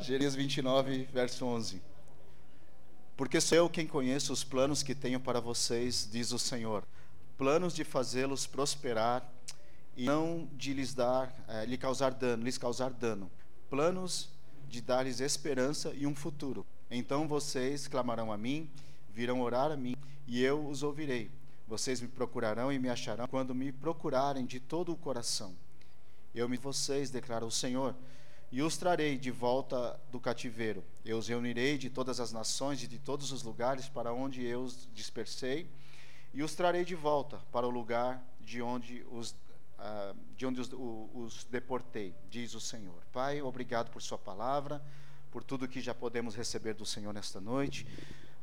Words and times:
Jeremias 0.00 0.34
29, 0.34 1.08
verso 1.12 1.44
11. 1.44 1.82
Porque 3.16 3.40
sou 3.40 3.58
eu 3.58 3.68
quem 3.68 3.86
conheço 3.86 4.32
os 4.32 4.44
planos 4.44 4.82
que 4.82 4.94
tenho 4.94 5.18
para 5.18 5.40
vocês, 5.40 6.08
diz 6.10 6.30
o 6.32 6.38
Senhor. 6.38 6.84
Planos 7.36 7.74
de 7.74 7.84
fazê-los 7.84 8.46
prosperar 8.46 9.28
e 9.96 10.04
não 10.04 10.48
de 10.52 10.72
lhes 10.72 10.94
dar, 10.94 11.34
eh, 11.48 11.66
lhe 11.66 11.76
causar 11.76 12.12
dano, 12.12 12.44
lhes 12.44 12.56
causar 12.56 12.90
dano. 12.90 13.30
Planos 13.68 14.28
de 14.68 14.80
dar-lhes 14.80 15.20
esperança 15.20 15.92
e 15.94 16.06
um 16.06 16.14
futuro. 16.14 16.64
Então 16.90 17.26
vocês 17.26 17.88
clamarão 17.88 18.32
a 18.32 18.36
mim, 18.36 18.70
virão 19.12 19.40
orar 19.40 19.72
a 19.72 19.76
mim, 19.76 19.96
e 20.26 20.42
eu 20.42 20.66
os 20.68 20.82
ouvirei. 20.82 21.30
Vocês 21.66 22.00
me 22.00 22.08
procurarão 22.08 22.72
e 22.72 22.78
me 22.78 22.88
acharão 22.88 23.26
quando 23.26 23.54
me 23.54 23.72
procurarem 23.72 24.46
de 24.46 24.60
todo 24.60 24.92
o 24.92 24.96
coração. 24.96 25.54
Eu 26.34 26.48
me 26.48 26.56
vocês, 26.56 27.10
declara 27.10 27.44
o 27.44 27.50
Senhor, 27.50 27.94
e 28.50 28.62
os 28.62 28.76
trarei 28.76 29.18
de 29.18 29.30
volta 29.30 30.00
do 30.10 30.18
cativeiro. 30.18 30.82
Eu 31.04 31.18
os 31.18 31.28
reunirei 31.28 31.76
de 31.76 31.90
todas 31.90 32.20
as 32.20 32.32
nações 32.32 32.82
e 32.82 32.86
de 32.86 32.98
todos 32.98 33.32
os 33.32 33.42
lugares 33.42 33.88
para 33.88 34.12
onde 34.12 34.44
eu 34.44 34.62
os 34.62 34.88
dispersei, 34.94 35.70
e 36.32 36.42
os 36.42 36.54
trarei 36.54 36.84
de 36.84 36.94
volta 36.94 37.38
para 37.52 37.66
o 37.66 37.70
lugar 37.70 38.22
de 38.40 38.62
onde 38.62 39.04
os 39.10 39.34
uh, 39.78 40.16
de 40.36 40.46
onde 40.46 40.60
os, 40.60 40.70
os 40.72 41.44
deportei, 41.44 42.14
diz 42.30 42.54
o 42.54 42.60
Senhor. 42.60 43.02
Pai, 43.12 43.40
obrigado 43.40 43.90
por 43.90 44.02
Sua 44.02 44.18
palavra, 44.18 44.82
por 45.30 45.42
tudo 45.42 45.68
que 45.68 45.80
já 45.80 45.94
podemos 45.94 46.34
receber 46.34 46.74
do 46.74 46.86
Senhor 46.86 47.12
nesta 47.12 47.40
noite. 47.40 47.86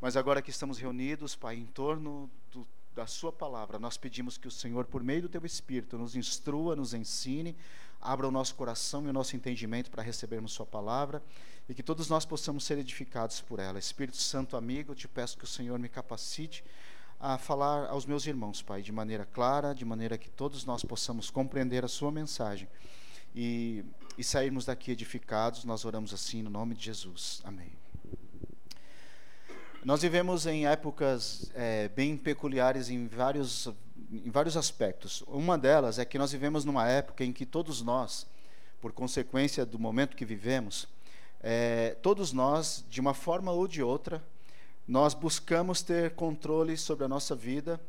Mas 0.01 0.17
agora 0.17 0.41
que 0.41 0.49
estamos 0.49 0.77
reunidos, 0.77 1.35
Pai, 1.35 1.55
em 1.55 1.65
torno 1.65 2.29
do, 2.51 2.67
da 2.93 3.07
Sua 3.07 3.31
palavra, 3.31 3.79
nós 3.79 3.97
pedimos 3.97 4.37
que 4.37 4.47
o 4.47 4.51
Senhor, 4.51 4.85
por 4.85 5.03
meio 5.03 5.23
do 5.23 5.29
Teu 5.29 5.45
Espírito, 5.45 5.97
nos 5.97 6.15
instrua, 6.15 6.75
nos 6.75 6.93
ensine, 6.93 7.55
abra 8.05 8.27
o 8.27 8.31
nosso 8.31 8.55
coração 8.55 9.05
e 9.05 9.09
o 9.09 9.13
nosso 9.13 9.35
entendimento 9.35 9.89
para 9.89 10.03
recebermos 10.03 10.53
Sua 10.53 10.65
palavra 10.65 11.21
e 11.67 11.73
que 11.73 11.81
todos 11.81 12.09
nós 12.09 12.25
possamos 12.25 12.63
ser 12.63 12.77
edificados 12.77 13.41
por 13.41 13.59
ela. 13.59 13.79
Espírito 13.79 14.17
Santo, 14.17 14.55
amigo, 14.55 14.91
eu 14.91 14.95
te 14.95 15.07
peço 15.07 15.37
que 15.37 15.43
o 15.43 15.47
Senhor 15.47 15.79
me 15.79 15.89
capacite 15.89 16.63
a 17.19 17.37
falar 17.37 17.87
aos 17.89 18.05
meus 18.05 18.27
irmãos, 18.27 18.61
Pai, 18.61 18.81
de 18.81 18.91
maneira 18.91 19.25
clara, 19.25 19.73
de 19.73 19.83
maneira 19.83 20.17
que 20.17 20.29
todos 20.29 20.65
nós 20.65 20.83
possamos 20.83 21.29
compreender 21.29 21.83
a 21.83 21.87
Sua 21.87 22.11
mensagem 22.11 22.67
e, 23.35 23.83
e 24.17 24.23
sairmos 24.23 24.65
daqui 24.65 24.91
edificados. 24.91 25.65
Nós 25.65 25.85
oramos 25.85 26.13
assim 26.13 26.43
no 26.43 26.49
nome 26.49 26.75
de 26.75 26.85
Jesus. 26.85 27.41
Amém. 27.43 27.84
Nós 29.85 30.01
vivemos 30.01 30.47
em 30.47 30.65
épocas 30.65 31.51
é, 31.53 31.89
bem 31.89 32.17
peculiares 32.17 32.89
em 32.89 33.05
vários, 33.05 33.69
em 34.11 34.31
vários 34.31 34.57
aspectos. 34.57 35.23
Uma 35.27 35.59
delas 35.59 35.99
é 35.99 36.05
que 36.05 36.17
nós 36.17 36.31
vivemos 36.31 36.65
numa 36.65 36.89
época 36.89 37.23
em 37.23 37.31
que 37.31 37.45
todos 37.45 37.83
nós, 37.83 38.25
por 38.81 38.91
consequência 38.91 39.63
do 39.63 39.77
momento 39.77 40.17
que 40.17 40.25
vivemos, 40.25 40.87
é, 41.39 41.95
todos 42.01 42.33
nós, 42.33 42.83
de 42.89 42.99
uma 42.99 43.13
forma 43.13 43.51
ou 43.51 43.67
de 43.67 43.83
outra, 43.83 44.23
nós 44.87 45.13
buscamos 45.13 45.83
ter 45.83 46.15
controle 46.15 46.75
sobre 46.77 47.05
a 47.05 47.07
nossa 47.07 47.35
vida, 47.35 47.79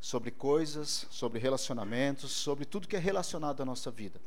sobre 0.00 0.30
coisas, 0.30 1.06
sobre 1.10 1.38
relacionamentos, 1.38 2.32
sobre 2.32 2.64
tudo 2.64 2.88
que 2.88 2.96
é 2.96 2.98
relacionado 2.98 3.60
à 3.60 3.66
nossa 3.66 3.90
vida. 3.90 4.18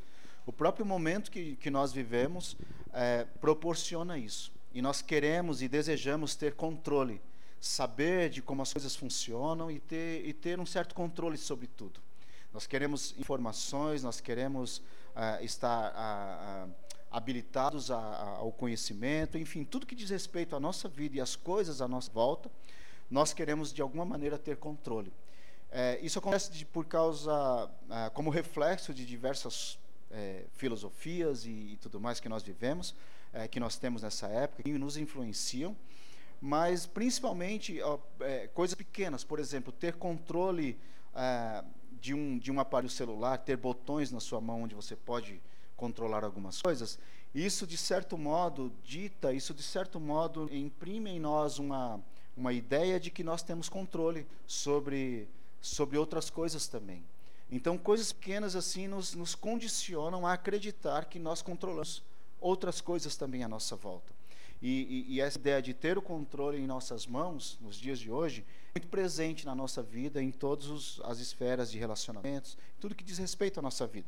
O 0.46 0.54
próprio 0.54 0.86
momento 0.86 1.32
que, 1.32 1.56
que 1.56 1.72
nós 1.72 1.92
vivemos 1.92 2.56
é, 2.94 3.26
proporciona 3.42 4.20
isso. 4.20 4.56
E 4.78 4.82
nós 4.82 5.02
queremos 5.02 5.64
e 5.64 5.68
desejamos 5.68 6.36
ter 6.36 6.54
controle, 6.54 7.20
saber 7.60 8.30
de 8.30 8.44
como 8.44 8.62
as 8.62 8.72
coisas 8.72 8.96
funcionam 8.96 9.72
e 9.72 9.80
ter, 9.80 10.24
e 10.24 10.32
ter 10.32 10.60
um 10.60 10.68
certo 10.68 10.94
controle 10.94 11.36
sobre 11.36 11.66
tudo. 11.66 12.00
Nós 12.54 12.68
queremos 12.68 13.16
informações, 13.18 14.04
nós 14.04 14.22
queremos 14.22 14.78
uh, 14.78 15.44
estar. 15.44 16.68
Uh, 16.68 16.88
habilitados 17.10 17.90
a, 17.90 17.98
a, 17.98 18.30
ao 18.36 18.52
conhecimento, 18.52 19.38
enfim, 19.38 19.64
tudo 19.64 19.86
que 19.88 19.96
diz 19.96 20.10
respeito 20.10 20.56
à 20.56 20.60
nossa 20.60 20.88
vida 20.90 21.18
e 21.18 21.22
às 21.22 21.36
coisas 21.38 21.82
à 21.82 21.88
nossa 21.88 22.12
volta, 22.12 22.52
nós 23.10 23.34
queremos 23.34 23.74
de 23.74 23.82
alguma 23.82 24.06
maneira 24.06 24.38
ter 24.38 24.58
controle. 24.58 25.12
É, 25.72 25.98
isso 26.04 26.20
acontece 26.20 26.52
de, 26.52 26.66
por 26.66 26.86
causa, 26.86 27.72
como 28.14 28.30
reflexo 28.30 28.94
de 28.94 29.06
diversas 29.06 29.80
é, 30.12 30.44
filosofias 30.54 31.46
e, 31.46 31.50
e, 31.50 31.78
tudo 31.78 32.00
mais 32.00 32.20
que 32.20 32.30
nós 32.30 32.44
vivemos, 32.44 32.94
é, 33.34 33.48
que 33.48 33.60
nós 33.60 33.78
temos 33.78 34.02
nessa 34.02 34.28
época, 34.28 34.64
que 34.64 34.78
nos 34.78 34.98
influenciam, 34.98 35.76
mas 36.42 36.86
principalmente 36.86 37.82
ó, 37.82 38.00
é, 38.20 38.48
coisas 38.48 38.76
pequenas, 38.76 39.24
por 39.24 39.40
exemplo, 39.40 39.72
ter 39.72 39.96
controle 39.96 40.78
é, 41.16 41.64
de 42.00 42.14
um, 42.14 42.38
de 42.38 42.52
um 42.52 42.60
aparelho 42.60 42.90
celular, 42.90 43.38
ter 43.38 43.58
botões 43.58 44.12
na 44.12 44.20
sua 44.20 44.40
mão 44.40 44.64
onde 44.64 44.76
você 44.76 44.96
pode 44.96 45.42
controlar 45.76 46.24
algumas 46.24 46.62
coisas, 46.62 46.98
isso 47.34 47.68
de 47.68 47.78
certo 47.78 48.18
modo 48.18 48.72
dita, 48.84 49.34
isso 49.34 49.54
de 49.54 49.62
certo 49.62 50.00
modo 50.00 50.50
imprime 50.52 51.12
em 51.12 51.20
nós 51.20 51.60
uma, 51.60 52.00
uma 52.36 52.54
ideia 52.54 53.00
de 53.00 53.12
que 53.12 53.24
nós 53.24 53.44
temos 53.44 53.70
controle 53.70 54.26
sobre, 54.46 55.28
sobre 55.62 55.98
outras 55.98 56.30
coisas 56.30 56.68
também. 56.68 57.04
Então, 57.52 57.78
coisas 57.78 58.12
pequenas 58.12 58.56
assim 58.56 58.88
nos, 58.88 59.14
nos 59.14 59.34
condicionam 59.34 60.28
a 60.28 60.34
acreditar 60.34 61.06
que 61.06 61.18
nós 61.18 61.42
controlamos 61.42 62.04
outras 62.40 62.82
coisas 62.82 63.16
também 63.16 63.44
à 63.44 63.48
nossa 63.48 63.76
volta. 63.76 64.14
E, 64.62 65.06
e, 65.08 65.16
e, 65.16 65.22
essa 65.22 65.38
ideia 65.38 65.62
de 65.62 65.74
ter 65.74 65.98
o 65.98 66.02
controle 66.02 66.58
em 66.58 66.66
nossas 66.66 67.06
mãos, 67.06 67.60
nos 67.62 67.76
dias 67.76 68.00
de 68.00 68.10
hoje, 68.10 68.44
é 68.74 68.80
muito 68.80 68.88
presente 68.88 69.46
na 69.46 69.54
nossa 69.54 69.84
vida, 69.84 70.22
em 70.22 70.32
todas 70.32 71.00
as 71.04 71.20
esferas 71.20 71.70
de 71.72 71.78
relacionamentos, 71.78 72.58
tudo 72.80 72.96
que 72.96 73.04
diz 73.04 73.20
respeito 73.20 73.60
à 73.60 73.62
nossa 73.62 73.86
vida. 73.86 74.08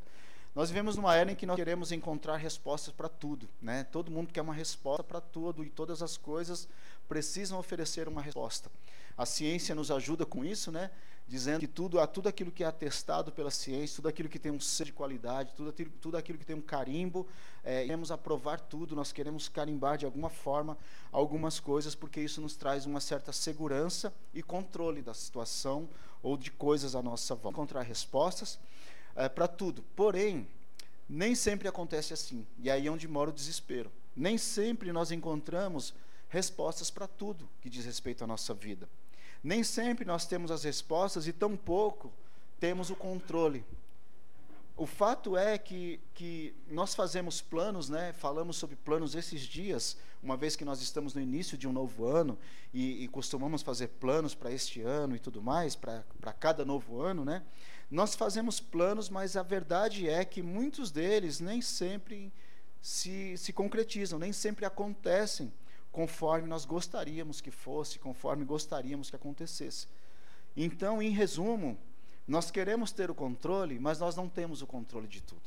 Nós 0.55 0.69
vivemos 0.69 0.95
numa 0.95 1.15
era 1.15 1.31
em 1.31 1.35
que 1.35 1.45
nós 1.45 1.55
queremos 1.55 1.91
encontrar 1.91 2.37
respostas 2.37 2.91
para 2.91 3.07
tudo, 3.07 3.47
né? 3.61 3.83
Todo 3.83 4.09
mundo 4.09 4.33
quer 4.33 4.41
uma 4.41 4.53
resposta 4.53 5.03
para 5.03 5.21
tudo 5.21 5.63
e 5.63 5.69
todas 5.69 6.01
as 6.01 6.17
coisas 6.17 6.67
precisam 7.07 7.59
oferecer 7.59 8.07
uma 8.07 8.21
resposta. 8.21 8.71
A 9.15 9.25
ciência 9.25 9.75
nos 9.75 9.91
ajuda 9.91 10.25
com 10.25 10.43
isso, 10.43 10.71
né? 10.71 10.89
Dizendo 11.29 11.59
que 11.59 11.67
tudo, 11.67 12.05
tudo 12.07 12.27
aquilo 12.27 12.51
que 12.51 12.63
é 12.63 12.65
atestado 12.65 13.31
pela 13.31 13.51
ciência, 13.51 13.97
tudo 13.97 14.07
aquilo 14.07 14.27
que 14.27 14.39
tem 14.39 14.51
um 14.51 14.59
ser 14.59 14.85
de 14.85 14.93
qualidade, 14.93 15.53
tudo 15.55 15.69
aquilo, 15.69 15.91
tudo 16.01 16.17
aquilo 16.17 16.39
que 16.39 16.45
tem 16.45 16.55
um 16.55 16.61
carimbo, 16.61 17.27
é, 17.63 17.83
queremos 17.83 18.09
aprovar 18.09 18.59
tudo, 18.59 18.95
nós 18.95 19.11
queremos 19.11 19.47
carimbar 19.47 19.95
de 19.95 20.05
alguma 20.05 20.31
forma 20.31 20.75
algumas 21.11 21.59
coisas, 21.59 21.93
porque 21.93 22.19
isso 22.19 22.41
nos 22.41 22.55
traz 22.55 22.87
uma 22.87 22.99
certa 22.99 23.31
segurança 23.31 24.11
e 24.33 24.41
controle 24.41 25.03
da 25.03 25.13
situação 25.13 25.87
ou 26.23 26.35
de 26.35 26.49
coisas 26.49 26.95
à 26.95 27.03
nossa 27.03 27.35
volta. 27.35 27.57
Encontrar 27.59 27.83
respostas 27.83 28.59
é, 29.15 29.29
para 29.29 29.47
tudo. 29.47 29.83
Porém, 29.95 30.47
nem 31.07 31.35
sempre 31.35 31.67
acontece 31.67 32.11
assim. 32.11 32.43
E 32.57 32.71
aí 32.71 32.87
é 32.87 32.91
onde 32.91 33.07
mora 33.07 33.29
o 33.29 33.33
desespero. 33.33 33.91
Nem 34.15 34.35
sempre 34.35 34.91
nós 34.91 35.11
encontramos 35.11 35.93
respostas 36.27 36.89
para 36.89 37.05
tudo 37.05 37.47
que 37.61 37.69
diz 37.69 37.85
respeito 37.85 38.23
à 38.23 38.27
nossa 38.27 38.51
vida. 38.51 38.89
Nem 39.43 39.63
sempre 39.63 40.05
nós 40.05 40.25
temos 40.25 40.51
as 40.51 40.63
respostas 40.63 41.27
e 41.27 41.33
tampouco 41.33 42.11
temos 42.59 42.89
o 42.89 42.95
controle. 42.95 43.63
O 44.75 44.85
fato 44.85 45.35
é 45.35 45.57
que, 45.57 45.99
que 46.13 46.53
nós 46.69 46.95
fazemos 46.95 47.41
planos, 47.41 47.89
né? 47.89 48.13
falamos 48.13 48.55
sobre 48.55 48.77
planos 48.77 49.13
esses 49.13 49.41
dias, 49.41 49.97
uma 50.23 50.37
vez 50.37 50.55
que 50.55 50.63
nós 50.63 50.81
estamos 50.81 51.13
no 51.13 51.19
início 51.19 51.57
de 51.57 51.67
um 51.67 51.73
novo 51.73 52.05
ano 52.05 52.37
e, 52.73 53.03
e 53.03 53.07
costumamos 53.09 53.61
fazer 53.61 53.87
planos 53.87 54.33
para 54.33 54.51
este 54.51 54.81
ano 54.81 55.17
e 55.17 55.19
tudo 55.19 55.41
mais, 55.41 55.75
para 55.75 56.03
cada 56.39 56.63
novo 56.63 57.01
ano, 57.01 57.25
né? 57.25 57.43
Nós 57.91 58.15
fazemos 58.15 58.59
planos, 58.59 59.09
mas 59.09 59.35
a 59.35 59.43
verdade 59.43 60.07
é 60.07 60.23
que 60.23 60.41
muitos 60.41 60.91
deles 60.91 61.39
nem 61.39 61.61
sempre 61.61 62.31
se, 62.81 63.35
se 63.35 63.51
concretizam, 63.51 64.19
nem 64.19 64.31
sempre 64.31 64.63
acontecem 64.63 65.51
conforme 65.99 66.47
nós 66.47 66.63
gostaríamos 66.63 67.41
que 67.41 67.51
fosse, 67.51 67.99
conforme 67.99 68.45
gostaríamos 68.45 69.09
que 69.09 69.17
acontecesse. 69.17 69.85
Então, 70.55 71.01
em 71.01 71.09
resumo, 71.09 71.77
nós 72.25 72.49
queremos 72.49 72.93
ter 72.93 73.11
o 73.11 73.13
controle, 73.13 73.77
mas 73.77 73.99
nós 73.99 74.15
não 74.15 74.29
temos 74.29 74.61
o 74.61 74.65
controle 74.65 75.09
de 75.09 75.21
tudo. 75.21 75.41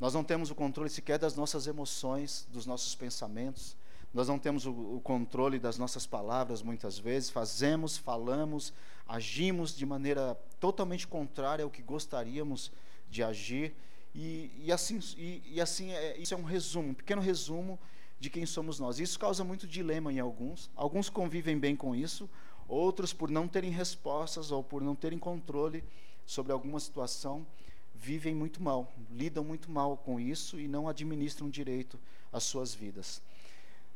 Nós 0.00 0.12
não 0.12 0.24
temos 0.24 0.50
o 0.50 0.56
controle 0.56 0.90
sequer 0.90 1.20
das 1.20 1.36
nossas 1.36 1.68
emoções, 1.68 2.48
dos 2.50 2.66
nossos 2.66 2.96
pensamentos, 2.96 3.76
nós 4.12 4.26
não 4.26 4.40
temos 4.40 4.66
o, 4.66 4.72
o, 4.72 5.00
controle 5.00 5.60
das 5.60 5.78
nossas 5.78 6.04
palavras 6.04 6.62
muitas 6.62 6.98
vezes, 6.98 7.30
fazemos, 7.30 7.96
falamos, 7.96 8.72
agimos 9.06 9.72
de 9.72 9.86
maneira 9.86 10.34
totalmente 10.58 11.06
contrária 11.06 11.62
ao 11.62 11.70
que 11.70 11.80
gostaríamos 11.80 12.72
de 13.08 13.22
agir. 13.22 13.72
E, 14.12 14.50
e 14.64 14.72
assim, 14.72 14.98
e, 15.16 15.42
e 15.46 15.60
assim 15.60 15.92
é, 15.92 16.18
isso 16.18 16.34
é 16.34 16.36
um 16.36 16.42
resumo, 16.42 16.88
um 16.88 16.94
pequeno 16.94 17.22
resumo 17.22 17.78
de 18.22 18.30
quem 18.30 18.46
somos 18.46 18.78
nós. 18.78 19.00
Isso 19.00 19.18
causa 19.18 19.42
muito 19.42 19.66
dilema 19.66 20.12
em 20.12 20.20
alguns. 20.20 20.70
Alguns 20.76 21.10
convivem 21.10 21.58
bem 21.58 21.74
com 21.74 21.92
isso, 21.92 22.30
outros, 22.68 23.12
por 23.12 23.28
não 23.28 23.48
terem 23.48 23.72
respostas 23.72 24.52
ou 24.52 24.62
por 24.62 24.80
não 24.80 24.94
terem 24.94 25.18
controle 25.18 25.82
sobre 26.24 26.52
alguma 26.52 26.78
situação, 26.78 27.44
vivem 27.92 28.32
muito 28.32 28.62
mal, 28.62 28.92
lidam 29.10 29.42
muito 29.42 29.68
mal 29.68 29.96
com 29.96 30.20
isso 30.20 30.60
e 30.60 30.68
não 30.68 30.86
administram 30.86 31.50
direito 31.50 31.98
as 32.32 32.44
suas 32.44 32.72
vidas. 32.72 33.20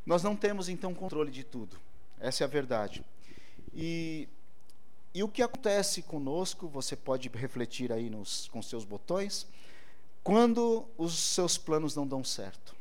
Nós 0.05 0.25
não 0.25 0.34
temos 0.34 0.69
então 0.69 0.93
controle 0.93 1.31
de 1.31 1.44
tudo. 1.44 1.76
Essa 2.19 2.43
é 2.43 2.46
a 2.46 2.49
verdade. 2.49 3.05
E, 3.73 4.28
e 5.14 5.23
o 5.23 5.28
que 5.28 5.40
acontece 5.40 6.02
conosco, 6.02 6.67
você 6.67 6.96
pode 6.96 7.28
refletir 7.28 7.93
aí 7.93 8.11
nos, 8.11 8.49
com 8.49 8.61
seus 8.61 8.84
botões, 8.84 9.46
quando 10.25 10.84
os 10.99 11.17
seus 11.17 11.56
planos 11.56 11.94
não 11.94 12.05
dão 12.05 12.25
certo. 12.25 12.75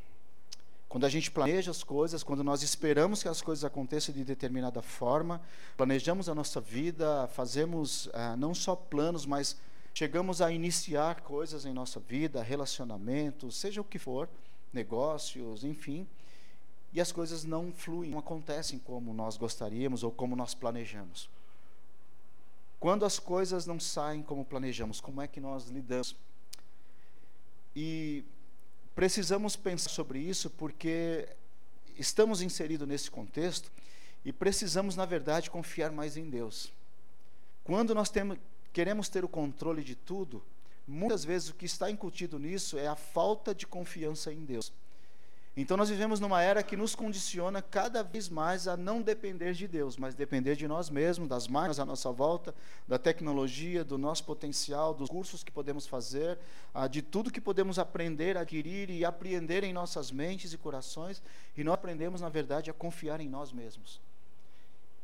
Quando 0.96 1.04
a 1.04 1.10
gente 1.10 1.30
planeja 1.30 1.72
as 1.72 1.84
coisas, 1.84 2.24
quando 2.24 2.42
nós 2.42 2.64
esperamos 2.64 3.22
que 3.22 3.28
as 3.28 3.42
coisas 3.42 3.66
aconteçam 3.66 4.16
de 4.16 4.24
determinada 4.24 4.82
forma, 4.82 5.42
planejamos 5.76 6.30
a 6.30 6.34
nossa 6.34 6.62
vida, 6.62 7.28
fazemos 7.34 8.10
ah, 8.14 8.38
não 8.38 8.56
só 8.56 8.78
planos, 8.78 9.26
mas 9.26 9.58
chegamos 9.94 10.42
a 10.42 10.54
iniciar 10.54 11.20
coisas 11.20 11.66
em 11.66 11.74
nossa 11.74 12.00
vida, 12.00 12.42
relacionamentos, 12.42 13.58
seja 13.58 13.82
o 13.82 13.84
que 13.84 14.00
for, 14.00 14.30
negócios, 14.72 15.66
enfim, 15.66 16.08
e 16.94 17.02
as 17.02 17.12
coisas 17.12 17.44
não 17.44 17.74
fluem, 17.74 18.12
não 18.12 18.20
acontecem 18.20 18.80
como 18.80 19.14
nós 19.14 19.36
gostaríamos 19.36 20.02
ou 20.02 20.14
como 20.14 20.34
nós 20.34 20.56
planejamos. 20.56 21.30
Quando 22.80 23.04
as 23.04 23.20
coisas 23.20 23.66
não 23.66 23.82
saem 23.82 24.24
como 24.24 24.46
planejamos, 24.46 25.02
como 25.02 25.22
é 25.22 25.28
que 25.28 25.42
nós 25.42 25.68
lidamos? 25.68 26.16
E 27.76 28.24
precisamos 28.96 29.56
pensar 29.56 29.90
sobre 29.90 30.20
isso 30.20 30.50
porque 30.50 31.28
estamos 31.98 32.42
inseridos 32.42 32.88
nesse 32.88 33.12
contexto 33.12 33.72
e 34.24 34.32
precisamos, 34.32 34.96
na 34.96 35.06
verdade, 35.06 35.52
confiar 35.52 35.92
mais 35.92 36.18
em 36.18 36.30
Deus. 36.30 36.72
Quando 37.64 37.94
nós 37.94 38.10
temos, 38.10 38.38
queremos 38.74 39.10
ter 39.10 39.24
o 39.24 39.30
controle 39.30 39.84
de 39.84 39.96
tudo, 39.96 40.44
muitas 40.88 41.24
vezes 41.26 41.50
o 41.50 41.54
que 41.54 41.66
está 41.66 41.92
incutido 41.92 42.40
nisso 42.40 42.78
é 42.78 42.88
a 42.88 42.96
falta 42.96 43.54
de 43.54 43.68
confiança 43.68 44.32
em 44.32 44.44
Deus. 44.44 44.72
Então 45.58 45.78
nós 45.78 45.90
vivemos 45.90 46.20
numa 46.20 46.42
era 46.42 46.62
que 46.62 46.76
nos 46.76 46.96
condiciona 46.96 47.62
cada 47.62 48.04
vez 48.04 48.28
mais 48.28 48.68
a 48.68 48.76
não 48.76 49.02
depender 49.02 49.54
de 49.54 49.70
Deus, 49.70 49.96
mas 49.96 50.14
depender 50.14 50.54
de 50.58 50.68
nós 50.68 50.90
mesmos, 50.90 51.30
das 51.30 51.48
máquinas 51.48 51.80
à 51.80 51.86
nossa 51.86 52.12
volta, 52.12 52.54
da 52.86 53.00
tecnologia, 53.00 53.82
do 53.82 53.98
nosso 53.98 54.26
potencial, 54.26 54.94
dos 54.94 55.10
cursos 55.10 55.46
que 55.46 55.52
podemos 55.54 55.88
fazer, 55.88 56.38
de 56.92 57.02
tudo 57.02 57.32
que 57.32 57.40
podemos 57.40 57.80
aprender, 57.80 58.36
adquirir 58.36 58.90
e 58.90 59.06
apreender 59.06 59.64
em 59.64 59.72
nossas 59.72 60.12
mentes 60.12 60.52
e 60.52 60.58
corações, 60.58 61.24
e 61.56 61.64
nós 61.64 61.76
aprendemos, 61.76 62.20
na 62.20 62.28
verdade, 62.28 62.70
a 62.70 62.74
confiar 62.74 63.22
em 63.22 63.30
nós 63.30 63.54
mesmos. 63.54 64.02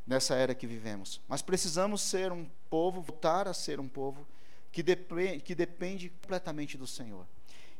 Nessa 0.06 0.36
era 0.36 0.54
que 0.54 0.68
vivemos. 0.68 1.22
Mas 1.30 1.42
precisamos 1.42 2.02
ser 2.02 2.30
um 2.34 2.46
povo, 2.70 3.02
voltar 3.02 3.48
a 3.48 3.54
ser 3.54 3.80
um 3.80 3.88
povo 3.88 4.28
que 4.70 4.84
depende, 4.84 5.40
que 5.40 5.56
depende 5.56 6.10
completamente 6.10 6.78
do 6.78 6.86
Senhor. 6.86 7.26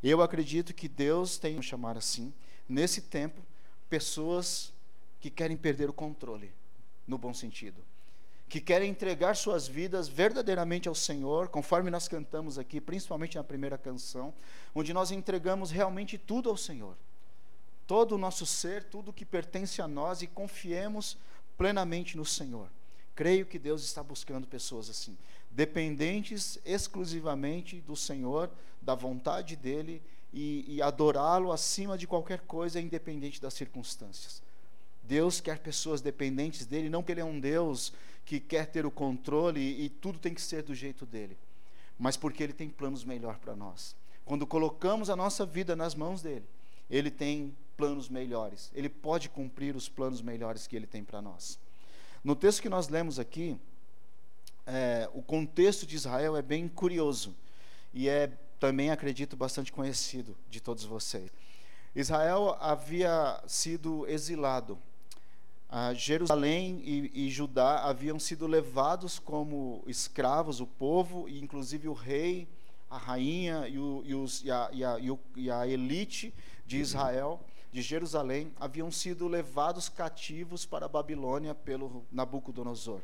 Eu 0.02 0.22
acredito 0.22 0.74
que 0.74 0.88
Deus 0.88 1.38
tem, 1.38 1.54
vamos 1.54 1.66
chamar 1.66 1.98
assim, 1.98 2.34
nesse 2.68 3.02
tempo, 3.02 3.42
pessoas 3.90 4.72
que 5.20 5.30
querem 5.30 5.56
perder 5.56 5.90
o 5.90 5.94
controle, 5.94 6.52
no 7.08 7.18
bom 7.18 7.34
sentido. 7.34 7.82
Que 8.50 8.60
querem 8.60 8.90
entregar 8.90 9.36
suas 9.36 9.68
vidas 9.68 10.08
verdadeiramente 10.08 10.90
ao 10.90 10.96
Senhor, 10.96 11.48
conforme 11.48 11.90
nós 11.90 12.08
cantamos 12.08 12.58
aqui, 12.58 12.82
principalmente 12.82 13.38
na 13.38 13.44
primeira 13.44 13.78
canção, 13.78 14.34
onde 14.74 14.94
nós 14.94 15.12
entregamos 15.12 15.72
realmente 15.72 16.18
tudo 16.18 16.50
ao 16.50 16.58
Senhor. 16.58 16.96
Todo 17.88 18.16
o 18.16 18.18
nosso 18.18 18.46
ser, 18.46 18.84
tudo 18.86 19.14
que 19.14 19.26
pertence 19.26 19.82
a 19.82 19.88
nós 19.88 20.22
e 20.22 20.28
confiemos 20.28 21.18
plenamente 21.58 22.18
no 22.18 22.26
Senhor. 22.26 22.68
Creio 23.16 23.46
que 23.46 23.60
Deus 23.60 23.84
está 23.84 24.02
buscando 24.02 24.48
pessoas 24.48 24.90
assim, 24.90 25.18
dependentes 25.52 26.58
exclusivamente 26.66 27.82
do 27.82 27.96
Senhor, 27.96 28.50
da 28.82 28.96
vontade 28.96 29.56
dEle 29.56 30.02
e, 30.34 30.66
e 30.68 30.82
adorá-lo 30.82 31.52
acima 31.52 31.98
de 31.98 32.08
qualquer 32.08 32.42
coisa, 32.42 32.80
independente 32.80 33.42
das 33.42 33.54
circunstâncias. 33.54 34.42
Deus 35.04 35.42
quer 35.42 35.60
pessoas 35.60 36.02
dependentes 36.02 36.66
dele, 36.66 36.90
não 36.90 37.04
que 37.04 37.12
ele 37.12 37.22
é 37.22 37.26
um 37.26 37.40
Deus 37.40 37.92
que 38.26 38.40
quer 38.40 38.68
ter 38.68 38.86
o 38.86 38.92
controle 38.92 39.60
e, 39.60 39.90
tudo 39.90 40.20
tem 40.20 40.34
que 40.34 40.42
ser 40.42 40.64
do 40.64 40.74
jeito 40.74 41.06
dele, 41.06 41.38
mas 41.98 42.16
porque 42.16 42.44
ele 42.44 42.54
tem 42.54 42.70
planos 42.70 43.04
melhor 43.04 43.38
para 43.40 43.56
nós. 43.56 43.96
Quando 44.24 44.48
colocamos 44.48 45.10
a 45.10 45.16
nossa 45.16 45.46
vida 45.46 45.76
nas 45.76 45.96
mãos 45.96 46.22
dele, 46.22 46.46
ele 46.90 47.12
tem 47.12 47.56
planos 47.76 48.08
melhores. 48.08 48.72
Ele 48.74 48.88
pode 48.88 49.28
cumprir 49.28 49.76
os 49.76 49.90
planos 49.90 50.22
melhores 50.22 50.68
que 50.68 50.76
ele 50.76 50.88
tem 50.88 51.04
para 51.04 51.22
nós. 51.22 51.60
No 52.24 52.36
texto 52.36 52.62
que 52.62 52.70
nós 52.70 52.88
lemos 52.88 53.20
aqui, 53.20 53.58
é, 54.66 55.10
o 55.14 55.22
contexto 55.22 55.86
de 55.86 55.96
Israel 55.96 56.38
é 56.38 56.42
bem 56.42 56.68
curioso 56.68 57.36
e 57.94 58.08
é 58.08 58.32
também 58.62 58.92
acredito 58.92 59.36
bastante 59.36 59.72
conhecido 59.72 60.38
de 60.48 60.62
todos 60.62 60.86
vocês. 60.86 61.32
Israel 61.96 62.56
havia 62.60 63.42
sido 63.48 64.08
exilado. 64.08 64.78
Ah, 65.68 65.96
Jerusalém 65.96 66.80
e, 66.86 67.26
e, 67.26 67.30
Judá 67.32 67.80
haviam 67.86 68.20
sido 68.20 68.46
levados 68.46 69.18
como 69.18 69.84
escravos, 69.88 70.60
o 70.60 70.68
povo, 70.68 71.28
e 71.28 71.42
inclusive 71.42 71.88
o 71.88 71.94
rei, 71.94 72.48
a 72.88 73.00
rainha 73.00 73.68
e, 73.68 73.80
o, 73.80 74.04
e, 74.06 74.14
os, 74.14 74.44
e, 74.44 74.52
a, 74.52 74.70
a, 74.70 75.60
a 75.62 75.68
elite 75.68 76.32
de 76.68 76.78
Israel, 76.78 77.44
de 77.72 77.82
Jerusalém, 77.82 78.54
haviam 78.60 78.92
sido 78.92 79.28
levados 79.28 79.90
cativos 79.90 80.68
para 80.68 80.86
a 80.86 80.90
Babilônia 80.90 81.56
pelo 81.56 82.06
Nabucodonosor. 82.12 83.02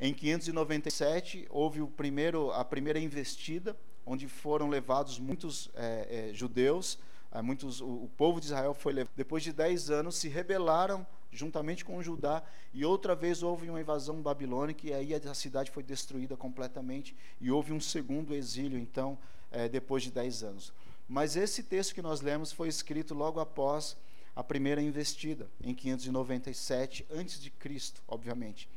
Em 0.00 0.12
597 0.12 1.46
houve 1.50 1.80
o 1.80 1.86
primeiro, 1.86 2.50
a 2.50 2.64
primeira 2.64 2.98
investida 2.98 3.76
onde 4.04 4.26
foram 4.28 4.68
levados 4.68 5.18
muitos 5.18 5.70
é, 5.74 6.28
é, 6.30 6.34
judeus, 6.34 6.98
é, 7.32 7.40
muitos, 7.40 7.80
o, 7.80 8.04
o, 8.04 8.10
povo 8.16 8.40
de 8.40 8.46
Israel 8.46 8.74
foi 8.74 8.92
levado. 8.92 9.12
Depois 9.16 9.42
de 9.42 9.52
dez 9.52 9.90
anos, 9.90 10.16
se 10.16 10.28
rebelaram 10.28 11.06
juntamente 11.32 11.84
com 11.84 12.02
Judá, 12.02 12.42
e 12.74 12.84
outra 12.84 13.14
vez 13.14 13.42
houve 13.42 13.70
uma 13.70 13.80
invasão 13.80 14.20
babilônica, 14.20 14.86
e 14.86 14.92
aí 14.92 15.14
a 15.14 15.34
cidade 15.34 15.70
foi 15.70 15.82
destruída 15.82 16.36
completamente, 16.36 17.16
e 17.40 17.50
houve 17.50 17.72
um 17.72 17.80
segundo 17.80 18.34
exílio, 18.34 18.78
então, 18.78 19.16
é, 19.50 19.68
depois 19.68 20.02
de 20.02 20.10
dez 20.10 20.42
anos. 20.42 20.72
Mas 21.08 21.36
esse 21.36 21.62
texto 21.62 21.94
que 21.94 22.02
nós 22.02 22.20
lemos 22.20 22.52
foi 22.52 22.68
escrito 22.68 23.14
logo 23.14 23.40
após 23.40 23.96
a 24.34 24.42
primeira 24.42 24.80
investida, 24.80 25.48
em 25.62 25.74
597 25.74 27.06
antes 27.10 27.40
de 27.40 27.50
Cristo, 27.50 28.02
obviamente. 28.06 28.68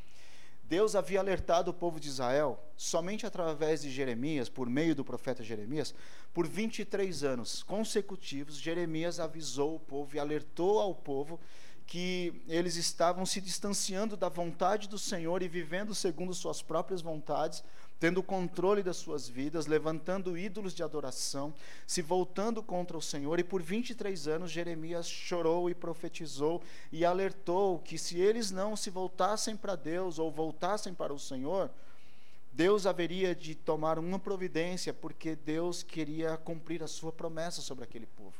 Deus 0.74 0.96
havia 0.96 1.20
alertado 1.20 1.70
o 1.70 1.74
povo 1.74 2.00
de 2.00 2.08
Israel, 2.08 2.60
somente 2.76 3.28
através 3.28 3.84
de 3.84 3.92
Jeremias, 3.92 4.50
por 4.50 4.68
meio 4.68 4.96
do 4.96 5.06
profeta 5.06 5.44
Jeremias, 5.44 5.94
por 6.34 6.48
23 6.48 7.24
anos 7.24 7.62
consecutivos, 7.62 8.58
Jeremias 8.58 9.20
avisou 9.20 9.76
o 9.76 9.80
povo 9.80 10.16
e 10.16 10.20
alertou 10.20 10.80
ao 10.80 10.96
povo 10.96 11.40
que 11.86 12.42
eles 12.48 12.76
estavam 12.76 13.24
se 13.24 13.40
distanciando 13.40 14.18
da 14.18 14.30
vontade 14.30 14.90
do 14.90 14.98
Senhor 14.98 15.44
e 15.44 15.48
vivendo 15.48 15.94
segundo 15.94 16.34
suas 16.34 16.64
próprias 16.64 17.04
vontades, 17.04 17.64
tendo 18.04 18.18
o 18.18 18.24
controle 18.24 18.84
das 18.84 18.98
suas 18.98 19.30
vidas, 19.30 19.66
levantando 19.66 20.38
ídolos 20.38 20.74
de 20.74 20.84
adoração, 20.84 21.54
se 21.88 22.02
voltando 22.02 22.62
contra 22.62 22.98
o 22.98 23.02
Senhor. 23.02 23.40
E 23.40 23.46
por 23.46 23.62
23 23.62 24.28
anos 24.28 24.52
Jeremias 24.52 25.08
chorou 25.08 25.70
e 25.70 25.74
profetizou 25.74 26.62
e 26.92 27.06
alertou 27.06 27.80
que 27.80 27.98
se 27.98 28.20
eles 28.20 28.52
não 28.52 28.76
se 28.76 28.90
voltassem 28.90 29.56
para 29.56 29.78
Deus 29.78 30.20
ou 30.20 30.30
voltassem 30.30 30.94
para 30.94 31.14
o 31.14 31.18
Senhor, 31.18 31.72
Deus 32.52 32.86
haveria 32.86 33.34
de 33.34 33.56
tomar 33.56 33.98
uma 33.98 34.20
providência, 34.20 34.94
porque 34.94 35.34
Deus 35.34 35.82
queria 35.82 36.36
cumprir 36.36 36.84
a 36.84 36.88
sua 36.88 37.14
promessa 37.14 37.62
sobre 37.62 37.86
aquele 37.86 38.06
povo. 38.06 38.36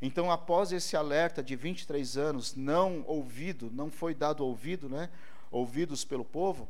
Então, 0.00 0.30
após 0.30 0.70
esse 0.70 0.96
alerta 0.96 1.42
de 1.42 1.56
23 1.56 2.16
anos 2.16 2.54
não 2.54 3.02
ouvido, 3.08 3.72
não 3.74 3.90
foi 3.90 4.14
dado 4.14 4.46
ouvido, 4.46 4.88
né? 4.88 5.10
Ouvidos 5.50 6.04
pelo 6.04 6.24
povo, 6.24 6.68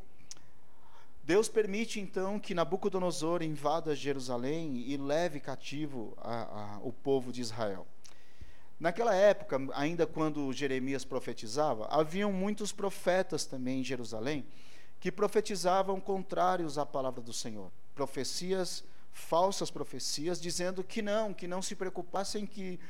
Deus 1.25 1.49
permite 1.49 2.01
então 2.01 2.39
que 2.39 2.55
Nabucodonosor 2.55 3.43
invada 3.43 3.95
Jerusalém 3.95 4.85
e 4.87 4.97
leve 4.97 5.39
cativo 5.39 6.15
a, 6.19 6.43
a, 6.43 6.79
o 6.83 6.93
povo 6.93 7.33
de 7.33 7.41
Israel. 7.41 7.87
Naquela 8.79 9.15
época, 9.15 9.57
ainda 9.75 10.05
quando 10.05 10.53
Jeremias 10.53 11.05
profetizava, 11.05 11.87
haviam 11.87 12.33
muitos 12.33 12.73
profetas 12.73 13.45
também 13.45 13.81
em 13.81 13.85
Jerusalém 13.85 14.45
que 14.99 15.13
profetizavam 15.13 16.01
contrários 16.01 16.77
à 16.77 16.85
palavra 16.85 17.21
do 17.21 17.33
Senhor. 17.33 17.71
Profecias, 17.95 18.83
falsas 19.13 19.71
profecias, 19.71 20.41
dizendo 20.41 20.83
que 20.83 21.01
não, 21.01 21.33
que 21.33 21.47
não 21.47 21.63
se 21.63 21.77
preocupassem 21.77 22.45
que 22.45 22.81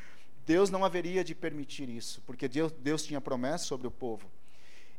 Deus 0.47 0.71
não 0.71 0.85
haveria 0.85 1.23
de 1.23 1.35
permitir 1.35 1.89
isso, 1.91 2.23
porque 2.27 2.49
Deus, 2.49 2.73
Deus 2.73 3.03
tinha 3.03 3.21
promessa 3.21 3.65
sobre 3.67 3.87
o 3.87 3.91
povo. 3.91 4.31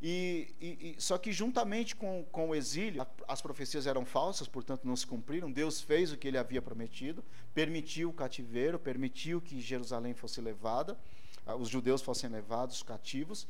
E, 0.06 0.54
e, 0.60 0.66
e, 0.98 1.00
só 1.00 1.16
que 1.16 1.32
juntamente 1.32 1.96
com, 1.96 2.26
com 2.30 2.50
o 2.50 2.54
exílio, 2.54 3.06
as 3.26 3.40
profecias 3.40 3.86
eram 3.86 4.04
falsas, 4.04 4.46
portanto 4.46 4.84
não 4.84 4.94
se 4.94 5.06
cumpriram. 5.06 5.50
Deus 5.50 5.80
fez 5.80 6.12
o 6.12 6.18
que 6.18 6.28
ele 6.28 6.36
havia 6.36 6.60
prometido, 6.60 7.24
permitiu 7.54 8.10
o 8.10 8.12
cativeiro, 8.12 8.78
permitiu 8.78 9.40
que 9.40 9.58
Jerusalém 9.62 10.12
fosse 10.12 10.42
levada, 10.42 10.98
ah, 11.46 11.56
os 11.56 11.70
judeus 11.70 12.02
fossem 12.02 12.28
levados 12.28 12.82
cativos. 12.82 13.46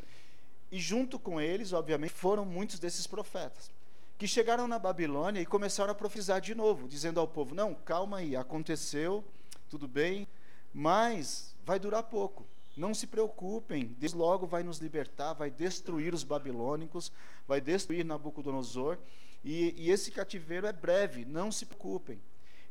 E 0.70 0.78
junto 0.78 1.18
com 1.18 1.40
eles, 1.40 1.72
obviamente, 1.72 2.12
foram 2.12 2.44
muitos 2.44 2.78
desses 2.78 3.04
profetas 3.04 3.68
que 4.16 4.28
chegaram 4.28 4.68
na 4.68 4.78
Babilônia 4.78 5.40
e 5.40 5.46
começaram 5.46 5.90
a 5.90 5.94
profetizar 5.94 6.40
de 6.40 6.54
novo, 6.54 6.86
dizendo 6.86 7.18
ao 7.18 7.26
povo: 7.26 7.52
Não, 7.52 7.74
calma 7.74 8.18
aí, 8.18 8.36
aconteceu, 8.36 9.24
tudo 9.68 9.88
bem, 9.88 10.28
mas 10.72 11.52
vai 11.66 11.80
durar 11.80 12.04
pouco. 12.04 12.46
Não 12.76 12.92
se 12.92 13.06
preocupem, 13.06 13.94
Deus 13.98 14.12
logo 14.12 14.46
vai 14.46 14.62
nos 14.62 14.78
libertar, 14.78 15.32
vai 15.32 15.50
destruir 15.50 16.12
os 16.12 16.24
babilônicos, 16.24 17.12
vai 17.46 17.60
destruir 17.60 18.04
Nabucodonosor, 18.04 18.98
e, 19.44 19.74
e 19.76 19.90
esse 19.90 20.10
cativeiro 20.10 20.66
é 20.66 20.72
breve, 20.72 21.24
não 21.24 21.52
se 21.52 21.66
preocupem. 21.66 22.20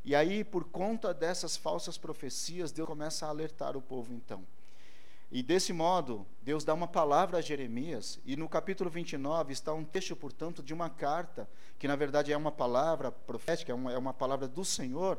E 0.04 0.14
aí, 0.14 0.44
por 0.44 0.64
conta 0.64 1.14
dessas 1.14 1.56
falsas 1.56 1.96
profecias, 1.96 2.70
Deus 2.70 2.86
começa 2.86 3.24
a 3.24 3.30
alertar 3.30 3.76
o 3.76 3.80
povo 3.80 4.12
então. 4.12 4.44
E 5.32 5.42
desse 5.42 5.72
modo, 5.72 6.26
Deus 6.42 6.62
dá 6.62 6.74
uma 6.74 6.86
palavra 6.86 7.38
a 7.38 7.40
Jeremias, 7.40 8.20
e 8.24 8.36
no 8.36 8.48
capítulo 8.48 8.90
29 8.90 9.52
está 9.52 9.72
um 9.72 9.82
texto, 9.84 10.14
portanto, 10.14 10.62
de 10.62 10.74
uma 10.74 10.90
carta, 10.90 11.48
que 11.78 11.88
na 11.88 11.96
verdade 11.96 12.32
é 12.32 12.36
uma 12.36 12.52
palavra 12.52 13.10
profética, 13.10 13.72
é 13.72 13.74
uma, 13.74 13.92
é 13.92 13.98
uma 13.98 14.14
palavra 14.14 14.46
do 14.46 14.64
Senhor, 14.64 15.18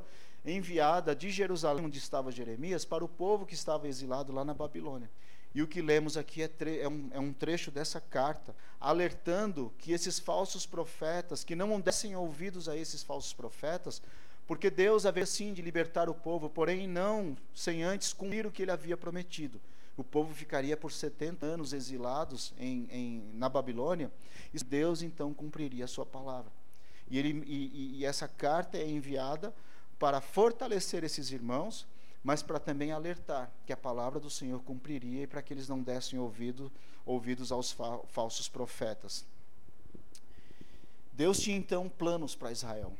enviada 0.51 1.15
de 1.15 1.29
Jerusalém, 1.29 1.85
onde 1.85 1.97
estava 1.97 2.31
Jeremias, 2.31 2.85
para 2.85 3.03
o 3.03 3.09
povo 3.09 3.45
que 3.45 3.53
estava 3.53 3.87
exilado 3.87 4.31
lá 4.31 4.45
na 4.45 4.53
Babilônia. 4.53 5.09
E 5.53 5.61
o 5.61 5.67
que 5.67 5.81
lemos 5.81 6.17
aqui 6.17 6.43
é, 6.43 6.49
é, 6.81 6.87
um, 6.87 7.09
é, 7.11 7.19
um, 7.19 7.31
trecho 7.31 7.71
dessa 7.71 8.01
carta, 8.01 8.55
alertando 8.79 9.73
que 9.77 9.91
esses 9.91 10.19
falsos 10.19 10.65
profetas, 10.65 11.43
que 11.43 11.55
não 11.55 11.79
dessem 11.79 12.15
ouvidos 12.15 12.67
a 12.67 12.75
esses 12.75 13.01
falsos 13.01 13.33
profetas, 13.33 14.01
porque 14.45 14.69
Deus 14.69 15.05
havia 15.05 15.25
sim 15.25 15.53
de 15.53 15.61
libertar 15.61 16.09
o 16.09 16.13
povo, 16.13 16.49
porém 16.49 16.87
não 16.87 17.37
sem 17.53 17.83
antes 17.83 18.13
cumprir 18.13 18.45
o 18.45 18.51
que 18.51 18.61
ele 18.61 18.71
havia 18.71 18.97
prometido 18.97 19.59
o 19.97 20.03
povo 20.03 20.33
ficaria 20.33 20.75
por 20.75 20.91
70 20.91 21.45
anos 21.45 21.73
exilados 21.73 22.53
em, 22.57 22.87
em, 22.91 23.31
na 23.33 23.47
Babilônia, 23.47 24.11
e 24.53 24.63
Deus 24.63 25.01
então 25.01 25.33
cumpriria 25.33 25.85
a 25.85 25.87
sua 25.87 26.05
palavra. 26.05 26.51
E, 27.09 27.17
ele, 27.17 27.43
e, 27.45 27.99
e 27.99 28.05
essa 28.05 28.27
carta 28.27 28.77
é 28.77 28.87
enviada 28.87 29.53
para 29.99 30.21
fortalecer 30.21 31.03
esses 31.03 31.31
irmãos, 31.31 31.87
mas 32.23 32.41
para 32.41 32.59
também 32.59 32.91
alertar 32.91 33.51
que 33.65 33.73
a 33.73 33.77
palavra 33.77 34.19
do 34.19 34.29
Senhor 34.29 34.61
cumpriria 34.63 35.23
e 35.23 35.27
para 35.27 35.41
que 35.41 35.53
eles 35.53 35.67
não 35.67 35.81
dessem 35.81 36.17
ouvido, 36.17 36.71
ouvidos 37.05 37.51
aos 37.51 37.71
fa 37.71 37.99
falsos 38.07 38.47
profetas. 38.47 39.25
Deus 41.13 41.39
tinha 41.39 41.55
então 41.55 41.87
planos 41.87 42.35
para 42.35 42.51
Israel. 42.51 42.91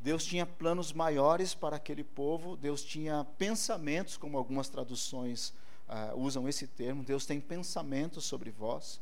Deus 0.00 0.24
tinha 0.24 0.46
planos 0.46 0.92
maiores 0.92 1.54
para 1.54 1.76
aquele 1.76 2.02
povo, 2.02 2.56
Deus 2.56 2.82
tinha 2.82 3.24
pensamentos, 3.36 4.16
como 4.16 4.36
algumas 4.36 4.68
traduções 4.68 5.52
uh, 5.88 6.16
usam 6.18 6.48
esse 6.48 6.66
termo, 6.66 7.02
Deus 7.02 7.26
tem 7.26 7.38
pensamentos 7.38 8.24
sobre 8.24 8.50
vós. 8.50 9.00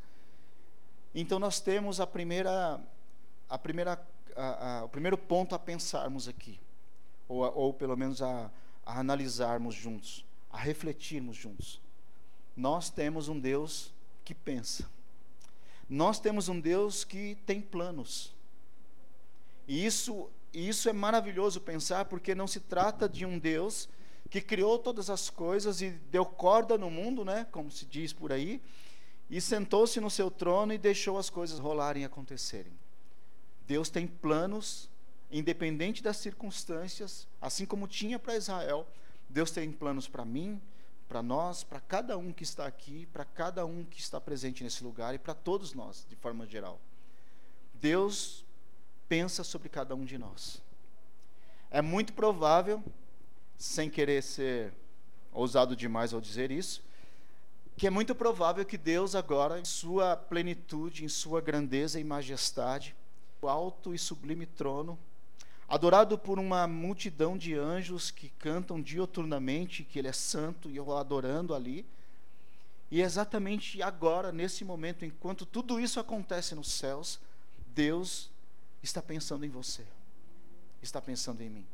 Então 1.15 1.39
nós 1.39 1.61
temos 1.61 2.01
a 2.01 2.07
primeira, 2.07 2.81
a 3.49 3.59
primeira, 3.59 4.01
a, 4.37 4.79
a, 4.81 4.85
o 4.85 4.89
primeiro 4.89 5.17
ponto 5.17 5.55
a 5.55 5.59
pensarmos 5.59 6.29
aqui, 6.29 6.61
ou, 7.29 7.41
ou 7.55 7.75
pelo 7.75 7.97
menos 7.97 8.23
a, 8.23 8.51
a 8.85 8.99
analisarmos 8.99 9.75
juntos, 9.75 10.25
a 10.51 10.59
refletirmos 10.59 11.37
juntos. 11.37 11.81
Nós 12.57 12.91
temos 12.91 13.29
um 13.29 13.39
Deus 13.39 13.93
que 14.25 14.35
pensa. 14.35 14.89
Nós 15.89 16.19
temos 16.19 16.49
um 16.49 16.59
Deus 16.59 17.05
que 17.05 17.37
tem 17.47 17.61
planos. 17.61 18.35
E 19.67 19.85
isso, 19.85 20.29
isso 20.53 20.89
é 20.89 20.93
maravilhoso 20.93 21.61
pensar, 21.61 22.07
porque 22.07 22.35
não 22.35 22.47
se 22.47 22.61
trata 22.61 23.09
de 23.09 23.25
um 23.25 23.39
Deus 23.39 23.89
que 24.31 24.41
criou 24.41 24.79
todas 24.79 25.09
as 25.09 25.31
coisas 25.31 25.81
e 25.81 25.91
deu 25.91 26.25
corda 26.25 26.77
no 26.77 26.91
mundo, 26.91 27.25
né, 27.25 27.47
como 27.51 27.71
se 27.71 27.87
diz 27.87 28.13
por 28.13 28.33
aí, 28.33 28.61
e 29.31 29.41
sentou-se 29.41 30.01
no 30.01 30.11
seu 30.11 30.31
trono 30.31 30.73
e 30.73 30.79
deixou 30.79 31.19
as 31.19 31.31
coisas 31.31 31.59
rolarem 31.59 32.03
e 32.03 32.07
acontecerem. 32.07 32.73
Deus 33.67 33.91
tem 33.91 34.07
planos, 34.07 34.91
independente 35.31 36.03
das 36.03 36.17
circunstâncias, 36.17 37.27
assim 37.41 37.67
como 37.67 37.87
tinha 37.87 38.19
para 38.19 38.37
Israel, 38.37 38.87
Deus 39.29 39.51
tem 39.51 39.71
planos 39.71 40.09
para 40.09 40.25
mim, 40.25 40.61
para 41.09 41.23
nós, 41.23 41.65
para 41.65 41.81
cada 41.81 42.17
um 42.17 42.33
que 42.33 42.43
está 42.43 42.67
aqui, 42.67 43.07
para 43.07 43.25
cada 43.25 43.65
um 43.65 43.85
que 43.85 44.01
está 44.01 44.21
presente 44.21 44.63
nesse 44.63 44.85
lugar 44.85 45.15
e 45.15 45.19
para 45.19 45.35
todos 45.35 45.73
nós, 45.75 46.07
de 46.09 46.17
forma 46.17 46.47
geral. 46.47 46.81
Deus 47.75 48.45
pensa 49.09 49.43
sobre 49.43 49.69
cada 49.69 49.95
um 49.95 50.05
de 50.05 50.19
nós. 50.19 50.63
É 51.71 51.81
muito 51.81 52.13
provável 52.13 52.83
sem 53.57 53.91
querer 53.91 54.23
ser 54.23 54.73
ousado 55.33 55.77
demais 55.77 56.13
ao 56.13 56.21
dizer 56.21 56.51
isso, 56.51 56.83
que 57.77 57.87
é 57.87 57.91
muito 57.91 58.15
provável 58.15 58.65
que 58.65 58.77
Deus 58.77 59.15
agora, 59.15 59.61
em 59.61 59.65
sua 59.65 60.17
plenitude, 60.17 61.05
em 61.05 61.09
sua 61.09 61.41
grandeza 61.41 62.01
e 62.01 62.05
majestade, 62.05 62.95
o 63.41 63.49
alto 63.49 63.95
e 63.95 63.99
sublime 63.99 64.47
trono, 64.47 64.99
adorado 65.69 66.19
por 66.19 66.39
uma 66.39 66.67
multidão 66.67 67.37
de 67.37 67.55
anjos 67.55 68.11
que 68.11 68.31
cantam 68.31 68.81
dioturnamente 68.81 69.85
que 69.85 69.99
ele 69.99 70.09
é 70.09 70.13
santo 70.13 70.71
e 70.71 70.81
o 70.81 70.97
adorando 70.97 71.55
ali. 71.55 71.85
E 72.91 73.03
exatamente 73.03 73.83
agora, 73.83 74.33
nesse 74.33 74.65
momento, 74.65 75.05
enquanto 75.05 75.45
tudo 75.45 75.79
isso 75.79 76.01
acontece 76.01 76.55
nos 76.55 76.73
céus, 76.73 77.21
Deus 77.67 78.31
está 78.83 79.03
pensando 79.03 79.45
em 79.45 79.51
você, 79.51 79.85
está 80.81 81.03
pensando 81.03 81.43
em 81.43 81.51
mim. 81.51 81.67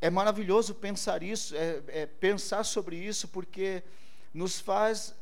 É 0.00 0.08
maravilhoso 0.08 0.72
pensar 0.72 1.22
isso, 1.22 1.56
é, 1.56 1.82
é 1.88 2.06
pensar 2.06 2.62
sobre 2.62 2.96
isso, 2.96 3.26
porque 3.26 3.82
nos 4.32 4.60
faz 4.60 5.14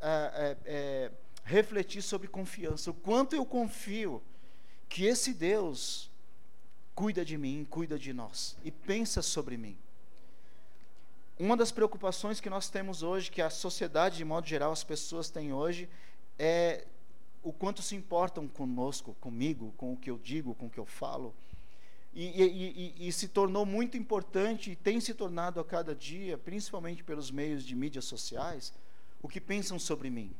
é, 0.00 0.08
é, 0.34 0.56
é, 0.64 1.12
refletir 1.44 2.02
sobre 2.02 2.26
confiança. 2.26 2.90
O 2.90 2.94
quanto 2.94 3.36
eu 3.36 3.46
confio 3.46 4.20
que 4.92 5.06
esse 5.06 5.32
Deus 5.32 6.10
cuida 6.94 7.24
de 7.24 7.38
mim, 7.38 7.66
cuida 7.70 7.98
de 7.98 8.12
nós 8.12 8.54
e 8.62 8.70
pensa 8.70 9.22
sobre 9.22 9.56
mim. 9.56 9.74
Uma 11.38 11.56
das 11.56 11.72
preocupações 11.72 12.40
que 12.40 12.50
nós 12.50 12.68
temos 12.68 13.02
hoje, 13.02 13.30
que 13.30 13.40
a 13.40 13.48
sociedade, 13.48 14.18
de 14.18 14.24
modo 14.26 14.46
geral, 14.46 14.70
as 14.70 14.84
pessoas 14.84 15.30
têm 15.30 15.50
hoje, 15.50 15.88
é 16.38 16.86
o 17.42 17.54
quanto 17.54 17.80
se 17.80 17.96
importam 17.96 18.46
conosco, 18.46 19.16
comigo, 19.18 19.72
com 19.78 19.94
o 19.94 19.96
que 19.96 20.10
eu 20.10 20.18
digo, 20.18 20.54
com 20.54 20.66
o 20.66 20.70
que 20.70 20.78
eu 20.78 20.84
falo. 20.84 21.34
E, 22.12 22.42
e, 22.42 22.94
e, 23.02 23.08
e, 23.08 23.12
se 23.12 23.28
tornou 23.28 23.64
muito 23.64 23.96
importante 23.96 24.72
e 24.72 24.76
tem 24.76 25.00
se 25.00 25.14
tornado 25.14 25.58
a 25.58 25.64
cada 25.64 25.94
dia, 25.94 26.36
principalmente 26.36 27.02
pelos 27.02 27.30
meios 27.30 27.64
de 27.64 27.74
mídias 27.74 28.04
sociais, 28.04 28.74
o 29.22 29.26
que 29.26 29.40
pensam 29.40 29.78
sobre 29.78 30.10
mim. 30.10 30.34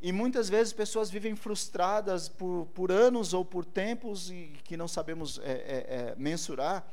E 0.00 0.12
muitas 0.12 0.48
vezes 0.48 0.72
pessoas 0.72 1.10
vivem 1.10 1.34
frustradas 1.34 2.28
por, 2.28 2.66
por 2.74 2.92
anos 2.92 3.32
ou 3.32 3.44
por 3.44 3.64
tempos 3.64 4.30
e 4.30 4.52
que 4.64 4.76
não 4.76 4.86
sabemos 4.86 5.38
é, 5.38 5.52
é, 5.52 5.86
é, 5.88 6.14
mensurar, 6.16 6.86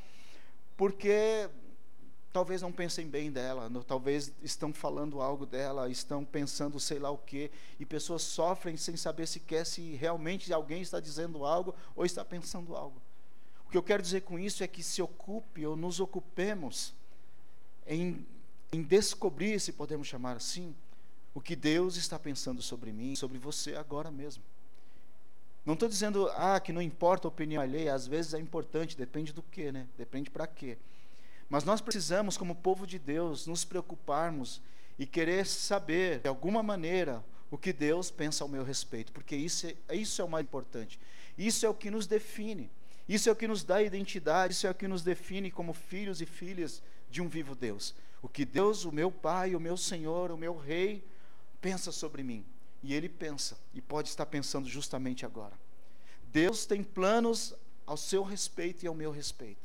porque 0.77 1.49
talvez 2.31 2.61
não 2.61 2.71
pensem 2.71 3.07
bem 3.07 3.29
dela, 3.29 3.69
talvez 3.85 4.31
estão 4.41 4.73
falando 4.73 5.21
algo 5.21 5.45
dela, 5.45 5.89
estão 5.89 6.23
pensando 6.23 6.79
sei 6.79 6.99
lá 6.99 7.11
o 7.11 7.17
quê, 7.17 7.51
e 7.79 7.85
pessoas 7.85 8.21
sofrem 8.21 8.77
sem 8.77 8.95
saber 8.95 9.27
sequer 9.27 9.65
se 9.65 9.95
realmente 9.95 10.51
alguém 10.53 10.81
está 10.81 10.99
dizendo 10.99 11.45
algo 11.45 11.75
ou 11.95 12.05
está 12.05 12.23
pensando 12.23 12.75
algo. 12.75 13.01
O 13.65 13.69
que 13.69 13.77
eu 13.77 13.83
quero 13.83 14.01
dizer 14.01 14.21
com 14.21 14.39
isso 14.39 14.63
é 14.63 14.67
que 14.67 14.81
se 14.81 15.01
ocupe 15.01 15.65
ou 15.65 15.75
nos 15.75 15.99
ocupemos 15.99 16.93
em, 17.85 18.25
em 18.71 18.81
descobrir, 18.81 19.59
se 19.59 19.73
podemos 19.73 20.07
chamar 20.07 20.37
assim, 20.37 20.73
o 21.33 21.41
que 21.41 21.55
Deus 21.55 21.95
está 21.95 22.19
pensando 22.19 22.61
sobre 22.61 22.91
mim, 22.91 23.15
sobre 23.15 23.37
você 23.37 23.75
agora 23.75 24.11
mesmo. 24.11 24.43
Não 25.65 25.75
estou 25.75 25.87
dizendo, 25.87 26.27
ah, 26.35 26.59
que 26.59 26.73
não 26.73 26.81
importa 26.81 27.27
a 27.27 27.29
opinião 27.29 27.61
alheia, 27.61 27.93
às 27.93 28.07
vezes 28.07 28.33
é 28.33 28.39
importante, 28.39 28.97
depende 28.97 29.31
do 29.31 29.43
que, 29.43 29.71
né? 29.71 29.87
Depende 29.97 30.29
para 30.29 30.47
quê. 30.47 30.77
Mas 31.49 31.63
nós 31.63 31.81
precisamos, 31.81 32.37
como 32.37 32.55
povo 32.55 32.87
de 32.87 32.97
Deus, 32.97 33.45
nos 33.45 33.63
preocuparmos 33.63 34.61
e 34.97 35.05
querer 35.05 35.45
saber, 35.45 36.19
de 36.19 36.27
alguma 36.27 36.63
maneira, 36.63 37.23
o 37.51 37.57
que 37.57 37.73
Deus 37.73 38.09
pensa 38.09 38.43
ao 38.43 38.47
meu 38.47 38.63
respeito, 38.63 39.11
porque 39.11 39.35
isso 39.35 39.67
é, 39.67 39.95
isso 39.95 40.21
é 40.21 40.25
o 40.25 40.29
mais 40.29 40.45
importante. 40.45 40.99
Isso 41.37 41.65
é 41.65 41.69
o 41.69 41.73
que 41.73 41.91
nos 41.91 42.07
define. 42.07 42.69
Isso 43.07 43.27
é 43.27 43.31
o 43.31 43.35
que 43.35 43.47
nos 43.47 43.63
dá 43.63 43.81
identidade, 43.81 44.53
isso 44.53 44.65
é 44.65 44.69
o 44.69 44.75
que 44.75 44.87
nos 44.87 45.03
define 45.03 45.51
como 45.51 45.73
filhos 45.73 46.21
e 46.21 46.25
filhas 46.25 46.81
de 47.09 47.21
um 47.21 47.27
vivo 47.27 47.53
Deus. 47.53 47.93
O 48.21 48.29
que 48.29 48.45
Deus, 48.45 48.85
o 48.85 48.91
meu 48.91 49.11
Pai, 49.11 49.53
o 49.53 49.59
meu 49.59 49.75
Senhor, 49.75 50.31
o 50.31 50.37
meu 50.37 50.57
Rei, 50.57 51.03
pensa 51.61 51.91
sobre 51.91 52.23
mim. 52.23 52.43
E 52.83 52.93
Ele 52.93 53.07
pensa, 53.07 53.57
e 53.73 53.79
pode 53.81 54.09
estar 54.09 54.25
pensando 54.25 54.67
justamente 54.67 55.25
agora. 55.25 55.53
Deus 56.25 56.65
tem 56.65 56.83
planos 56.83 57.53
ao 57.85 57.95
seu 57.95 58.23
respeito 58.23 58.83
e 58.83 58.87
ao 58.87 58.95
meu 58.95 59.11
respeito. 59.11 59.61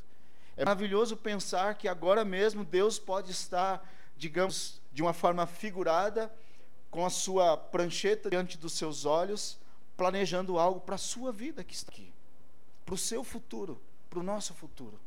É 0.57 0.65
maravilhoso 0.65 1.17
pensar 1.17 1.75
que 1.77 1.89
agora 1.89 2.25
mesmo 2.25 2.65
Deus 2.65 2.99
pode 2.99 3.31
estar, 3.31 3.91
digamos, 4.17 4.81
de 4.93 5.03
uma 5.03 5.13
forma 5.13 5.47
figurada, 5.47 6.33
com 6.91 7.05
a 7.05 7.11
sua 7.11 7.57
prancheta 7.57 8.31
diante 8.31 8.57
dos 8.57 8.73
seus 8.75 9.05
olhos, 9.05 9.59
planejando 9.97 10.59
algo 10.59 10.81
para 10.81 10.95
a 10.95 10.99
sua 10.99 11.33
vida 11.33 11.65
que 11.65 11.75
está 11.75 11.91
aqui 11.91 12.13
para 12.87 12.95
o 12.95 12.99
seu 12.99 13.25
futuro, 13.25 13.79
para 14.09 14.21
o 14.21 14.23
nosso 14.23 14.55
futuro. 14.55 14.99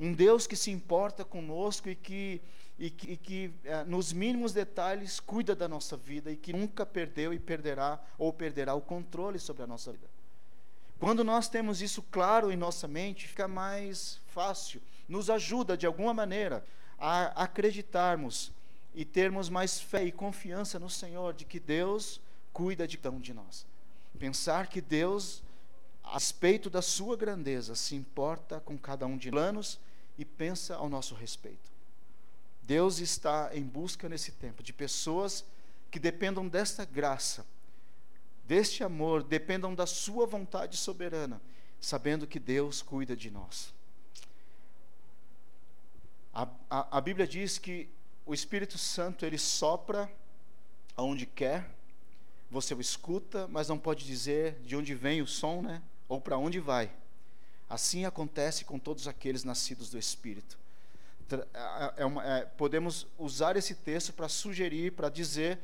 Um 0.00 0.14
Deus 0.14 0.46
que 0.46 0.56
se 0.56 0.70
importa 0.70 1.24
conosco 1.24 1.90
e 1.90 1.94
que, 1.94 2.40
e 2.78 2.90
que, 2.90 3.12
e 3.12 3.16
que 3.16 3.54
é, 3.64 3.84
nos 3.84 4.12
mínimos 4.12 4.52
detalhes, 4.52 5.18
cuida 5.18 5.54
da 5.54 5.66
nossa 5.66 5.96
vida 5.96 6.30
e 6.30 6.36
que 6.36 6.52
nunca 6.52 6.84
perdeu 6.84 7.32
e 7.32 7.38
perderá 7.38 7.98
ou 8.18 8.32
perderá 8.32 8.74
o 8.74 8.80
controle 8.80 9.38
sobre 9.38 9.62
a 9.62 9.66
nossa 9.66 9.92
vida. 9.92 10.08
Quando 10.98 11.22
nós 11.22 11.48
temos 11.48 11.82
isso 11.82 12.02
claro 12.02 12.50
em 12.50 12.56
nossa 12.56 12.88
mente, 12.88 13.28
fica 13.28 13.46
mais 13.46 14.20
fácil, 14.26 14.80
nos 15.08 15.28
ajuda 15.28 15.76
de 15.76 15.86
alguma 15.86 16.14
maneira 16.14 16.64
a 16.98 17.44
acreditarmos 17.44 18.50
e 18.94 19.04
termos 19.04 19.48
mais 19.48 19.78
fé 19.78 20.04
e 20.04 20.12
confiança 20.12 20.78
no 20.78 20.88
Senhor 20.88 21.34
de 21.34 21.44
que 21.44 21.60
Deus 21.60 22.20
cuida 22.52 22.86
de 22.88 22.96
cada 22.96 23.14
um 23.14 23.20
de 23.20 23.34
nós. 23.34 23.66
Pensar 24.18 24.68
que 24.68 24.80
Deus 24.80 25.42
a 26.06 26.14
respeito 26.14 26.70
da 26.70 26.80
sua 26.80 27.16
grandeza, 27.16 27.74
se 27.74 27.96
importa 27.96 28.60
com 28.60 28.78
cada 28.78 29.06
um 29.06 29.16
de 29.16 29.30
planos 29.30 29.78
e 30.16 30.24
pensa 30.24 30.76
ao 30.76 30.88
nosso 30.88 31.14
respeito. 31.14 31.75
Deus 32.66 32.98
está 32.98 33.50
em 33.54 33.62
busca 33.62 34.08
nesse 34.08 34.32
tempo 34.32 34.62
de 34.62 34.72
pessoas 34.72 35.44
que 35.88 36.00
dependam 36.00 36.48
desta 36.48 36.84
graça, 36.84 37.46
deste 38.44 38.82
amor, 38.82 39.22
dependam 39.22 39.72
da 39.72 39.86
Sua 39.86 40.26
vontade 40.26 40.76
soberana, 40.76 41.40
sabendo 41.80 42.26
que 42.26 42.40
Deus 42.40 42.82
cuida 42.82 43.14
de 43.14 43.30
nós. 43.30 43.72
A, 46.34 46.48
a, 46.68 46.98
a 46.98 47.00
Bíblia 47.00 47.26
diz 47.26 47.56
que 47.56 47.88
o 48.26 48.34
Espírito 48.34 48.76
Santo 48.76 49.24
ele 49.24 49.38
sopra 49.38 50.10
aonde 50.96 51.24
quer, 51.24 51.70
você 52.50 52.74
o 52.74 52.80
escuta, 52.80 53.46
mas 53.46 53.68
não 53.68 53.78
pode 53.78 54.04
dizer 54.04 54.60
de 54.64 54.74
onde 54.74 54.94
vem 54.94 55.22
o 55.22 55.26
som, 55.26 55.62
né? 55.62 55.80
Ou 56.08 56.20
para 56.20 56.36
onde 56.36 56.58
vai. 56.58 56.92
Assim 57.68 58.04
acontece 58.04 58.64
com 58.64 58.78
todos 58.78 59.06
aqueles 59.06 59.44
nascidos 59.44 59.88
do 59.90 59.98
Espírito. 59.98 60.58
É 61.96 62.04
uma, 62.04 62.24
é, 62.24 62.44
podemos 62.44 63.06
usar 63.18 63.56
esse 63.56 63.74
texto 63.74 64.12
para 64.12 64.28
sugerir, 64.28 64.92
para 64.92 65.08
dizer 65.08 65.58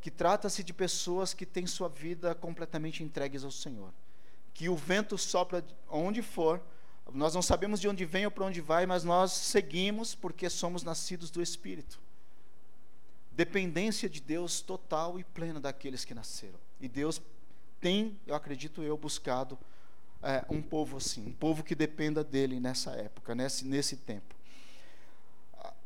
que 0.00 0.10
trata-se 0.10 0.64
de 0.64 0.72
pessoas 0.72 1.32
que 1.32 1.46
têm 1.46 1.66
sua 1.66 1.88
vida 1.88 2.34
completamente 2.34 3.02
entregues 3.02 3.44
ao 3.44 3.50
Senhor. 3.50 3.92
Que 4.52 4.68
o 4.68 4.76
vento 4.76 5.16
sopra 5.16 5.64
onde 5.88 6.22
for, 6.22 6.60
nós 7.12 7.34
não 7.34 7.42
sabemos 7.42 7.80
de 7.80 7.88
onde 7.88 8.04
vem 8.04 8.24
ou 8.24 8.30
para 8.30 8.44
onde 8.44 8.60
vai, 8.60 8.86
mas 8.86 9.04
nós 9.04 9.32
seguimos 9.32 10.14
porque 10.14 10.48
somos 10.50 10.82
nascidos 10.82 11.30
do 11.30 11.42
Espírito. 11.42 12.00
Dependência 13.32 14.08
de 14.08 14.20
Deus 14.20 14.60
total 14.60 15.18
e 15.18 15.24
plena 15.24 15.60
daqueles 15.60 16.04
que 16.04 16.14
nasceram. 16.14 16.58
E 16.80 16.88
Deus 16.88 17.20
tem, 17.80 18.18
eu 18.26 18.34
acredito 18.34 18.82
eu, 18.82 18.96
buscado 18.96 19.58
é, 20.22 20.44
um 20.48 20.62
povo 20.62 20.96
assim, 20.96 21.26
um 21.26 21.32
povo 21.32 21.62
que 21.62 21.74
dependa 21.74 22.22
dele 22.22 22.60
nessa 22.60 22.92
época, 22.92 23.34
nesse, 23.34 23.64
nesse 23.64 23.96
tempo. 23.96 24.34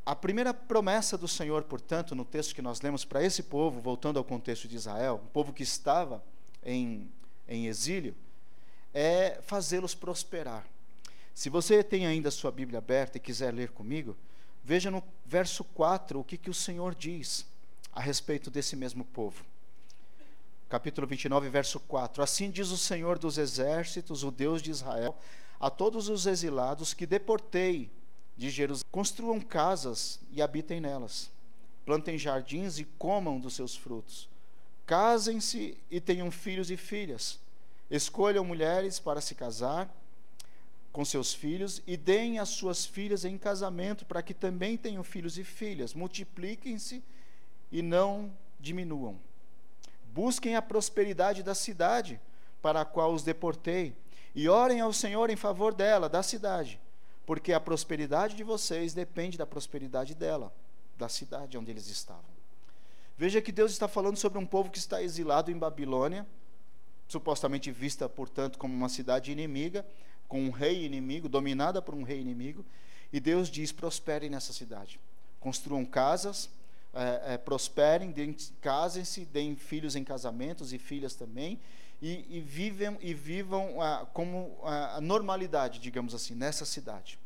A 0.07 0.15
primeira 0.15 0.55
promessa 0.55 1.19
do 1.19 1.27
Senhor, 1.27 1.65
portanto, 1.65 2.15
no 2.15 2.25
texto 2.25 2.55
que 2.55 2.63
nós 2.63 2.81
lemos 2.81 3.05
para 3.05 3.23
esse 3.23 3.43
povo, 3.43 3.81
voltando 3.81 4.19
ao 4.19 4.25
contexto 4.25 4.69
de 4.69 4.77
Israel, 4.77 5.21
um 5.23 5.29
povo 5.29 5.53
que 5.53 5.65
estava 5.65 6.23
em, 6.65 7.11
em 7.49 7.67
exílio, 7.67 8.15
é 8.95 9.41
fazê-los 9.43 9.95
prosperar. 9.97 10.65
Se 11.35 11.51
você 11.51 11.83
tem 11.83 12.07
ainda 12.07 12.31
sua 12.31 12.53
Bíblia 12.53 12.79
aberta 12.79 13.19
e 13.19 13.21
quiser 13.21 13.53
ler 13.53 13.71
comigo, 13.71 14.17
veja 14.65 14.91
no 14.91 15.03
verso 15.25 15.65
4 15.65 16.21
o 16.21 16.25
que, 16.25 16.39
que 16.39 16.49
o 16.49 16.55
Senhor 16.55 16.95
diz 16.95 17.45
a 17.93 18.01
respeito 18.01 18.49
desse 18.49 18.77
mesmo 18.77 19.05
povo 19.05 19.45
capítulo 20.69 21.07
29, 21.07 21.49
verso 21.49 21.79
4. 21.81 22.23
Assim 22.23 22.51
diz 22.51 22.71
o 22.71 22.77
Senhor 22.77 23.19
dos 23.19 23.39
exércitos, 23.39 24.25
o 24.25 24.31
Deus 24.31 24.61
de 24.61 24.71
Israel, 24.71 25.17
a 25.61 25.71
todos 25.71 26.09
os 26.09 26.27
exilados 26.27 26.93
que 26.93 27.07
deportei 27.07 27.91
de 28.37 28.50
Jerusalém: 28.50 28.88
construam 28.90 29.40
casas 29.40 30.21
e 30.31 30.43
habitem 30.43 30.81
nelas, 30.81 31.31
plantem 31.85 32.19
jardins 32.19 32.78
e 32.78 32.85
comam 32.85 33.40
dos 33.40 33.55
seus 33.55 33.76
frutos. 33.76 34.28
Casem-se 34.87 35.76
e 35.90 36.00
tenham 36.00 36.31
filhos 36.31 36.71
e 36.71 36.76
filhas. 36.76 37.40
Escolham 37.90 38.45
mulheres 38.45 38.99
para 38.99 39.21
se 39.21 39.35
casar 39.35 39.93
com 40.93 41.05
seus 41.05 41.35
filhos 41.35 41.83
e 41.87 41.97
deem 41.97 42.38
as 42.38 42.49
suas 42.50 42.87
filhas 42.87 43.25
em 43.25 43.37
casamento 43.37 44.05
para 44.05 44.23
que 44.23 44.33
também 44.33 44.76
tenham 44.76 45.02
filhos 45.02 45.38
e 45.38 45.45
filhas. 45.45 45.93
Multipliquem-se 45.93 47.02
e 47.71 47.83
não 47.83 48.33
diminuam 48.61 49.19
Busquem 50.16 50.57
a 50.57 50.62
prosperidade 50.62 51.43
da 51.43 51.55
cidade 51.55 52.19
para 52.62 52.81
a 52.81 52.85
qual 52.87 53.12
os 53.12 53.23
deportei, 53.23 53.95
e 54.35 54.49
orem 54.49 54.81
ao 54.81 54.90
Senhor 54.90 55.28
em 55.28 55.37
favor 55.37 55.75
dela, 55.75 56.09
da 56.09 56.23
cidade, 56.23 56.81
porque 57.26 57.52
a 57.52 57.61
prosperidade 57.61 58.37
de 58.37 58.45
vocês 58.45 58.95
depende 58.95 59.37
da 59.37 59.45
prosperidade 59.45 60.14
dela, 60.14 60.54
da 60.97 61.09
cidade 61.09 61.59
onde 61.59 61.73
eles 61.73 61.88
estavam. 61.88 62.25
Veja 63.18 63.42
que 63.42 63.50
Deus 63.50 63.73
está 63.73 63.88
falando 63.88 64.16
sobre 64.16 64.38
um 64.38 64.47
povo 64.47 64.71
que 64.71 64.78
está 64.78 65.02
exilado 65.02 65.50
em 65.50 65.59
Babilônia, 65.59 66.25
supostamente 67.09 67.72
vista, 67.72 68.09
portanto, 68.09 68.59
como 68.59 68.72
uma 68.72 68.88
cidade 68.88 69.33
inimiga, 69.33 69.85
com 70.29 70.40
um 70.42 70.51
rei 70.51 70.85
inimigo, 70.85 71.29
dominada 71.29 71.83
por 71.83 71.94
um 71.94 72.03
rei 72.03 72.20
inimigo, 72.20 72.64
e 73.12 73.18
Deus 73.18 73.48
diz: 73.48 73.72
prosperem 73.72 74.31
nessa 74.31 74.53
cidade, 74.53 75.01
construam 75.40 75.85
casas, 75.85 76.48
é, 76.94 77.35
é, 77.35 77.38
prosperem, 77.38 78.14
casem-se, 78.61 79.24
deem 79.24 79.57
filhos 79.57 79.96
em 79.96 80.05
casamentos 80.05 80.72
e 80.72 80.79
filhas 80.79 81.14
também, 81.14 81.59
e, 82.07 82.38
e, 82.38 82.40
vivem, 82.40 82.97
e 83.01 83.12
vivam 83.12 83.75
como 84.12 84.57
a 84.62 85.01
normalidade, 85.01 85.81
digamos 85.81 86.14
assim, 86.14 86.37
nessa 86.37 86.64
cidade. 86.64 87.19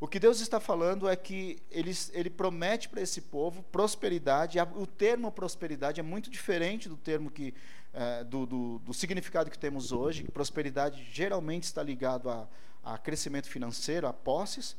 O 0.00 0.08
que 0.08 0.18
Deus 0.18 0.40
está 0.40 0.58
falando 0.58 1.06
é 1.06 1.14
que 1.14 1.62
ele, 1.70 1.92
ele 2.12 2.30
promete 2.30 2.88
para 2.88 3.02
esse 3.02 3.20
povo 3.20 3.62
prosperidade. 3.64 4.58
O 4.76 4.86
termo 4.86 5.30
prosperidade 5.30 6.00
é 6.00 6.02
muito 6.02 6.30
diferente 6.30 6.88
do 6.88 6.96
termo 6.96 7.30
que 7.30 7.52
é, 7.92 8.24
do, 8.24 8.46
do, 8.46 8.78
do, 8.78 8.94
significado 8.94 9.50
que 9.50 9.58
temos 9.58 9.92
hoje. 9.92 10.24
Prosperidade 10.24 11.06
geralmente 11.12 11.64
está 11.64 11.82
ligado 11.82 12.30
a, 12.30 12.48
a 12.82 12.96
crescimento 12.96 13.48
financeiro, 13.48 14.06
a 14.06 14.12
posses, 14.14 14.76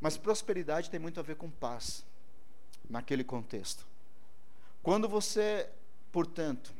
mas 0.00 0.16
prosperidade 0.16 0.90
tem 0.90 0.98
muito 0.98 1.20
a 1.20 1.22
ver 1.22 1.36
com 1.36 1.48
paz, 1.48 2.04
naquele 2.90 3.22
contexto. 3.22 3.86
Quando 4.82 5.08
você, 5.08 5.68
portanto, 6.12 6.74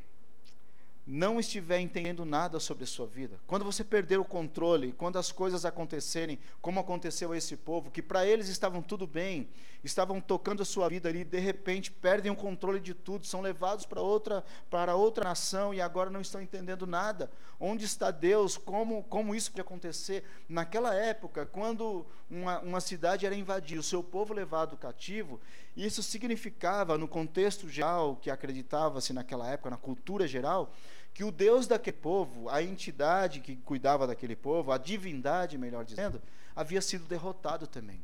não 1.10 1.40
estiver 1.40 1.80
entendendo 1.80 2.22
nada 2.22 2.60
sobre 2.60 2.84
a 2.84 2.86
sua 2.86 3.06
vida, 3.06 3.40
quando 3.46 3.64
você 3.64 3.82
perder 3.82 4.20
o 4.20 4.24
controle, 4.24 4.92
quando 4.92 5.18
as 5.18 5.32
coisas 5.32 5.64
acontecerem, 5.64 6.38
como 6.60 6.80
aconteceu 6.80 7.32
a 7.32 7.36
esse 7.36 7.56
povo, 7.56 7.90
que 7.90 8.02
para 8.02 8.26
eles 8.26 8.48
estavam 8.48 8.82
tudo 8.82 9.06
bem, 9.06 9.48
estavam 9.82 10.20
tocando 10.20 10.60
a 10.60 10.66
sua 10.66 10.86
vida 10.86 11.08
ali, 11.08 11.24
de 11.24 11.38
repente 11.38 11.90
perdem 11.90 12.30
o 12.30 12.36
controle 12.36 12.78
de 12.78 12.92
tudo, 12.92 13.26
são 13.26 13.40
levados 13.40 13.86
para 13.86 14.02
outra 14.02 14.44
para 14.68 14.94
outra 14.96 15.24
nação 15.24 15.72
e 15.72 15.80
agora 15.80 16.10
não 16.10 16.20
estão 16.20 16.42
entendendo 16.42 16.86
nada. 16.86 17.30
Onde 17.58 17.86
está 17.86 18.10
Deus? 18.10 18.58
Como 18.58 19.02
como 19.04 19.34
isso 19.34 19.50
pode 19.50 19.62
acontecer? 19.62 20.24
Naquela 20.46 20.94
época, 20.94 21.46
quando 21.46 22.04
uma, 22.30 22.60
uma 22.60 22.80
cidade 22.80 23.24
era 23.24 23.34
invadida, 23.34 23.80
o 23.80 23.84
seu 23.84 24.02
povo 24.02 24.34
levado 24.34 24.76
cativo, 24.76 25.40
isso 25.76 26.02
significava 26.02 26.98
no 26.98 27.08
contexto 27.08 27.68
geral 27.68 28.16
que 28.16 28.30
acreditava-se 28.30 29.12
naquela 29.12 29.48
época, 29.48 29.70
na 29.70 29.76
cultura 29.76 30.26
geral, 30.26 30.74
que 31.18 31.24
o 31.24 31.32
Deus 31.32 31.66
daquele 31.66 31.96
povo, 31.96 32.48
a 32.48 32.62
entidade 32.62 33.40
que 33.40 33.56
cuidava 33.56 34.06
daquele 34.06 34.36
povo, 34.36 34.70
a 34.70 34.78
divindade, 34.78 35.58
melhor 35.58 35.84
dizendo, 35.84 36.22
havia 36.54 36.80
sido 36.80 37.06
derrotado 37.06 37.66
também. 37.66 38.00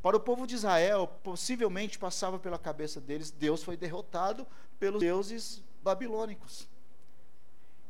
Para 0.00 0.16
o 0.16 0.20
povo 0.20 0.46
de 0.46 0.54
Israel, 0.54 1.06
possivelmente 1.22 1.98
passava 1.98 2.38
pela 2.38 2.58
cabeça 2.58 2.98
deles, 2.98 3.30
Deus 3.30 3.62
foi 3.62 3.76
derrotado 3.76 4.46
pelos 4.80 5.00
deuses 5.00 5.62
babilônicos. 5.82 6.66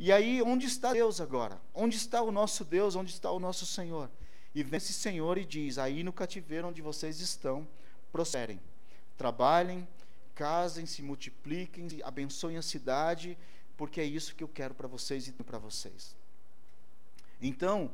E 0.00 0.10
aí, 0.10 0.42
onde 0.42 0.66
está 0.66 0.92
Deus 0.92 1.20
agora? 1.20 1.60
Onde 1.72 1.96
está 1.96 2.20
o 2.20 2.32
nosso 2.32 2.64
Deus? 2.64 2.96
Onde 2.96 3.12
está 3.12 3.30
o 3.30 3.38
nosso 3.38 3.64
Senhor? 3.64 4.10
E 4.52 4.64
vem 4.64 4.78
esse 4.78 4.92
Senhor 4.92 5.38
e 5.38 5.44
diz: 5.44 5.78
Aí 5.78 6.02
no 6.02 6.12
cativeiro 6.12 6.66
onde 6.66 6.82
vocês 6.82 7.20
estão, 7.20 7.68
prosperem, 8.10 8.60
trabalhem, 9.16 9.86
casem-se, 10.34 11.02
multipliquem, 11.02 11.86
abençoem 12.02 12.56
a 12.56 12.62
cidade 12.62 13.38
porque 13.76 14.00
é 14.00 14.04
isso 14.04 14.34
que 14.34 14.42
eu 14.42 14.48
quero 14.48 14.74
para 14.74 14.88
vocês 14.88 15.28
e 15.28 15.32
para 15.32 15.58
vocês. 15.58 16.16
Então, 17.40 17.90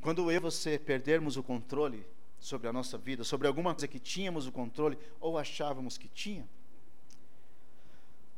quando 0.00 0.30
eu 0.30 0.36
e 0.36 0.38
você 0.38 0.78
perdermos 0.78 1.36
o 1.36 1.42
controle 1.42 2.06
sobre 2.38 2.68
a 2.68 2.72
nossa 2.72 2.96
vida, 2.96 3.24
sobre 3.24 3.48
alguma 3.48 3.72
coisa 3.74 3.88
que 3.88 3.98
tínhamos 3.98 4.46
o 4.46 4.52
controle 4.52 4.96
ou 5.20 5.36
achávamos 5.36 5.98
que 5.98 6.08
tinha, 6.08 6.48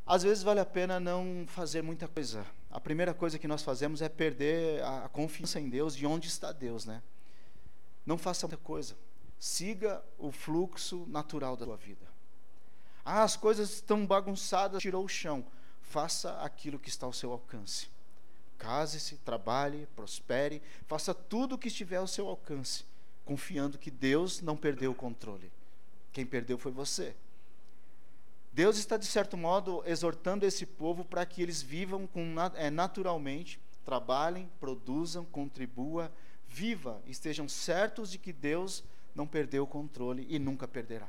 às 0.07 0.23
vezes 0.23 0.43
vale 0.43 0.61
a 0.61 0.65
pena 0.65 0.99
não 0.99 1.45
fazer 1.47 1.83
muita 1.83 2.09
coisa. 2.09 2.47
A 2.71 2.81
primeira 2.81 3.13
coisa 3.13 3.39
que 3.39 3.47
nós 3.47 3.63
fazemos 3.63 4.01
é 4.01 4.09
perder 4.09 4.83
a 4.83 5.09
confiança 5.11 5.61
em 5.61 5.69
Deus, 5.69 5.95
de 5.95 6.07
onde 6.07 6.29
está 6.29 6.51
Deus, 6.51 6.87
né? 6.87 7.03
Não 8.07 8.17
faça 8.17 8.47
muita 8.47 8.63
coisa. 8.63 8.97
Siga 9.39 10.03
o 10.19 10.33
fluxo 10.33 11.05
natural 11.09 11.55
da 11.57 11.67
sua 11.67 11.77
vida. 11.77 12.07
Ah, 13.05 13.23
as 13.23 13.37
coisas 13.37 13.75
estão 13.75 14.07
bagunçadas, 14.07 14.81
tirou 14.81 15.05
o 15.05 15.09
chão 15.09 15.45
faça 15.89 16.39
aquilo 16.43 16.79
que 16.79 16.89
está 16.89 17.07
ao 17.07 17.13
seu 17.13 17.33
alcance. 17.33 17.89
Case-se, 18.59 19.17
trabalhe, 19.19 19.87
prospere, 19.95 20.61
faça 20.87 21.15
tudo 21.15 21.55
o 21.55 21.59
que 21.59 21.69
estiver 21.69 21.97
ao 21.97 22.07
seu 22.07 22.29
alcance, 22.29 22.85
confiando 23.25 23.79
que 23.79 23.91
Deus 23.91 24.41
não 24.41 24.57
perdeu 24.57 24.91
o 24.91 24.95
controle. 24.95 25.51
Quem 26.13 26.27
perdeu 26.27 26.59
foi 26.59 26.73
você. 26.73 27.15
Deus 28.53 28.77
está, 28.77 28.97
de 28.97 29.07
certo 29.07 29.37
modo, 29.37 29.83
exortando 29.87 30.45
esse 30.45 30.67
povo 30.67 31.05
para 31.05 31.25
que 31.25 31.41
eles 31.41 31.63
vivam 31.63 32.07
com, 32.07 32.35
é, 32.57 32.71
naturalmente, 32.71 33.61
trabalhem, 33.85 34.51
produzam, 34.59 35.25
contribuam, 35.25 36.11
viva, 36.49 37.01
estejam 37.07 37.49
certos 37.49 38.11
de 38.11 38.19
que 38.19 38.33
Deus 38.33 38.83
não 39.15 39.27
perdeu 39.27 39.63
o 39.63 39.67
controle 39.67 40.27
e 40.29 40.39
nunca 40.39 40.67
perderá. 40.67 41.09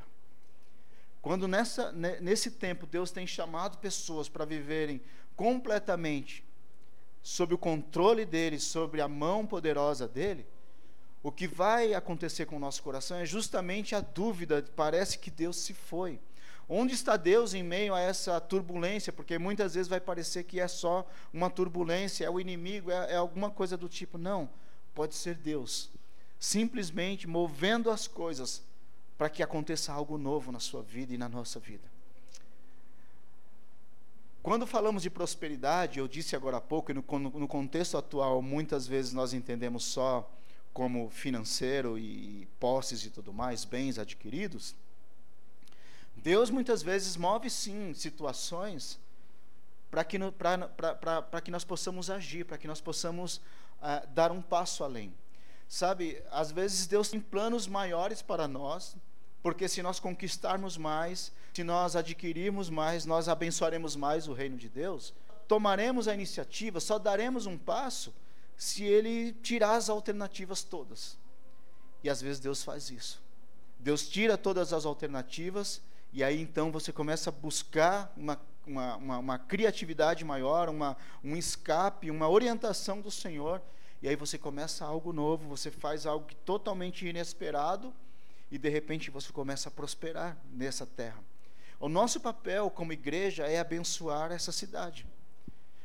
Quando 1.22 1.48
nessa, 1.48 1.92
nesse 1.92 2.52
tempo 2.52 2.86
Deus 2.86 3.12
tem 3.12 3.28
chamado 3.28 3.78
pessoas 3.78 4.30
para 4.30 4.46
viverem 4.46 5.02
completamente 5.36 6.44
sob 7.22 7.54
o 7.54 7.58
controle 7.58 8.26
dele, 8.26 8.60
sobre 8.60 9.02
a 9.02 9.08
mão 9.08 9.46
poderosa 9.46 10.08
dele, 10.08 10.46
o 11.22 11.32
que 11.32 11.48
vai 11.48 11.94
acontecer 11.94 12.46
com 12.46 12.56
o 12.56 12.60
nosso 12.60 12.82
coração 12.82 13.18
é 13.18 13.26
justamente 13.26 13.94
a 13.94 14.00
dúvida, 14.00 14.66
parece 14.76 15.20
que 15.20 15.30
Deus 15.30 15.58
se 15.58 15.74
foi. 15.74 16.20
Onde 16.72 16.94
está 16.94 17.18
Deus 17.18 17.54
em 17.54 17.64
meio 17.64 17.94
a 17.94 18.00
essa 18.00 18.40
turbulência? 18.40 19.12
Porque 19.12 19.38
muitas 19.38 19.74
vezes 19.74 19.90
vai 19.90 20.00
parecer 20.00 20.44
que 20.44 20.60
é 20.60 20.68
só 20.68 21.06
uma 21.34 21.50
turbulência, 21.50 22.26
é 22.26 22.30
o 22.30 22.40
inimigo, 22.40 22.92
é, 22.92 23.14
é 23.14 23.16
alguma 23.16 23.50
coisa 23.50 23.76
do 23.76 23.90
tipo. 23.90 24.18
Não, 24.18 24.50
pode 24.94 25.16
ser 25.16 25.36
Deus, 25.36 25.90
simplesmente 26.40 27.28
movendo 27.28 27.90
as 27.90 28.08
coisas 28.08 28.64
para 29.20 29.30
que 29.30 29.44
aconteça 29.44 29.92
algo 29.92 30.18
novo 30.18 30.50
na 30.50 30.62
sua 30.62 30.82
vida 30.82 31.14
e 31.14 31.18
na 31.18 31.28
nossa 31.28 31.60
vida. 31.60 31.84
Quando 34.42 34.66
falamos 34.66 35.04
de 35.04 35.10
prosperidade, 35.10 36.00
eu 36.00 36.08
disse 36.08 36.38
agora 36.38 36.56
há 36.56 36.62
pouco, 36.62 36.90
e 36.90 36.94
no, 36.94 37.04
no 37.04 37.46
contexto 37.46 37.98
atual, 37.98 38.42
muitas 38.42 38.88
vezes 38.88 39.12
nós 39.12 39.34
entendemos 39.34 39.84
só 39.84 40.32
como 40.74 41.10
financeiro 41.10 42.00
e 42.00 42.48
posses 42.62 43.04
e 43.04 43.10
tudo 43.10 43.34
mais, 43.34 43.66
bens 43.66 44.00
adquiridos. 44.00 44.74
Deus 46.16 46.50
muitas 46.50 46.82
vezes 46.82 47.18
move 47.18 47.50
sim 47.50 47.94
situações 47.94 48.98
para 49.92 50.06
que, 50.06 50.18
que 51.44 51.52
nós 51.52 51.66
possamos 51.66 52.10
agir, 52.10 52.46
para 52.46 52.58
que 52.58 52.70
nós 52.70 52.80
possamos 52.80 53.36
uh, 53.82 54.08
dar 54.14 54.32
um 54.32 54.42
passo 54.42 54.82
além. 54.82 55.14
Sabe, 55.68 56.24
às 56.32 56.54
vezes 56.54 56.88
Deus 56.88 57.10
tem 57.10 57.20
planos 57.20 57.68
maiores 57.68 58.22
para 58.22 58.48
nós, 58.48 58.96
porque 59.42 59.68
se 59.68 59.82
nós 59.82 60.00
conquistarmos 60.00 60.78
mais, 60.78 61.32
se 61.54 61.64
nós 61.64 61.96
adquirirmos 61.96 62.70
mais, 62.70 63.06
nós 63.06 63.30
abençoaremos 63.30 63.96
mais 63.96 64.28
o 64.28 64.34
reino 64.34 64.58
de 64.58 64.68
Deus. 64.68 65.14
Tomaremos 65.48 66.08
a 66.08 66.14
iniciativa, 66.14 66.80
só 66.80 67.00
daremos 67.00 67.46
um 67.46 67.58
passo 67.58 68.14
se 68.58 68.84
Ele 68.84 69.32
tirar 69.42 69.76
as 69.76 69.90
alternativas 69.90 70.64
todas. 70.64 71.18
E 72.04 72.10
às 72.10 72.22
vezes 72.22 72.40
Deus 72.40 72.64
faz 72.64 72.90
isso. 72.90 73.22
Deus 73.80 74.08
tira 74.08 74.38
todas 74.38 74.74
as 74.74 74.86
alternativas 74.86 75.82
e 76.12 76.24
aí 76.24 76.42
então 76.42 76.72
você 76.72 76.92
começa 76.92 77.30
a 77.30 77.34
buscar 77.34 78.12
uma, 78.18 78.40
uma, 78.68 78.96
uma, 78.98 79.18
uma 79.20 79.40
criatividade 79.40 80.26
maior, 80.26 80.68
uma, 80.68 80.98
um 81.24 81.36
escape, 81.36 82.12
uma 82.12 82.28
orientação 82.28 83.00
do 83.00 83.10
Senhor. 83.10 83.62
E 84.02 84.08
aí 84.08 84.16
você 84.16 84.38
começa 84.38 84.86
algo 84.86 85.14
novo, 85.14 85.48
você 85.48 85.72
faz 85.72 86.06
algo 86.06 86.28
totalmente 86.46 87.08
inesperado 87.08 87.94
e 88.52 88.58
de 88.58 88.70
repente 88.70 89.12
você 89.12 89.32
começa 89.32 89.70
a 89.70 89.72
prosperar 89.72 90.38
nessa 90.52 90.86
terra. 90.86 91.24
O 91.80 91.88
nosso 91.88 92.20
papel 92.20 92.70
como 92.70 92.92
igreja 92.92 93.46
é 93.46 93.60
abençoar 93.60 94.32
essa 94.32 94.52
cidade. 94.52 95.06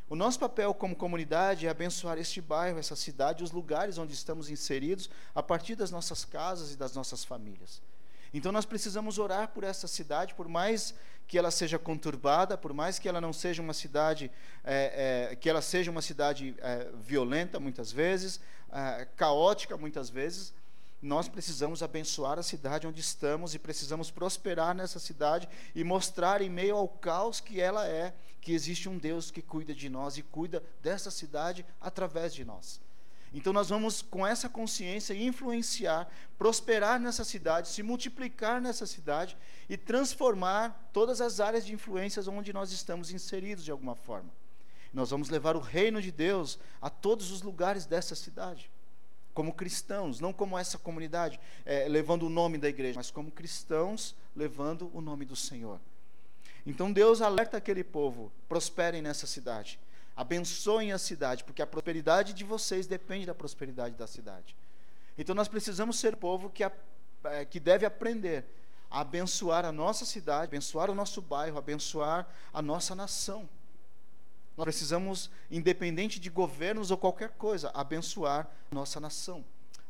O 0.09 0.17
nosso 0.17 0.39
papel 0.39 0.75
como 0.75 0.95
comunidade 0.95 1.67
é 1.67 1.71
abençoar 1.71 2.19
este 2.19 2.41
bairro, 2.41 2.79
essa 2.79 2.95
cidade, 2.95 3.43
os 3.43 3.53
lugares 3.53 3.97
onde 3.97 4.13
estamos 4.13 4.51
inseridos, 4.51 5.09
a 5.35 5.43
partir 5.43 5.75
das 5.75 5.91
nossas 5.91 6.25
casas 6.25 6.73
e 6.73 6.77
das 6.77 6.95
nossas 6.95 7.25
famílias. 7.25 7.81
Então 8.33 8.53
nós 8.53 8.67
precisamos 8.67 9.19
orar 9.19 9.49
por 9.49 9.65
essa 9.65 9.87
cidade, 9.87 10.35
por 10.35 10.49
mais 10.49 10.95
que 11.27 11.39
ela 11.39 11.51
seja 11.51 11.79
conturbada, 11.79 12.59
por 12.59 12.75
mais 12.75 12.99
que 12.99 13.09
ela 13.09 13.21
não 13.21 13.33
seja 13.33 13.63
uma 13.63 13.73
cidade, 13.73 14.31
é, 14.63 15.31
é, 15.31 15.37
que 15.37 15.49
ela 15.49 15.63
seja 15.63 15.91
uma 15.91 16.03
cidade 16.03 16.55
é, 16.59 16.91
violenta 17.01 17.59
muitas 17.59 17.91
vezes, 17.91 18.41
caótica 19.17 19.77
muitas 19.77 20.11
vezes, 20.11 20.53
nós 21.05 21.29
precisamos 21.29 21.83
abençoar 21.83 22.39
a 22.39 22.43
cidade 22.43 22.87
onde 22.87 23.01
estamos 23.01 23.55
e 23.55 23.59
precisamos 23.59 24.11
prosperar 24.11 24.75
nessa 24.75 24.99
cidade 24.99 25.47
e 25.75 25.85
mostrar 25.85 26.41
em 26.41 26.49
meio 26.49 26.77
ao 26.77 26.89
caos 26.89 27.41
que 27.41 27.61
ela 27.61 27.87
é, 27.87 28.15
que 28.41 28.53
existe 28.53 28.89
um 28.89 28.97
Deus 28.97 29.31
que 29.31 29.43
cuida 29.43 29.75
de 29.75 29.91
nós 29.91 30.17
e 30.17 30.23
cuida 30.23 30.63
dessa 30.81 31.11
cidade 31.11 31.65
através 31.79 32.35
de 32.35 32.43
nós. 32.43 32.81
Então 33.35 33.53
nós 33.53 33.69
vamos, 33.69 34.01
com 34.01 34.27
essa 34.27 34.49
consciência, 34.49 35.13
influenciar, 35.13 36.09
prosperar 36.39 36.99
nessa 36.99 37.23
cidade, 37.23 37.69
se 37.69 37.83
multiplicar 37.83 38.59
nessa 38.59 38.87
cidade 38.87 39.37
e 39.69 39.77
transformar 39.77 40.89
todas 40.91 41.21
as 41.21 41.39
áreas 41.39 41.67
de 41.67 41.75
influências 41.75 42.29
onde 42.29 42.51
nós 42.51 42.73
estamos 42.73 43.11
inseridos 43.11 43.65
de 43.65 43.71
alguma 43.71 43.95
forma. 43.95 44.31
Nós 44.93 45.11
vamos 45.11 45.29
levar 45.29 45.55
o 45.55 45.61
reino 45.61 46.01
de 46.01 46.11
Deus 46.11 46.59
a 46.81 46.89
todos 46.89 47.31
os 47.31 47.43
lugares 47.43 47.85
dessa 47.85 48.15
cidade, 48.15 48.71
como 49.35 49.53
cristãos, 49.53 50.21
não 50.21 50.33
como 50.33 50.57
essa 50.57 50.79
comunidade, 50.79 51.39
é, 51.67 51.87
levando 51.89 52.25
o 52.25 52.31
nome 52.31 52.57
da 52.57 52.69
igreja, 52.69 52.97
mas 52.97 53.11
como 53.11 53.31
cristãos 53.31 54.15
levando 54.35 54.91
o 54.95 55.01
nome 55.01 55.25
do 55.25 55.37
Senhor. 55.37 55.81
Então 56.65 56.93
Deus 56.93 57.21
alerta 57.21 57.57
aquele 57.59 57.85
povo: 57.85 58.33
prosperem 58.49 59.03
nessa 59.03 59.27
cidade 59.27 59.79
abençoem 60.17 60.93
a 60.93 60.99
cidade, 60.99 61.45
porque 61.45 61.63
a 61.63 61.67
prosperidade 61.67 62.33
de 62.33 62.45
vocês 62.45 62.87
depende 62.87 63.27
da 63.27 63.35
prosperidade 63.35 63.95
da 63.95 64.07
cidade. 64.07 64.57
Então 65.19 65.35
nós 65.35 65.49
precisamos 65.49 65.99
ser 65.99 66.17
povo 66.17 66.51
que, 66.51 66.63
é, 66.65 67.45
que 67.45 67.59
deve 67.59 67.85
aprender 67.85 68.45
a 68.91 69.01
abençoar 69.01 69.65
a 69.65 69.73
nossa 69.73 70.05
cidade, 70.05 70.45
abençoar 70.45 70.91
o 70.91 70.95
nosso 70.95 71.21
bairro, 71.21 71.59
abençoar 71.59 72.29
a 72.53 72.63
nossa 72.63 72.95
nação. 72.95 73.49
Nós 74.57 74.65
precisamos, 74.65 75.31
independente 75.51 76.21
de 76.21 76.31
governos 76.31 76.91
ou 76.91 76.97
qualquer 76.97 77.31
coisa, 77.31 77.71
abençoar 77.75 78.49
nossa 78.71 79.01
nação 79.01 79.45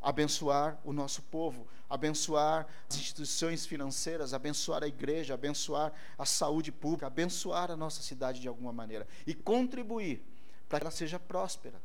abençoar 0.04 0.78
o 0.84 0.92
nosso 0.92 1.22
povo, 1.22 1.66
abençoar 1.88 2.66
as 2.88 2.96
instituições 2.96 3.64
financeiras, 3.64 4.34
abençoar 4.34 4.84
a 4.84 4.86
igreja, 4.86 5.32
abençoar 5.32 5.92
a 6.18 6.26
saúde 6.26 6.70
pública, 6.70 7.06
abençoar 7.06 7.70
a 7.70 7.76
nossa 7.76 8.02
cidade 8.02 8.38
de 8.38 8.46
alguma 8.46 8.72
maneira 8.72 9.06
e 9.26 9.34
contribuir 9.34 10.22
para 10.68 10.78
que 10.78 10.84
ela 10.84 10.90
seja 10.90 11.18
próspera, 11.18 11.80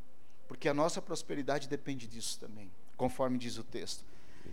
porque 0.47 0.67
a 0.67 0.73
nossa 0.73 1.01
prosperidade 1.01 1.69
depende 1.69 2.05
disso 2.07 2.37
também, 2.39 2.69
conforme 2.97 3.37
diz 3.37 3.57
o 3.57 3.63
texto. 3.63 4.03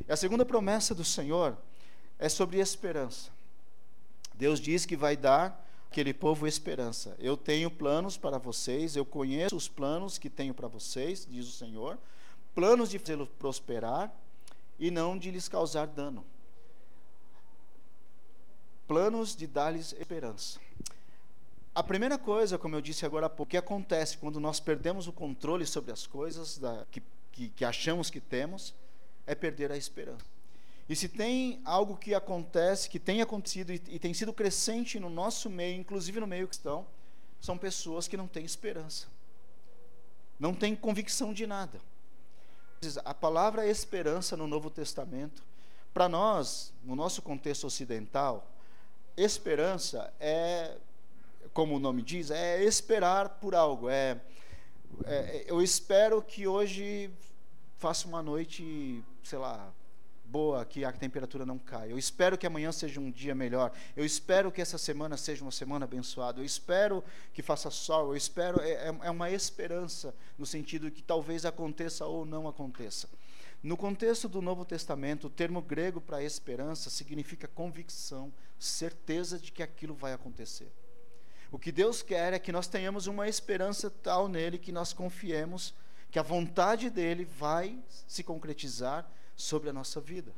E 0.07 0.13
a 0.13 0.17
segunda 0.17 0.45
promessa 0.45 0.95
do 0.95 1.05
Senhor 1.05 1.59
é 2.19 2.29
sobre 2.29 2.59
esperança. 2.59 3.31
Deus 4.35 4.61
diz 4.61 4.87
que 4.87 4.97
vai 4.97 5.17
dar 5.17 5.66
aquele 5.97 6.13
povo 6.13 6.47
esperança. 6.47 7.17
Eu 7.19 7.39
tenho 7.39 7.71
planos 7.71 8.19
para 8.19 8.37
vocês, 8.37 8.97
eu 8.97 9.05
conheço 9.07 9.57
os 9.57 9.67
planos 9.67 10.19
que 10.19 10.29
tenho 10.29 10.53
para 10.53 10.69
vocês, 10.69 11.27
diz 11.27 11.49
o 11.49 11.53
Senhor 11.53 11.99
planos 12.55 12.91
de 12.91 12.99
fazê-los 12.99 13.29
prosperar 13.39 14.15
e 14.79 14.91
não 14.91 15.17
de 15.19 15.31
lhes 15.31 15.49
causar 15.49 15.87
dano. 15.87 16.25
Planos 18.87 19.35
de 19.35 19.47
dar-lhes 19.47 19.95
esperança. 19.95 20.61
A 21.75 21.83
primeira 21.83 22.19
coisa, 22.19 22.59
como 22.59 22.75
eu 22.75 22.81
disse 22.83 23.05
agora 23.05 23.27
há 23.27 23.31
pouco, 23.31 23.51
que 23.51 23.57
acontece 23.57 24.19
quando 24.19 24.39
nós 24.39 24.61
perdemos 24.61 25.07
o 25.07 25.13
controle 25.13 25.67
sobre 25.67 25.93
as 25.93 26.07
coisas 26.07 26.59
da, 26.59 26.87
que, 26.91 27.03
que, 27.33 27.49
que 27.51 27.65
achamos 27.65 28.11
que 28.11 28.21
temos, 28.21 28.75
é 29.27 29.35
perder 29.35 29.73
a 29.73 29.77
esperança. 29.77 30.36
E 30.89 30.95
se 30.95 31.09
tem 31.09 31.61
algo 31.65 31.97
que 31.97 32.15
acontece, 32.15 32.89
que 32.89 32.99
tem 32.99 33.21
acontecido 33.21 33.73
e, 33.73 33.83
e 33.89 33.99
tem 33.99 34.15
sido 34.15 34.33
crescente 34.33 35.01
no 35.01 35.11
nosso 35.11 35.51
meio, 35.51 35.79
inclusive 35.81 36.21
no 36.21 36.27
meio 36.27 36.47
cristão, 36.47 36.87
são 37.41 37.59
pessoas 37.59 38.07
que 38.07 38.17
não 38.17 38.29
têm 38.29 38.45
esperança, 38.45 39.07
não 40.39 40.55
têm 40.55 40.77
convicção 40.77 41.33
de 41.33 41.47
nada 41.47 41.81
a 43.05 43.15
palavra 43.15 43.67
esperança 43.67 44.37
no 44.37 44.47
Novo 44.47 44.71
Testamento, 44.71 45.43
para 45.93 46.09
nós, 46.09 46.73
no 46.85 46.95
nosso 46.95 47.23
contexto 47.23 47.67
ocidental, 47.67 48.47
esperança 49.17 50.13
é, 50.21 50.77
como 51.55 51.77
o 51.77 51.79
nome 51.79 52.03
diz, 52.03 52.31
é 52.31 52.63
esperar 52.63 53.41
por 53.41 53.55
algo. 53.55 53.89
É, 53.89 54.21
é 55.05 55.45
eu 55.47 55.63
espero 55.63 56.21
que 56.21 56.47
hoje 56.47 57.11
faça 57.79 58.07
uma 58.07 58.23
noite, 58.23 59.03
sei 59.25 59.39
lá, 59.39 59.73
boa, 60.27 60.65
que 60.65 60.85
a 60.85 60.93
temperatura 60.93 61.47
não 61.47 61.59
caia. 61.59 61.91
Eu 61.91 61.99
espero 61.99 62.37
que 62.37 62.47
amanhã 62.47 62.73
seja 62.73 63.01
um 63.01 63.11
dia 63.11 63.35
melhor. 63.35 63.73
Eu 63.97 64.05
espero 64.05 64.51
que 64.53 64.61
essa 64.61 64.79
semana 64.79 65.17
seja 65.17 65.43
uma 65.43 65.53
semana 65.53 65.85
abençoada. 65.85 66.41
Eu 66.41 66.45
espero 66.45 67.03
que 67.33 67.43
faça 67.43 67.71
sol. 67.71 68.09
Eu 68.09 68.17
espero, 68.17 68.61
é, 68.61 68.71
é, 68.71 68.97
é 69.05 69.11
uma 69.11 69.31
esperança, 69.31 70.15
no 70.37 70.45
sentido 70.45 70.91
que 70.91 71.03
talvez 71.03 71.45
aconteça 71.45 72.05
ou 72.07 72.25
não 72.25 72.49
aconteça. 72.49 73.09
No 73.63 73.77
contexto 73.77 74.29
do 74.29 74.43
Novo 74.43 74.65
Testamento, 74.65 75.27
o 75.27 75.31
termo 75.31 75.63
grego 75.63 76.01
para 76.01 76.23
esperança 76.23 76.91
significa 76.91 77.49
convicção, 77.49 78.33
certeza 78.59 79.39
de 79.39 79.51
que 79.51 79.63
aquilo 79.63 79.95
vai 79.95 80.13
acontecer. 80.13 80.71
O 81.51 81.59
que 81.59 81.73
Deus 81.73 82.03
quer 82.03 82.33
é 82.33 82.39
que 82.39 82.53
nós 82.53 82.67
tenhamos 82.67 83.07
uma 83.07 83.29
esperança 83.29 83.91
tal 83.91 84.29
nele 84.29 84.59
que 84.59 84.73
nós 84.73 84.93
confiemos 84.93 85.75
que 86.11 86.19
a 86.19 86.23
vontade 86.23 86.89
dele 86.91 87.25
vai 87.25 87.79
se 88.07 88.23
concretizar 88.23 89.11
sobre 89.37 89.71
a 89.71 89.73
nossa 89.73 90.01
vida. 90.01 90.33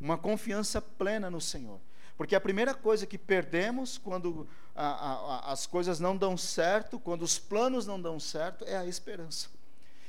Uma 0.00 0.16
confiança 0.16 0.80
plena 0.80 1.28
no 1.28 1.40
Senhor. 1.40 1.80
Porque 2.16 2.34
a 2.34 2.40
primeira 2.40 2.74
coisa 2.74 3.06
que 3.06 3.18
perdemos 3.18 3.98
quando 3.98 4.48
a, 4.74 4.86
a, 4.86 5.52
as 5.52 5.66
coisas 5.66 6.00
não 6.00 6.16
dão 6.16 6.36
certo, 6.36 6.98
quando 6.98 7.22
os 7.22 7.38
planos 7.38 7.86
não 7.86 8.00
dão 8.00 8.18
certo, 8.18 8.64
é 8.64 8.76
a 8.76 8.86
esperança. 8.86 9.48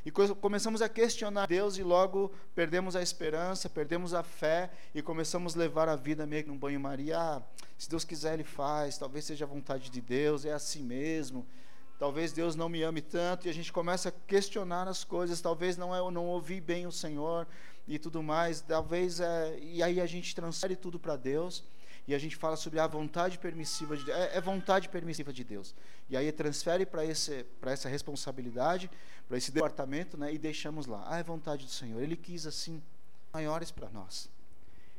E 0.06 0.12
começamos 0.12 0.82
a 0.82 0.90
questionar 0.90 1.48
Deus 1.48 1.78
e 1.78 1.84
logo 1.84 2.32
perdemos 2.56 2.96
a 2.96 3.02
esperança, 3.02 3.70
perdemos 3.70 4.14
a 4.14 4.24
fé 4.24 4.72
e 4.96 5.02
começamos 5.02 5.56
a 5.56 5.60
levar 5.60 5.90
a 5.90 5.96
vida 5.96 6.26
meio 6.26 6.44
que 6.44 6.50
num 6.50 6.58
banho-maria. 6.58 7.20
Ah, 7.20 7.42
se 7.78 7.90
Deus 7.90 8.06
quiser, 8.06 8.34
Ele 8.34 8.44
faz, 8.44 8.98
talvez 8.98 9.26
seja 9.26 9.46
a 9.46 9.48
vontade 9.48 9.90
de 9.90 10.02
Deus, 10.02 10.46
é 10.46 10.54
assim 10.54 10.82
mesmo. 10.82 11.46
talvez 12.00 12.32
Deus 12.32 12.56
não 12.56 12.70
me 12.70 12.82
ame 12.82 13.02
tanto, 13.02 13.46
e 13.46 13.50
a 13.50 13.54
gente 13.54 13.74
começa 13.74 14.08
a 14.08 14.12
questionar 14.12 14.88
as 14.88 15.04
coisas, 15.04 15.42
talvez 15.42 15.76
não 15.76 15.94
eu 15.94 16.10
não 16.10 16.26
ouvi 16.28 16.62
bem 16.62 16.88
o 16.88 16.92
Senhor 16.92 17.46
e 17.90 17.98
tudo 17.98 18.22
mais, 18.22 18.62
talvez 18.62 19.20
é, 19.20 19.58
e 19.60 19.82
aí 19.82 20.00
a 20.00 20.06
gente 20.06 20.36
transfere 20.36 20.76
tudo 20.76 21.00
para 21.00 21.16
Deus 21.16 21.64
e 22.08 22.14
a 22.14 22.20
gente 22.20 22.36
fala 22.36 22.56
sobre 22.56 22.80
a 22.80 22.86
vontade 22.86 23.40
permissiva 23.40 23.98
de 23.98 24.12
é, 24.12 24.38
é 24.38 24.42
vontade 24.42 24.88
permissiva 24.88 25.34
de 25.34 25.44
Deus. 25.44 25.74
E 26.08 26.16
aí 26.16 26.32
transfere 26.32 26.86
para 26.86 27.04
esse 27.04 27.44
para 27.60 27.72
essa 27.72 27.90
responsabilidade, 27.90 28.92
para 29.28 29.38
esse 29.38 29.52
departamento, 29.52 30.18
né, 30.18 30.32
e 30.32 30.38
deixamos 30.38 30.86
lá. 30.86 31.04
Ah, 31.08 31.18
é 31.18 31.24
vontade 31.24 31.66
do 31.66 31.72
Senhor. 31.72 32.00
Ele 32.00 32.16
quis 32.16 32.46
assim 32.46 32.80
maiores 33.34 33.72
para 33.72 33.90
nós. 33.90 34.30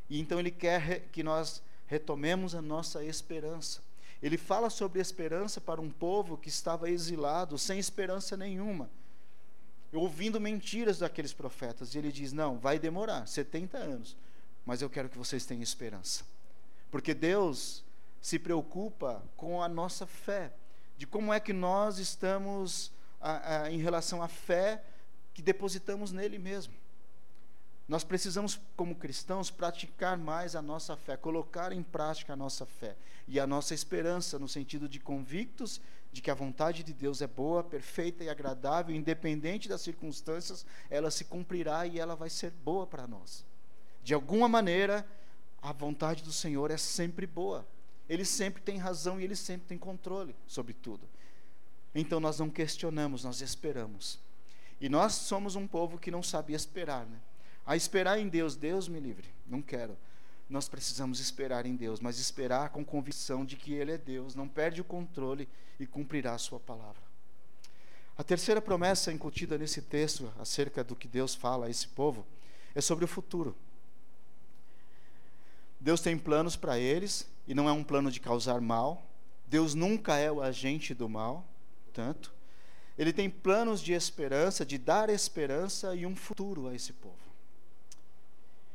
E 0.08 0.18
então 0.18 0.40
ele 0.40 0.50
quer 0.50 1.08
que 1.12 1.22
nós 1.22 1.62
retomemos 1.86 2.56
a 2.56 2.60
nossa 2.60 3.04
esperança. 3.04 3.80
Ele 4.20 4.36
fala 4.36 4.68
sobre 4.68 5.00
esperança 5.00 5.60
para 5.60 5.80
um 5.80 5.90
povo 5.90 6.36
que 6.36 6.48
estava 6.48 6.90
exilado, 6.90 7.56
sem 7.56 7.78
esperança 7.78 8.36
nenhuma, 8.36 8.90
ouvindo 9.92 10.40
mentiras 10.40 10.98
daqueles 10.98 11.32
profetas. 11.32 11.94
E 11.94 11.98
ele 11.98 12.12
diz: 12.12 12.32
Não, 12.32 12.58
vai 12.58 12.78
demorar 12.78 13.26
70 13.26 13.78
anos, 13.78 14.16
mas 14.64 14.82
eu 14.82 14.90
quero 14.90 15.08
que 15.08 15.18
vocês 15.18 15.44
tenham 15.44 15.62
esperança. 15.62 16.24
Porque 16.90 17.14
Deus 17.14 17.84
se 18.20 18.38
preocupa 18.38 19.22
com 19.36 19.62
a 19.62 19.68
nossa 19.68 20.06
fé, 20.06 20.52
de 20.96 21.06
como 21.06 21.32
é 21.32 21.40
que 21.40 21.52
nós 21.52 21.98
estamos 21.98 22.92
a, 23.20 23.62
a, 23.62 23.72
em 23.72 23.78
relação 23.78 24.22
à 24.22 24.28
fé 24.28 24.82
que 25.32 25.42
depositamos 25.42 26.12
nele 26.12 26.38
mesmo. 26.38 26.74
Nós 27.88 28.04
precisamos, 28.04 28.60
como 28.76 28.94
cristãos, 28.94 29.50
praticar 29.50 30.16
mais 30.16 30.54
a 30.54 30.62
nossa 30.62 30.96
fé, 30.96 31.16
colocar 31.16 31.72
em 31.72 31.82
prática 31.82 32.34
a 32.34 32.36
nossa 32.36 32.64
fé 32.64 32.94
e 33.26 33.40
a 33.40 33.46
nossa 33.46 33.74
esperança, 33.74 34.38
no 34.38 34.48
sentido 34.48 34.88
de 34.88 35.00
convictos 35.00 35.80
de 36.12 36.20
que 36.20 36.30
a 36.30 36.34
vontade 36.34 36.82
de 36.82 36.92
Deus 36.92 37.22
é 37.22 37.26
boa, 37.26 37.62
perfeita 37.62 38.24
e 38.24 38.28
agradável, 38.28 38.94
independente 38.94 39.68
das 39.68 39.80
circunstâncias, 39.80 40.66
ela 40.88 41.10
se 41.10 41.24
cumprirá 41.24 41.86
e 41.86 41.98
ela 41.98 42.16
vai 42.16 42.28
ser 42.28 42.50
boa 42.50 42.86
para 42.86 43.06
nós. 43.06 43.44
De 44.02 44.12
alguma 44.12 44.48
maneira, 44.48 45.06
a 45.62 45.72
vontade 45.72 46.22
do 46.24 46.32
Senhor 46.32 46.70
é 46.70 46.76
sempre 46.76 47.26
boa. 47.26 47.66
Ele 48.08 48.24
sempre 48.24 48.60
tem 48.60 48.76
razão 48.76 49.20
e 49.20 49.24
ele 49.24 49.36
sempre 49.36 49.68
tem 49.68 49.78
controle 49.78 50.34
sobre 50.46 50.74
tudo. 50.74 51.08
Então 51.94 52.18
nós 52.18 52.38
não 52.38 52.50
questionamos, 52.50 53.22
nós 53.22 53.40
esperamos. 53.40 54.18
E 54.80 54.88
nós 54.88 55.12
somos 55.12 55.54
um 55.54 55.66
povo 55.66 55.98
que 55.98 56.10
não 56.10 56.22
sabia 56.22 56.56
esperar, 56.56 57.06
né? 57.06 57.20
a 57.66 57.76
esperar 57.76 58.18
em 58.18 58.28
Deus, 58.28 58.56
Deus 58.56 58.88
me 58.88 58.98
livre, 58.98 59.28
não 59.46 59.62
quero. 59.62 59.96
Nós 60.50 60.68
precisamos 60.68 61.20
esperar 61.20 61.64
em 61.64 61.76
Deus, 61.76 62.00
mas 62.00 62.18
esperar 62.18 62.70
com 62.70 62.84
convicção 62.84 63.44
de 63.44 63.56
que 63.56 63.72
Ele 63.72 63.92
é 63.92 63.98
Deus, 63.98 64.34
não 64.34 64.48
perde 64.48 64.80
o 64.80 64.84
controle 64.84 65.48
e 65.78 65.86
cumprirá 65.86 66.34
a 66.34 66.38
Sua 66.38 66.58
palavra. 66.58 67.00
A 68.18 68.24
terceira 68.24 68.60
promessa 68.60 69.12
incutida 69.12 69.56
nesse 69.56 69.80
texto, 69.80 70.30
acerca 70.40 70.82
do 70.82 70.96
que 70.96 71.06
Deus 71.06 71.36
fala 71.36 71.66
a 71.66 71.70
esse 71.70 71.86
povo, 71.86 72.26
é 72.74 72.80
sobre 72.80 73.04
o 73.04 73.08
futuro. 73.08 73.56
Deus 75.78 76.00
tem 76.00 76.18
planos 76.18 76.56
para 76.56 76.76
eles, 76.76 77.26
e 77.46 77.54
não 77.54 77.68
é 77.68 77.72
um 77.72 77.84
plano 77.84 78.10
de 78.10 78.18
causar 78.18 78.60
mal. 78.60 79.02
Deus 79.46 79.72
nunca 79.72 80.16
é 80.16 80.30
o 80.30 80.42
agente 80.42 80.92
do 80.92 81.08
mal, 81.08 81.46
tanto. 81.92 82.34
Ele 82.98 83.12
tem 83.12 83.30
planos 83.30 83.80
de 83.80 83.92
esperança, 83.92 84.66
de 84.66 84.76
dar 84.76 85.08
esperança 85.08 85.94
e 85.94 86.04
um 86.04 86.14
futuro 86.14 86.68
a 86.68 86.74
esse 86.74 86.92
povo. 86.92 87.16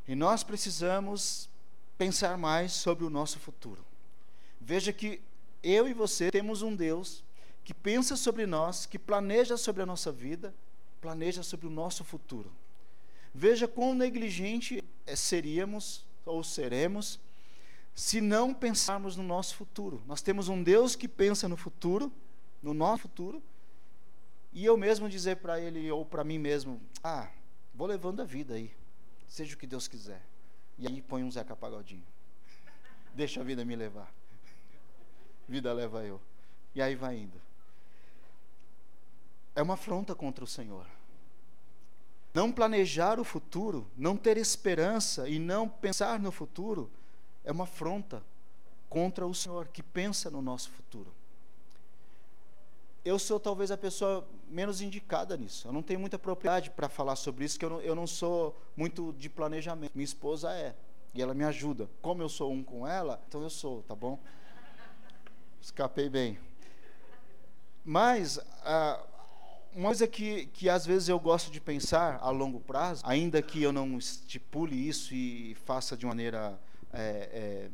E 0.08 0.16
nós 0.16 0.42
precisamos 0.42 1.50
pensar 1.98 2.38
mais 2.38 2.72
sobre 2.74 3.06
o 3.06 3.10
nosso 3.10 3.40
futuro. 3.40 3.84
Veja 4.60 4.92
que 4.92 5.22
eu 5.64 5.88
e 5.88 5.94
você 5.94 6.32
temos 6.32 6.62
um 6.62 6.76
Deus 6.76 7.24
que 7.64 7.74
pensa 7.74 8.16
sobre 8.16 8.46
nós, 8.46 8.86
que 8.86 9.00
planeja 9.00 9.58
sobre 9.58 9.82
a 9.82 9.86
nossa 9.86 10.12
vida, 10.12 10.54
planeja 11.02 11.42
sobre 11.44 11.68
o 11.68 11.70
nosso 11.70 12.04
futuro. 12.04 12.52
Veja 13.34 13.68
quão 13.68 13.94
negligente 13.94 14.84
seríamos 15.16 16.06
ou 16.26 16.44
seremos 16.44 17.20
se 17.94 18.22
não 18.22 18.54
pensarmos 18.54 19.16
no 19.16 19.24
nosso 19.24 19.56
futuro. 19.56 20.02
Nós 20.06 20.22
temos 20.22 20.50
um 20.50 20.62
Deus 20.62 20.96
que 20.96 21.08
pensa 21.08 21.48
no 21.48 21.58
futuro, 21.58 22.12
no 22.62 22.74
nosso 22.74 23.04
futuro, 23.04 23.42
e 24.54 24.64
eu 24.64 24.78
mesmo 24.78 25.10
dizer 25.10 25.38
para 25.38 25.60
ele 25.60 25.92
ou 25.92 26.06
para 26.06 26.24
mim 26.24 26.38
mesmo: 26.38 26.82
ah, 27.04 27.30
vou 27.74 27.88
levando 27.88 28.22
a 28.22 28.26
vida 28.26 28.54
aí 28.56 28.72
seja 29.28 29.54
o 29.54 29.58
que 29.58 29.68
Deus 29.68 29.88
quiser. 29.88 30.22
E 30.78 30.88
aí 30.88 31.02
põe 31.02 31.24
um 31.24 31.32
Zeca 31.32 31.56
Pagodinho. 31.56 32.06
Deixa 33.14 33.42
a 33.42 33.44
vida 33.44 33.64
me 33.64 33.76
levar. 33.76 34.12
Vida 35.48 35.72
leva 35.72 36.04
eu. 36.04 36.20
E 36.74 36.82
aí 36.82 36.96
vai 36.96 37.18
indo. 37.18 37.42
É 39.56 39.62
uma 39.62 39.76
afronta 39.76 40.14
contra 40.14 40.44
o 40.44 40.48
Senhor. 40.48 40.86
Não 42.34 42.52
planejar 42.52 43.20
o 43.20 43.24
futuro, 43.24 43.90
não 43.96 44.18
ter 44.18 44.36
esperança 44.36 45.30
e 45.30 45.40
não 45.40 45.70
pensar 45.70 46.20
no 46.20 46.32
futuro, 46.32 46.92
é 47.46 47.52
uma 47.52 47.64
afronta 47.64 48.22
contra 48.90 49.26
o 49.26 49.34
Senhor 49.34 49.70
que 49.70 49.82
pensa 49.82 50.30
no 50.30 50.42
nosso 50.42 50.70
futuro 50.72 51.14
eu 53.06 53.20
sou 53.20 53.40
talvez 53.40 53.70
a 53.70 53.78
pessoa 53.78 54.28
menos 54.50 54.82
indicada 54.82 55.38
nisso. 55.38 55.68
Eu 55.68 55.72
não 55.72 55.84
tenho 55.84 56.00
muita 56.00 56.18
propriedade 56.18 56.72
para 56.72 56.90
falar 56.90 57.16
sobre 57.16 57.46
isso, 57.46 57.58
que 57.60 57.64
eu 57.64 57.70
não, 57.70 57.82
eu 57.82 57.94
não 57.94 58.08
sou 58.08 58.60
muito 58.76 59.14
de 59.14 59.30
planejamento. 59.30 59.92
Minha 59.94 60.06
esposa 60.06 60.52
é, 60.52 60.76
e 61.14 61.22
ela 61.22 61.36
me 61.36 61.44
ajuda. 61.44 61.88
Como 62.02 62.24
eu 62.24 62.28
sou 62.28 62.52
um 62.52 62.64
com 62.64 62.88
ela, 62.88 63.24
então 63.28 63.44
eu 63.44 63.50
sou, 63.50 63.84
tá 63.84 63.94
bom? 63.94 64.20
Escapei 65.62 66.10
bem. 66.10 66.40
Mas, 67.84 68.40
uma 69.72 69.90
coisa 69.90 70.08
que, 70.08 70.48
que 70.48 70.68
às 70.68 70.84
vezes 70.84 71.08
eu 71.08 71.20
gosto 71.20 71.52
de 71.52 71.62
pensar 71.62 72.18
a 72.20 72.32
longo 72.32 72.60
prazo, 72.60 73.04
ainda 73.06 73.40
que 73.40 73.62
eu 73.62 73.72
não 73.72 74.00
estipule 74.00 74.88
isso 74.88 75.14
e 75.14 75.54
faça 75.66 75.96
de 75.96 76.08
maneira 76.08 76.60
é, 76.92 77.30
é, 77.32 77.70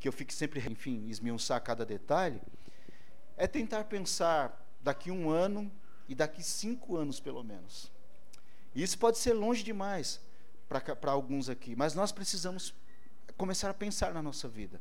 que 0.00 0.08
eu 0.08 0.12
fique 0.12 0.34
sempre, 0.34 0.58
enfim, 0.68 1.06
esmiuçar 1.08 1.62
cada 1.62 1.86
detalhe, 1.86 2.40
é 3.36 3.46
tentar 3.46 3.84
pensar 3.84 4.66
daqui 4.80 5.10
um 5.10 5.30
ano 5.30 5.70
e 6.08 6.14
daqui 6.14 6.42
cinco 6.42 6.96
anos, 6.96 7.20
pelo 7.20 7.42
menos. 7.42 7.90
E 8.74 8.82
isso 8.82 8.98
pode 8.98 9.18
ser 9.18 9.32
longe 9.32 9.62
demais 9.62 10.20
para 10.68 11.12
alguns 11.12 11.48
aqui, 11.48 11.76
mas 11.76 11.94
nós 11.94 12.12
precisamos 12.12 12.74
começar 13.36 13.70
a 13.70 13.74
pensar 13.74 14.14
na 14.14 14.22
nossa 14.22 14.48
vida. 14.48 14.80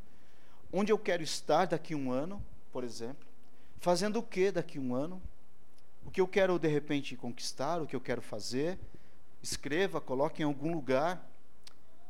Onde 0.71 0.91
eu 0.91 0.97
quero 0.97 1.21
estar 1.21 1.67
daqui 1.67 1.93
um 1.93 2.11
ano, 2.11 2.43
por 2.71 2.83
exemplo? 2.83 3.27
Fazendo 3.79 4.19
o 4.19 4.23
que 4.23 4.51
daqui 4.51 4.79
um 4.79 4.95
ano? 4.95 5.21
O 6.05 6.11
que 6.11 6.21
eu 6.21 6.27
quero, 6.27 6.57
de 6.57 6.67
repente, 6.67 7.15
conquistar, 7.15 7.81
o 7.81 7.87
que 7.87 7.95
eu 7.95 8.01
quero 8.01 8.21
fazer? 8.21 8.79
Escreva, 9.41 9.99
coloque 9.99 10.41
em 10.41 10.45
algum 10.45 10.73
lugar 10.73 11.29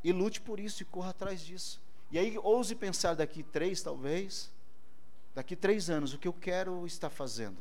e 0.04 0.12
lute 0.12 0.42
por 0.42 0.60
isso 0.60 0.84
e 0.84 0.86
corra 0.86 1.10
atrás 1.10 1.42
disso. 1.42 1.82
E 2.12 2.20
aí, 2.20 2.38
ouse 2.38 2.76
pensar 2.76 3.16
daqui 3.16 3.42
três, 3.42 3.82
talvez, 3.82 4.52
daqui 5.34 5.56
três 5.56 5.90
anos, 5.90 6.14
o 6.14 6.18
que 6.18 6.28
eu 6.28 6.34
quero 6.34 6.86
estar 6.86 7.10
fazendo? 7.10 7.58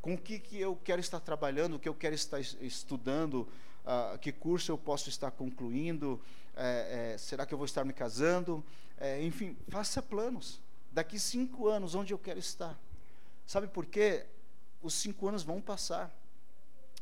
Com 0.00 0.14
o 0.14 0.18
que, 0.18 0.38
que 0.38 0.58
eu 0.60 0.76
quero 0.84 1.00
estar 1.00 1.20
trabalhando, 1.20 1.74
o 1.74 1.78
que 1.78 1.88
eu 1.88 1.94
quero 1.94 2.14
estar 2.14 2.40
estudando, 2.40 3.48
uh, 3.84 4.18
que 4.18 4.32
curso 4.32 4.70
eu 4.70 4.78
posso 4.78 5.08
estar 5.08 5.30
concluindo, 5.30 6.20
é, 6.56 7.12
é, 7.12 7.18
será 7.18 7.44
que 7.44 7.52
eu 7.52 7.58
vou 7.58 7.66
estar 7.66 7.84
me 7.84 7.92
casando? 7.92 8.64
É, 8.98 9.22
enfim, 9.22 9.56
faça 9.68 10.02
planos. 10.02 10.60
Daqui 10.90 11.18
cinco 11.18 11.68
anos, 11.68 11.94
onde 11.94 12.14
eu 12.14 12.18
quero 12.18 12.38
estar? 12.38 12.78
Sabe 13.46 13.68
por 13.68 13.84
quê? 13.84 14.24
Os 14.82 14.94
cinco 14.94 15.28
anos 15.28 15.42
vão 15.42 15.60
passar. 15.60 16.10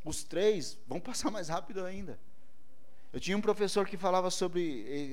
Os 0.03 0.23
três 0.23 0.77
vão 0.85 0.99
passar 0.99 1.31
mais 1.31 1.47
rápido 1.47 1.85
ainda. 1.85 2.19
Eu 3.13 3.19
tinha 3.19 3.37
um 3.37 3.41
professor 3.41 3.87
que 3.87 3.95
falava 3.95 4.29
sobre 4.29 4.61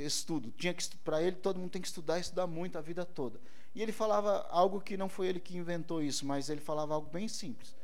estudo. 0.05 0.53
Tinha 0.59 0.75
que 0.75 0.85
para 0.99 1.23
ele 1.23 1.37
todo 1.37 1.61
mundo 1.61 1.71
tem 1.71 1.81
que 1.81 1.87
estudar, 1.87 2.19
estudar 2.19 2.49
muito 2.49 2.77
a 2.77 2.81
vida 2.81 3.05
toda. 3.05 3.39
E 3.75 3.83
ele 3.83 3.93
falava 3.93 4.47
algo 4.51 4.81
que 4.81 4.97
não 4.97 5.09
foi 5.09 5.29
ele 5.29 5.41
que 5.41 5.57
inventou 5.57 6.03
isso, 6.03 6.27
mas 6.27 6.51
ele 6.51 6.61
falava 6.61 6.95
algo 6.95 7.11
bem 7.11 7.27
simples. 7.29 7.75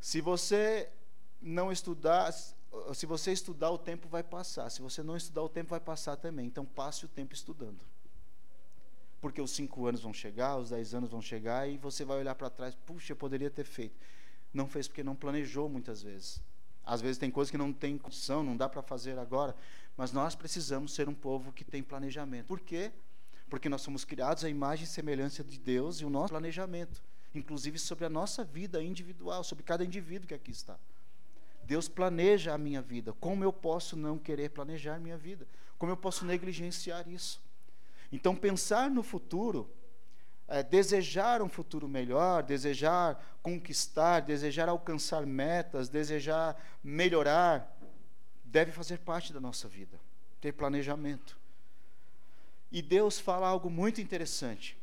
Se 0.00 0.20
você 0.20 0.90
não 1.40 1.70
estudar, 1.70 2.32
se 2.32 3.06
você 3.06 3.32
estudar, 3.32 3.70
o 3.70 3.78
tempo 3.78 4.08
vai 4.08 4.22
passar. 4.22 4.68
Se 4.70 4.82
você 4.82 5.02
não 5.02 5.16
estudar, 5.16 5.42
o 5.42 5.48
tempo 5.48 5.70
vai 5.70 5.80
passar 5.80 6.16
também. 6.16 6.46
Então, 6.46 6.64
passe 6.64 7.04
o 7.04 7.08
tempo 7.08 7.34
estudando. 7.34 7.84
Porque 9.20 9.40
os 9.40 9.52
cinco 9.52 9.86
anos 9.86 10.02
vão 10.02 10.12
chegar, 10.12 10.56
os 10.56 10.70
dez 10.70 10.94
anos 10.94 11.10
vão 11.10 11.22
chegar, 11.22 11.68
e 11.68 11.78
você 11.78 12.04
vai 12.04 12.18
olhar 12.18 12.34
para 12.34 12.50
trás, 12.50 12.74
puxa, 12.74 13.12
eu 13.12 13.16
poderia 13.16 13.50
ter 13.50 13.64
feito. 13.64 13.96
Não 14.52 14.68
fez 14.68 14.86
porque 14.86 15.02
não 15.02 15.14
planejou 15.14 15.68
muitas 15.68 16.02
vezes. 16.02 16.42
Às 16.84 17.00
vezes 17.00 17.16
tem 17.16 17.30
coisas 17.30 17.50
que 17.50 17.56
não 17.56 17.72
tem 17.72 17.96
condição, 17.96 18.42
não 18.42 18.56
dá 18.56 18.68
para 18.68 18.82
fazer 18.82 19.18
agora. 19.18 19.56
Mas 19.96 20.12
nós 20.12 20.34
precisamos 20.34 20.92
ser 20.92 21.08
um 21.08 21.14
povo 21.14 21.52
que 21.52 21.64
tem 21.64 21.82
planejamento. 21.82 22.46
Por 22.46 22.60
quê? 22.60 22.92
Porque 23.54 23.68
nós 23.68 23.82
somos 23.82 24.04
criados 24.04 24.44
à 24.44 24.48
imagem 24.48 24.82
e 24.82 24.88
semelhança 24.88 25.44
de 25.44 25.60
Deus 25.60 26.00
e 26.00 26.04
o 26.04 26.10
nosso 26.10 26.30
planejamento, 26.30 27.00
inclusive 27.32 27.78
sobre 27.78 28.04
a 28.04 28.10
nossa 28.10 28.42
vida 28.42 28.82
individual, 28.82 29.44
sobre 29.44 29.62
cada 29.62 29.84
indivíduo 29.84 30.26
que 30.26 30.34
aqui 30.34 30.50
está. 30.50 30.76
Deus 31.62 31.88
planeja 31.88 32.52
a 32.52 32.58
minha 32.58 32.82
vida. 32.82 33.12
Como 33.12 33.44
eu 33.44 33.52
posso 33.52 33.96
não 33.96 34.18
querer 34.18 34.50
planejar 34.50 34.98
minha 34.98 35.16
vida? 35.16 35.46
Como 35.78 35.92
eu 35.92 35.96
posso 35.96 36.24
negligenciar 36.24 37.06
isso? 37.08 37.40
Então, 38.10 38.34
pensar 38.34 38.90
no 38.90 39.04
futuro 39.04 39.70
é, 40.48 40.60
desejar 40.60 41.40
um 41.40 41.48
futuro 41.48 41.86
melhor, 41.86 42.42
desejar 42.42 43.38
conquistar, 43.40 44.18
desejar 44.18 44.68
alcançar 44.68 45.24
metas, 45.24 45.88
desejar 45.88 46.60
melhorar, 46.82 47.72
deve 48.44 48.72
fazer 48.72 48.98
parte 48.98 49.32
da 49.32 49.38
nossa 49.38 49.68
vida, 49.68 50.00
ter 50.40 50.50
planejamento. 50.50 51.43
E 52.74 52.82
Deus 52.82 53.20
fala 53.20 53.46
algo 53.46 53.70
muito 53.70 54.00
interessante. 54.00 54.76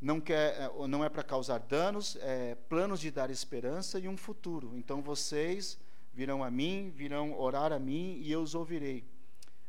Não, 0.00 0.18
quer, 0.18 0.54
é, 0.58 0.88
não 0.88 1.04
é 1.04 1.08
para 1.10 1.22
causar 1.22 1.58
danos, 1.58 2.16
é 2.22 2.54
planos 2.66 2.98
de 2.98 3.10
dar 3.10 3.28
esperança 3.28 3.98
e 3.98 4.08
um 4.08 4.16
futuro. 4.16 4.72
Então 4.74 5.02
vocês 5.02 5.76
virão 6.14 6.42
a 6.42 6.50
mim, 6.50 6.90
virão 6.96 7.38
orar 7.38 7.74
a 7.74 7.78
mim 7.78 8.18
e 8.22 8.32
eu 8.32 8.40
os 8.40 8.54
ouvirei. 8.54 9.04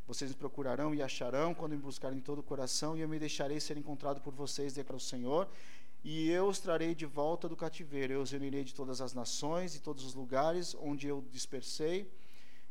Vocês 0.07 0.31
me 0.31 0.37
procurarão 0.37 0.95
e 0.95 1.01
acharão 1.01 1.53
quando 1.53 1.73
me 1.73 1.77
buscarem 1.77 2.19
de 2.19 2.23
todo 2.23 2.39
o 2.39 2.43
coração, 2.43 2.95
e 2.95 3.01
eu 3.01 3.09
me 3.09 3.19
deixarei 3.19 3.59
ser 3.59 3.75
encontrado 3.75 4.21
por 4.21 4.33
vocês, 4.33 4.71
declara 4.71 4.95
o 4.95 4.99
Senhor, 5.01 5.49
e 6.05 6.29
eu 6.29 6.47
os 6.47 6.59
trarei 6.59 6.95
de 6.95 7.05
volta 7.05 7.49
do 7.49 7.55
cativeiro. 7.57 8.13
Eu 8.13 8.21
os 8.21 8.31
reunirei 8.31 8.63
de 8.63 8.73
todas 8.73 9.01
as 9.01 9.13
nações 9.13 9.75
e 9.75 9.81
todos 9.81 10.05
os 10.05 10.13
lugares 10.13 10.73
onde 10.79 11.05
eu 11.05 11.21
dispersei, 11.31 12.09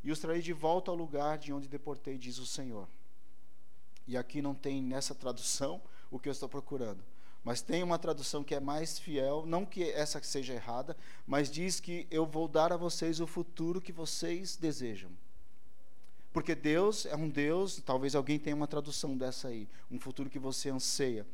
e 0.03 0.11
os 0.11 0.19
trarei 0.19 0.41
de 0.41 0.55
volta 0.55 0.91
ao 0.91 0.97
lugar 0.97 1.37
de 1.37 1.53
onde 1.53 1.69
deportei, 1.69 2.17
diz 2.17 2.39
o 2.39 2.47
Senhor. 2.47 2.89
E 4.11 4.17
aqui 4.17 4.43
não 4.43 4.57
tem 4.57 4.83
nessa 4.83 5.15
tradução 5.15 5.81
o 6.11 6.19
que 6.19 6.29
eu 6.29 6.33
estou 6.33 6.49
procurando. 6.49 7.01
Mas 7.45 7.63
tem 7.63 7.81
uma 7.81 7.97
tradução 7.97 8.43
que 8.43 8.57
é 8.57 8.59
mais 8.59 8.99
fiel, 8.99 9.47
não 9.47 9.65
que 9.65 9.85
essa 9.85 10.21
seja 10.21 10.53
errada, 10.53 10.97
mas 11.25 11.49
diz 11.49 11.79
que 11.79 12.09
eu 12.11 12.27
vou 12.27 12.49
dar 12.49 12.73
a 12.73 12.77
vocês 12.77 13.21
o 13.21 13.27
futuro 13.27 13.81
que 13.81 13.93
vocês 13.93 14.57
desejam. 14.57 15.13
Porque 16.33 16.57
Deus 16.57 17.07
é 17.07 17.15
um 17.15 17.29
Deus, 17.29 17.81
talvez 17.87 18.17
alguém 18.17 18.37
tenha 18.37 18.57
uma 18.57 18.67
tradução 18.67 19.17
dessa 19.17 19.47
aí, 19.47 19.69
um 19.89 20.01
futuro 20.01 20.29
que 20.29 20.41
você 20.41 20.71
anseia. 20.71 21.25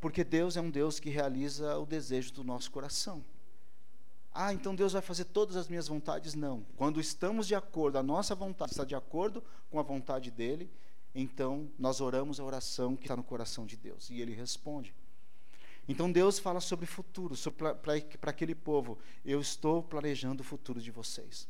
Porque 0.00 0.22
Deus 0.22 0.56
é 0.56 0.60
um 0.60 0.70
Deus 0.70 1.00
que 1.00 1.10
realiza 1.10 1.76
o 1.76 1.84
desejo 1.84 2.32
do 2.32 2.44
nosso 2.44 2.70
coração. 2.70 3.24
Ah, 4.32 4.52
então 4.52 4.76
Deus 4.76 4.92
vai 4.92 5.02
fazer 5.02 5.24
todas 5.24 5.56
as 5.56 5.66
minhas 5.66 5.88
vontades? 5.88 6.34
Não. 6.34 6.64
Quando 6.76 7.00
estamos 7.00 7.48
de 7.48 7.56
acordo, 7.56 7.98
a 7.98 8.02
nossa 8.02 8.32
vontade 8.32 8.70
está 8.70 8.84
de 8.84 8.94
acordo 8.94 9.42
com 9.72 9.80
a 9.80 9.82
vontade 9.82 10.30
dele, 10.30 10.70
então 11.14 11.70
nós 11.78 12.00
oramos 12.00 12.40
a 12.40 12.44
oração 12.44 12.96
que 12.96 13.04
está 13.04 13.16
no 13.16 13.22
coração 13.22 13.64
de 13.64 13.76
Deus 13.76 14.10
e 14.10 14.20
ele 14.20 14.34
responde. 14.34 14.94
Então 15.88 16.10
Deus 16.10 16.38
fala 16.38 16.60
sobre 16.60 16.86
futuro, 16.86 17.34
para 18.20 18.30
aquele 18.30 18.54
povo: 18.54 18.98
eu 19.24 19.40
estou 19.40 19.82
planejando 19.82 20.42
o 20.42 20.44
futuro 20.44 20.80
de 20.80 20.90
vocês. 20.90 21.46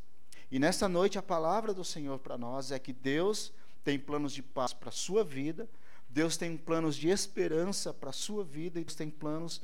E 0.51 0.59
nessa 0.59 0.89
noite 0.89 1.19
a 1.19 1.23
palavra 1.23 1.73
do 1.73 1.85
Senhor 1.85 2.19
para 2.19 2.37
nós 2.37 2.71
é 2.71 2.79
que 2.79 2.93
Deus 2.93 3.53
tem 3.83 3.99
planos 3.99 4.33
de 4.33 4.43
paz 4.43 4.73
para 4.73 4.89
a 4.89 4.93
sua 4.93 5.25
vida, 5.25 5.69
Deus 6.09 6.37
tem 6.37 6.57
planos 6.57 6.97
de 6.97 7.09
esperança 7.09 7.93
para 7.93 8.11
a 8.11 8.13
sua 8.13 8.45
vida 8.45 8.81
e 8.81 8.85
Deus 8.85 8.95
tem 8.95 9.11
planos 9.11 9.61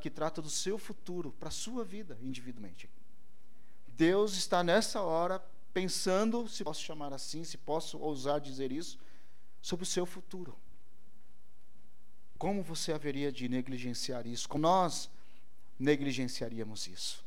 que 0.00 0.10
tratam 0.10 0.42
do 0.42 0.50
seu 0.50 0.78
futuro 0.78 1.32
para 1.38 1.48
a 1.48 1.52
sua 1.52 1.84
vida 1.84 2.18
individualmente. 2.22 2.88
Deus 3.88 4.34
está 4.34 4.64
nessa 4.64 5.02
hora 5.02 5.42
pensando, 5.74 6.48
se 6.48 6.64
posso 6.64 6.82
chamar 6.82 7.12
assim, 7.12 7.44
se 7.44 7.58
posso 7.58 7.98
ousar 7.98 8.40
dizer 8.40 8.72
isso, 8.72 8.98
sobre 9.60 9.84
o 9.84 9.86
seu 9.86 10.06
futuro. 10.06 10.56
Como 12.38 12.62
você 12.62 12.92
haveria 12.92 13.30
de 13.30 13.48
negligenciar 13.48 14.26
isso? 14.26 14.48
Como 14.48 14.62
nós 14.62 15.10
negligenciaríamos 15.78 16.86
isso? 16.86 17.24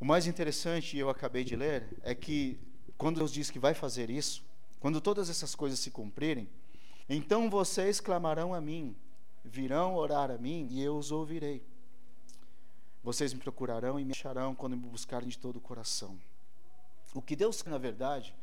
O 0.00 0.04
mais 0.04 0.26
interessante, 0.26 0.96
eu 0.96 1.08
acabei 1.08 1.44
de 1.44 1.56
ler, 1.56 1.88
é 2.02 2.14
que 2.14 2.58
quando 2.96 3.18
Deus 3.18 3.32
diz 3.32 3.50
que 3.50 3.58
vai 3.58 3.74
fazer 3.74 4.10
isso, 4.10 4.44
quando 4.80 5.00
todas 5.00 5.28
essas 5.28 5.54
coisas 5.54 5.78
se 5.78 5.90
cumprirem, 5.90 6.48
então 7.08 7.48
vocês 7.48 8.00
clamarão 8.00 8.54
a 8.54 8.60
mim, 8.60 8.96
virão 9.44 9.94
orar 9.94 10.30
a 10.30 10.38
mim 10.38 10.68
e 10.70 10.82
eu 10.82 10.96
os 10.96 11.10
ouvirei. 11.10 11.64
Vocês 13.02 13.32
me 13.32 13.40
procurarão 13.40 13.98
e 13.98 14.04
me 14.04 14.12
acharão 14.12 14.54
quando 14.54 14.76
me 14.76 14.88
buscarem 14.88 15.28
de 15.28 15.38
todo 15.38 15.56
o 15.56 15.60
coração. 15.60 16.18
O 17.14 17.22
que 17.22 17.34
Deus 17.34 17.62
na 17.64 17.78
verdade, 17.78 18.34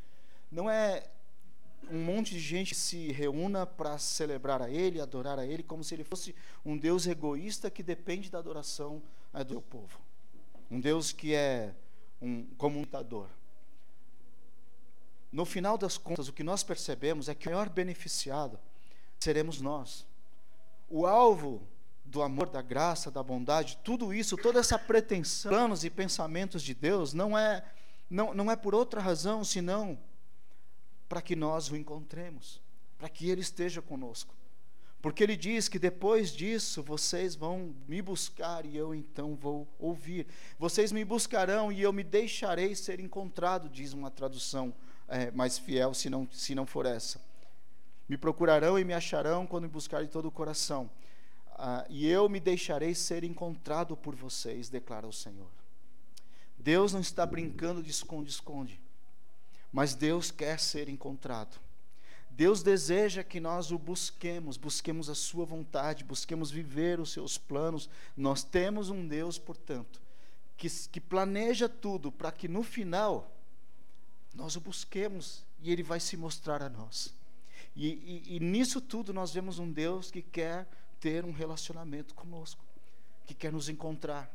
não 0.51 0.69
é 0.69 1.10
um 1.91 2.04
monte 2.04 2.32
de 2.32 2.39
gente 2.39 2.76
se 2.76 3.12
reúna 3.12 3.65
para 3.65 3.98
celebrar 3.98 4.62
a 4.62 4.69
Ele, 4.69 5.02
adorar 5.02 5.39
a 5.39 5.45
Ele, 5.45 5.63
como 5.63 5.84
se 5.84 5.93
Ele 5.93 6.04
fosse 6.04 6.36
um 6.65 6.78
Deus 6.78 7.08
egoísta 7.08 7.69
que 7.69 7.84
depende 7.84 8.30
da 8.30 8.39
adoração 8.39 9.02
né, 9.34 9.43
do 9.43 9.54
seu 9.54 9.62
povo 9.62 10.06
um 10.69 10.80
Deus 10.80 11.12
que 11.12 11.34
é 11.34 11.74
um 12.21 12.43
comunicador. 12.58 13.28
No 15.32 15.45
final 15.45 15.78
das 15.78 15.98
contas, 15.98 16.28
o 16.28 16.34
que 16.34 16.43
nós 16.43 16.63
percebemos 16.63 17.28
é 17.28 17.36
que 17.36 17.48
o 17.48 17.52
maior 17.52 17.69
beneficiado 17.69 18.58
seremos 19.19 19.62
nós. 19.62 20.06
O 20.89 21.06
alvo 21.06 21.62
do 22.04 22.21
amor, 22.21 22.50
da 22.50 22.62
graça, 22.62 23.12
da 23.12 23.21
bondade, 23.21 23.80
tudo 23.84 24.13
isso, 24.13 24.38
toda 24.38 24.60
essa 24.60 24.78
pretensão, 24.78 25.50
planos 25.50 25.84
e 25.84 25.89
pensamentos 25.89 26.62
de 26.62 26.74
Deus 26.74 27.13
não 27.13 27.38
é 27.38 27.63
não, 28.08 28.34
não 28.36 28.52
é 28.52 28.56
por 28.56 28.76
outra 28.76 29.02
razão 29.02 29.43
senão 29.43 29.98
para 31.08 31.22
que 31.22 31.36
nós 31.36 31.70
o 31.70 31.76
encontremos, 31.76 32.62
para 32.98 33.10
que 33.10 33.30
ele 33.30 33.41
esteja 33.41 33.82
conosco. 33.82 34.36
Porque 35.02 35.24
ele 35.24 35.38
diz 35.38 35.70
que 35.70 35.78
depois 35.78 36.32
disso 36.32 36.82
vocês 36.82 37.36
vão 37.36 37.76
me 37.88 38.02
buscar 38.02 38.65
e 38.65 38.76
eu 38.76 38.96
então 38.96 39.36
vou 39.36 39.68
ouvir. 39.78 40.26
Vocês 40.58 40.91
me 40.91 41.06
buscarão 41.06 41.72
e 41.72 41.80
eu 41.80 41.94
me 41.94 42.04
deixarei 42.04 42.74
ser 42.74 43.00
encontrado, 43.00 43.70
diz 43.70 43.94
uma 43.94 44.10
tradução 44.10 44.74
é, 45.08 45.30
mais 45.30 45.60
fiel, 45.60 45.94
se 45.94 46.10
não, 46.10 46.28
se 46.32 46.56
não 46.56 46.65
for 46.65 46.88
essa. 46.88 47.22
Me 48.10 48.18
procurarão 48.18 48.80
e 48.80 48.84
me 48.84 48.94
acharão 48.94 49.46
quando 49.46 49.65
me 49.65 49.70
buscarem 49.70 50.08
de 50.08 50.12
todo 50.12 50.28
o 50.28 50.32
coração. 50.32 50.89
Ah, 51.52 51.86
e 51.88 52.08
eu 52.08 52.28
me 52.28 52.39
deixarei 52.39 52.96
ser 52.96 53.24
encontrado 53.24 53.96
por 53.96 54.15
vocês, 54.15 54.70
declara 54.70 55.08
o 55.08 55.13
Senhor. 55.13 55.50
Deus 56.58 56.94
não 56.94 57.00
está 57.02 57.26
brincando 57.28 57.84
de 57.84 57.91
esconde-esconde, 57.91 58.82
mas 59.71 59.95
Deus 59.95 60.32
quer 60.32 60.60
ser 60.60 60.89
encontrado. 60.89 61.60
Deus 62.30 62.62
deseja 62.62 63.23
que 63.23 63.39
nós 63.39 63.71
o 63.71 63.80
busquemos, 63.80 64.58
busquemos 64.58 65.10
a 65.10 65.15
sua 65.15 65.45
vontade, 65.45 66.04
busquemos 66.04 66.51
viver 66.51 66.99
os 66.99 67.12
seus 67.12 67.38
planos. 67.38 67.89
Nós 68.15 68.43
temos 68.43 68.89
um 68.89 69.08
Deus, 69.08 69.39
portanto, 69.39 70.01
que, 70.58 70.69
que 70.69 70.99
planeja 70.99 71.69
tudo 71.69 72.12
para 72.12 72.32
que 72.32 72.47
no 72.49 72.62
final 72.62 73.32
nós 74.34 74.58
o 74.58 74.62
busquemos 74.62 75.45
e 75.62 75.71
ele 75.71 75.82
vai 75.82 75.99
se 75.99 76.17
mostrar 76.17 76.62
a 76.62 76.67
nós. 76.67 77.13
E, 77.73 77.88
e, 77.88 78.36
e 78.36 78.39
nisso 78.39 78.82
tudo 78.82 79.13
nós 79.13 79.34
vemos 79.34 79.58
um 79.58 79.71
Deus 79.71 80.12
que 80.12 80.21
quer 80.21 80.67
ter 80.99 81.23
um 81.23 81.32
relacionamento 81.32 82.13
conosco, 82.13 82.63
que 83.25 83.34
quer 83.34 83.51
nos 83.51 83.69
encontrar. 83.69 84.30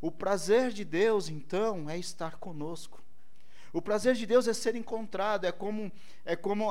O 0.00 0.12
prazer 0.12 0.72
de 0.72 0.84
Deus, 0.84 1.28
então, 1.28 1.88
é 1.88 1.98
estar 1.98 2.36
conosco. 2.36 3.02
O 3.76 3.82
prazer 3.82 4.14
de 4.14 4.24
Deus 4.24 4.48
é 4.48 4.54
ser 4.54 4.74
encontrado, 4.74 5.44
é 5.44 5.52
como, 5.52 5.92
é 6.24 6.34
como 6.34 6.66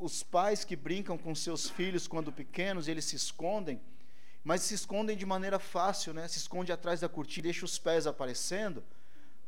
os 0.00 0.22
pais 0.22 0.62
que 0.62 0.76
brincam 0.76 1.18
com 1.18 1.34
seus 1.34 1.68
filhos 1.68 2.06
quando 2.06 2.30
pequenos, 2.30 2.86
eles 2.86 3.06
se 3.06 3.16
escondem, 3.16 3.80
mas 4.44 4.60
se 4.60 4.72
escondem 4.72 5.16
de 5.16 5.26
maneira 5.26 5.58
fácil, 5.58 6.14
né? 6.14 6.28
se 6.28 6.38
esconde 6.38 6.70
atrás 6.70 7.00
da 7.00 7.08
cortina, 7.08 7.42
deixa 7.42 7.64
os 7.64 7.76
pés 7.76 8.06
aparecendo, 8.06 8.84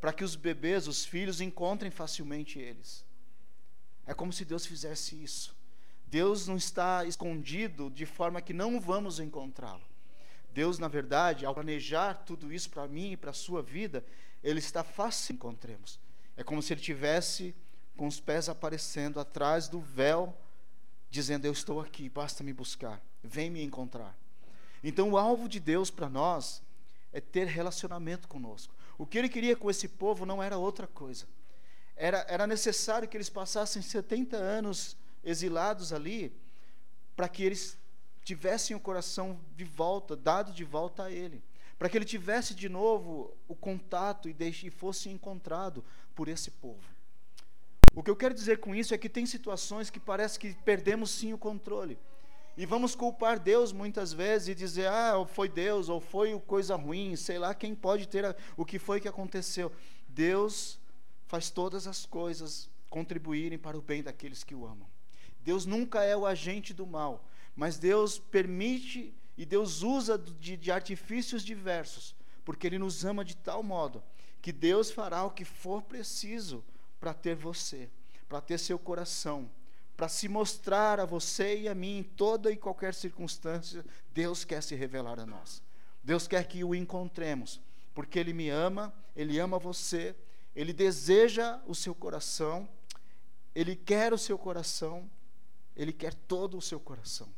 para 0.01 0.13
que 0.13 0.25
os 0.25 0.35
bebês, 0.35 0.89
os 0.89 1.05
filhos, 1.05 1.41
encontrem 1.41 1.93
facilmente 1.93 2.59
eles. 2.59 3.05
É 4.05 4.13
como 4.13 4.33
se 4.33 4.45
Deus 4.45 4.67
fizesse 4.67 5.15
isso. 5.23 5.55
Deus 6.09 6.49
não 6.49 6.57
está 6.57 7.05
escondido 7.05 7.89
de 7.89 8.05
forma 8.05 8.43
que 8.43 8.53
não 8.53 8.81
vamos 8.81 9.21
encontrá-lo. 9.21 9.87
Deus, 10.53 10.81
na 10.81 10.89
verdade, 10.89 11.47
ao 11.47 11.55
planejar 11.55 12.15
tudo 12.15 12.53
isso 12.53 12.69
para 12.69 12.89
mim 12.89 13.13
e 13.13 13.17
para 13.17 13.31
a 13.31 13.33
sua 13.33 13.63
vida, 13.63 14.05
Ele 14.43 14.59
está 14.59 14.83
fácil 14.83 15.37
encontremos. 15.37 16.05
É 16.37 16.45
como 16.45 16.63
se 16.63 16.73
ele 16.73 16.81
tivesse 16.81 17.55
com 17.97 18.07
os 18.07 18.21
pés 18.21 18.49
aparecendo 18.49 19.19
atrás 19.19 19.69
do 19.69 19.81
véu, 19.81 20.37
dizendo: 21.11 21.47
Eu 21.47 21.53
estou 21.53 21.81
aqui, 21.81 22.09
basta 22.09 22.45
me 22.45 22.53
buscar, 22.53 23.01
vem 23.23 23.51
me 23.51 23.63
encontrar. 23.63 24.17
Então, 24.85 25.11
o 25.11 25.19
alvo 25.19 25.49
de 25.49 25.59
Deus 25.59 25.91
para 25.91 26.09
nós 26.09 26.63
é 27.13 27.21
ter 27.21 27.47
relacionamento 27.47 28.29
conosco. 28.29 28.75
O 28.99 29.07
que 29.07 29.19
ele 29.19 29.29
queria 29.29 29.57
com 29.57 29.71
esse 29.71 29.89
povo 29.89 30.27
não 30.27 30.43
era 30.43 30.59
outra 30.59 30.87
coisa. 30.87 31.27
Era, 31.97 32.27
era 32.29 32.47
necessário 32.47 33.09
que 33.09 33.17
eles 33.17 33.31
passassem 33.31 33.81
70 33.81 34.37
anos 34.37 34.97
exilados 35.25 35.93
ali, 35.93 36.37
para 37.17 37.29
que 37.29 37.43
eles 37.43 37.79
tivessem 38.23 38.77
o 38.77 38.81
coração 38.81 39.41
de 39.57 39.65
volta, 39.65 40.15
dado 40.15 40.53
de 40.53 40.65
volta 40.65 41.05
a 41.05 41.11
Ele 41.11 41.43
para 41.79 41.89
que 41.89 41.97
ele 41.97 42.05
tivesse 42.05 42.55
de 42.55 42.69
novo 42.69 43.37
o 43.47 43.55
contato 43.55 44.29
e, 44.29 44.33
deixe, 44.33 44.67
e 44.67 44.71
fosse 44.71 45.09
encontrado 45.09 45.85
por 46.15 46.29
esse 46.29 46.51
povo. 46.51 46.85
O 47.95 48.03
que 48.03 48.11
eu 48.11 48.17
quero 48.17 48.35
dizer 48.35 48.59
com 48.59 48.75
isso 48.75 48.95
é 48.95 48.99
que 48.99 49.09
tem 49.09 49.25
situações 49.25 49.91
que 49.91 50.01
parece 50.01 50.39
que 50.39 50.55
perdemos 50.65 51.11
sim 51.11 51.33
o 51.33 51.39
controle. 51.39 51.99
E 52.57 52.65
vamos 52.65 52.95
culpar 52.95 53.39
Deus 53.39 53.73
muitas 53.73 54.13
vezes 54.13 54.49
e 54.49 54.55
dizer, 54.55 54.89
ah, 54.89 55.27
foi 55.27 55.49
Deus, 55.49 55.91
ou 55.91 56.01
foi 56.01 56.39
coisa 56.41 56.75
ruim, 56.75 57.15
sei 57.15 57.39
lá 57.39 57.55
quem 57.55 57.75
pode 57.75 58.09
ter 58.09 58.25
a, 58.25 58.35
o 58.57 58.65
que 58.65 58.79
foi 58.79 58.99
que 58.99 59.09
aconteceu. 59.09 59.71
Deus 60.09 60.79
faz 61.27 61.51
todas 61.51 61.87
as 61.87 62.07
coisas 62.07 62.71
contribuírem 62.89 63.59
para 63.59 63.77
o 63.77 63.83
bem 63.83 64.03
daqueles 64.03 64.43
que 64.43 64.55
o 64.55 64.65
amam. 64.65 64.89
Deus 65.41 65.67
nunca 65.67 66.03
é 66.03 66.17
o 66.17 66.25
agente 66.25 66.73
do 66.73 66.87
mal, 66.87 67.29
mas 67.55 67.79
Deus 67.79 68.19
permite 68.19 69.15
e 69.37 69.45
Deus 69.45 69.83
usa 69.83 70.17
de, 70.17 70.57
de 70.57 70.71
artifícios 70.71 71.45
diversos, 71.45 72.15
porque 72.45 72.67
Ele 72.67 72.79
nos 72.79 73.05
ama 73.05 73.25
de 73.25 73.37
tal 73.37 73.63
modo 73.63 74.03
que 74.41 74.53
Deus 74.53 74.91
fará 74.91 75.25
o 75.25 75.31
que 75.33 75.45
for 75.45 75.83
preciso 75.83 76.65
para 77.01 77.13
ter 77.13 77.35
você, 77.35 77.91
para 78.29 78.41
ter 78.41 78.59
seu 78.59 78.79
coração, 78.79 79.51
para 79.97 80.09
se 80.09 80.29
mostrar 80.29 81.01
a 81.01 81.05
você 81.05 81.63
e 81.63 81.69
a 81.69 81.75
mim 81.75 81.99
em 81.99 82.03
toda 82.03 82.53
e 82.53 82.57
qualquer 82.57 82.95
circunstância. 82.95 83.85
Deus 84.15 84.45
quer 84.45 84.63
se 84.63 84.75
revelar 84.75 85.19
a 85.19 85.27
nós. 85.27 85.63
Deus 86.03 86.29
quer 86.29 86.47
que 86.47 86.63
o 86.63 86.75
encontremos, 86.75 87.61
porque 87.93 88.19
Ele 88.19 88.33
me 88.33 88.49
ama, 88.49 88.95
Ele 89.17 89.39
ama 89.41 89.59
você, 89.59 90.15
Ele 90.55 90.73
deseja 90.73 91.61
o 91.67 91.75
seu 91.75 91.95
coração, 91.95 92.69
Ele 93.53 93.75
quer 93.75 94.13
o 94.13 94.19
seu 94.19 94.39
coração, 94.39 95.11
Ele 95.75 95.93
quer 95.93 96.15
todo 96.15 96.57
o 96.57 96.63
seu 96.63 96.79
coração. 96.79 97.29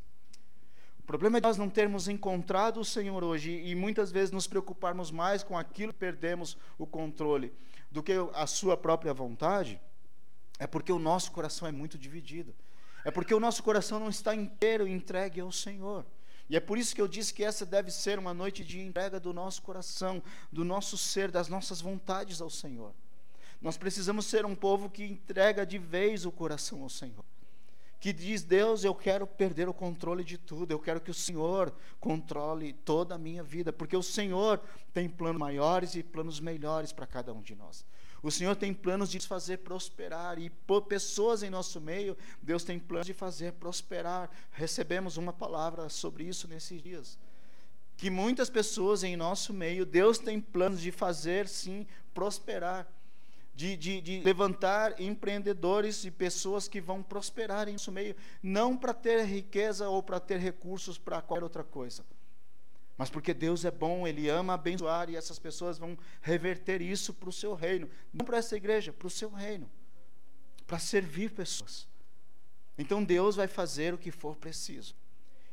Problema 1.09 1.39
é 1.39 1.41
nós 1.41 1.57
não 1.57 1.71
termos 1.71 2.07
encontrado 2.07 2.79
o 2.81 2.85
Senhor 2.85 3.25
hoje 3.25 3.63
e 3.65 3.75
muitas 3.75 4.13
vezes 4.13 4.31
nos 4.31 4.47
preocuparmos 4.47 5.11
mais 5.11 5.43
com 5.43 5.57
aquilo 5.57 5.91
que 5.91 5.99
perdemos 5.99 6.55
o 6.77 6.87
controle 6.87 7.51
do 7.91 8.03
que 8.03 8.13
a 8.35 8.47
sua 8.47 8.77
própria 8.77 9.15
vontade, 9.15 9.81
é 10.59 10.67
porque 10.67 10.93
o 10.93 10.99
nosso 10.99 11.33
coração 11.33 11.67
é 11.67 11.73
muito 11.73 11.97
dividido. 11.97 12.55
É 13.07 13.11
porque 13.11 13.33
o 13.33 13.41
nosso 13.41 13.63
coração 13.63 13.99
não 13.99 14.11
está 14.11 14.35
inteiro 14.35 14.87
entregue 14.87 15.41
ao 15.41 15.51
Senhor. 15.51 16.05
E 16.47 16.57
é 16.57 16.61
por 16.61 16.77
isso 16.77 16.95
que 16.95 17.01
eu 17.01 17.09
disse 17.09 17.33
que 17.33 17.43
essa 17.43 17.65
deve 17.65 17.91
ser 17.91 18.19
uma 18.19 18.35
noite 18.35 18.63
de 18.63 18.79
entrega 18.79 19.19
do 19.19 19.33
nosso 19.33 19.63
coração, 19.63 20.23
do 20.53 20.63
nosso 20.63 20.99
ser, 20.99 21.31
das 21.31 21.49
nossas 21.49 21.81
vontades 21.81 22.43
ao 22.43 22.51
Senhor. 22.51 22.93
Nós 23.63 23.79
precisamos 23.79 24.27
ser 24.27 24.45
um 24.45 24.55
povo 24.55 24.91
que 24.91 25.05
entrega 25.05 25.65
de 25.65 25.79
vez 25.79 26.27
o 26.27 26.31
coração 26.31 26.83
ao 26.83 26.91
Senhor. 26.91 27.25
Que 28.01 28.13
diz: 28.13 28.43
Deus, 28.43 28.85
eu 28.85 28.95
quero 28.95 29.27
perder 29.27 29.69
o 29.69 29.75
controle 29.75 30.23
de 30.23 30.39
tudo, 30.39 30.71
eu 30.71 30.79
quero 30.79 31.01
que 31.01 31.11
o 31.11 31.15
Senhor 31.15 31.75
controle 31.99 32.73
toda 32.73 33.15
a 33.15 33.19
minha 33.19 33.43
vida, 33.43 33.73
porque 33.73 33.97
o 33.97 34.03
Senhor 34.03 34.61
tem 34.93 35.09
planos 35.09 35.41
maiores 35.41 35.95
e 35.95 36.03
planos 36.03 36.41
melhores 36.41 36.93
para 36.93 37.07
cada 37.07 37.33
um 37.33 37.43
de 37.43 37.55
nós. 37.55 37.85
O 38.23 38.31
Senhor 38.31 38.57
tem 38.57 38.75
planos 38.75 39.11
de 39.11 39.21
fazer 39.21 39.59
prosperar 39.59 40.39
e 40.39 40.51
por 40.51 40.83
pessoas 40.83 41.43
em 41.43 41.51
nosso 41.51 41.81
meio, 41.81 42.17
Deus 42.43 42.65
tem 42.65 42.79
planos 42.79 43.07
de 43.07 43.15
fazer 43.15 43.53
prosperar. 43.53 44.29
Recebemos 44.51 45.17
uma 45.17 45.33
palavra 45.33 45.89
sobre 45.89 46.25
isso 46.25 46.49
nesses 46.49 46.83
dias. 46.83 47.19
Que 47.97 48.11
muitas 48.11 48.51
pessoas 48.51 49.03
em 49.05 49.17
nosso 49.17 49.53
meio, 49.53 49.87
Deus 49.87 50.19
tem 50.19 50.41
planos 50.41 50.81
de 50.81 50.91
fazer 50.91 51.49
sim 51.49 51.87
prosperar. 52.13 52.87
De, 53.59 53.77
de, 53.77 54.01
de, 54.01 54.21
levantar 54.21 55.01
empreendedores 55.01 56.05
e 56.05 56.13
pessoas 56.13 56.69
que 56.69 56.81
vão 56.81 57.03
prosperar 57.03 57.69
em 57.69 57.73
nosso 57.73 57.91
meio, 57.91 58.15
não 58.41 58.77
para 58.77 58.95
ter 58.95 59.25
riqueza 59.25 59.89
ou 59.89 60.01
para 60.01 60.21
ter 60.21 60.39
recursos 60.39 60.97
para 60.97 61.21
qualquer 61.21 61.43
outra 61.43 61.65
coisa, 61.65 62.05
mas 62.97 63.11
porque 63.11 63.35
Deus 63.35 63.65
é 63.65 63.71
bom, 63.73 64.07
Ele 64.07 64.29
ama 64.29 64.55
abençoar 64.55 65.11
e 65.11 65.17
essas 65.17 65.41
pessoas 65.41 65.77
vão 65.77 65.99
reverter 66.23 66.81
isso 66.81 67.13
para 67.13 67.29
o 67.29 67.33
seu 67.33 67.53
reino. 67.53 67.91
Não 68.13 68.25
para 68.25 68.39
essa 68.39 68.57
igreja, 68.57 68.93
para 68.93 69.09
o 69.09 69.11
seu 69.11 69.29
reino. 69.31 69.69
Para 70.65 70.79
servir 70.79 71.33
pessoas. 71.33 71.89
Então 72.79 73.03
Deus 73.03 73.35
vai 73.35 73.49
fazer 73.49 73.93
o 73.93 73.99
que 73.99 74.13
for 74.13 74.37
preciso. 74.37 74.95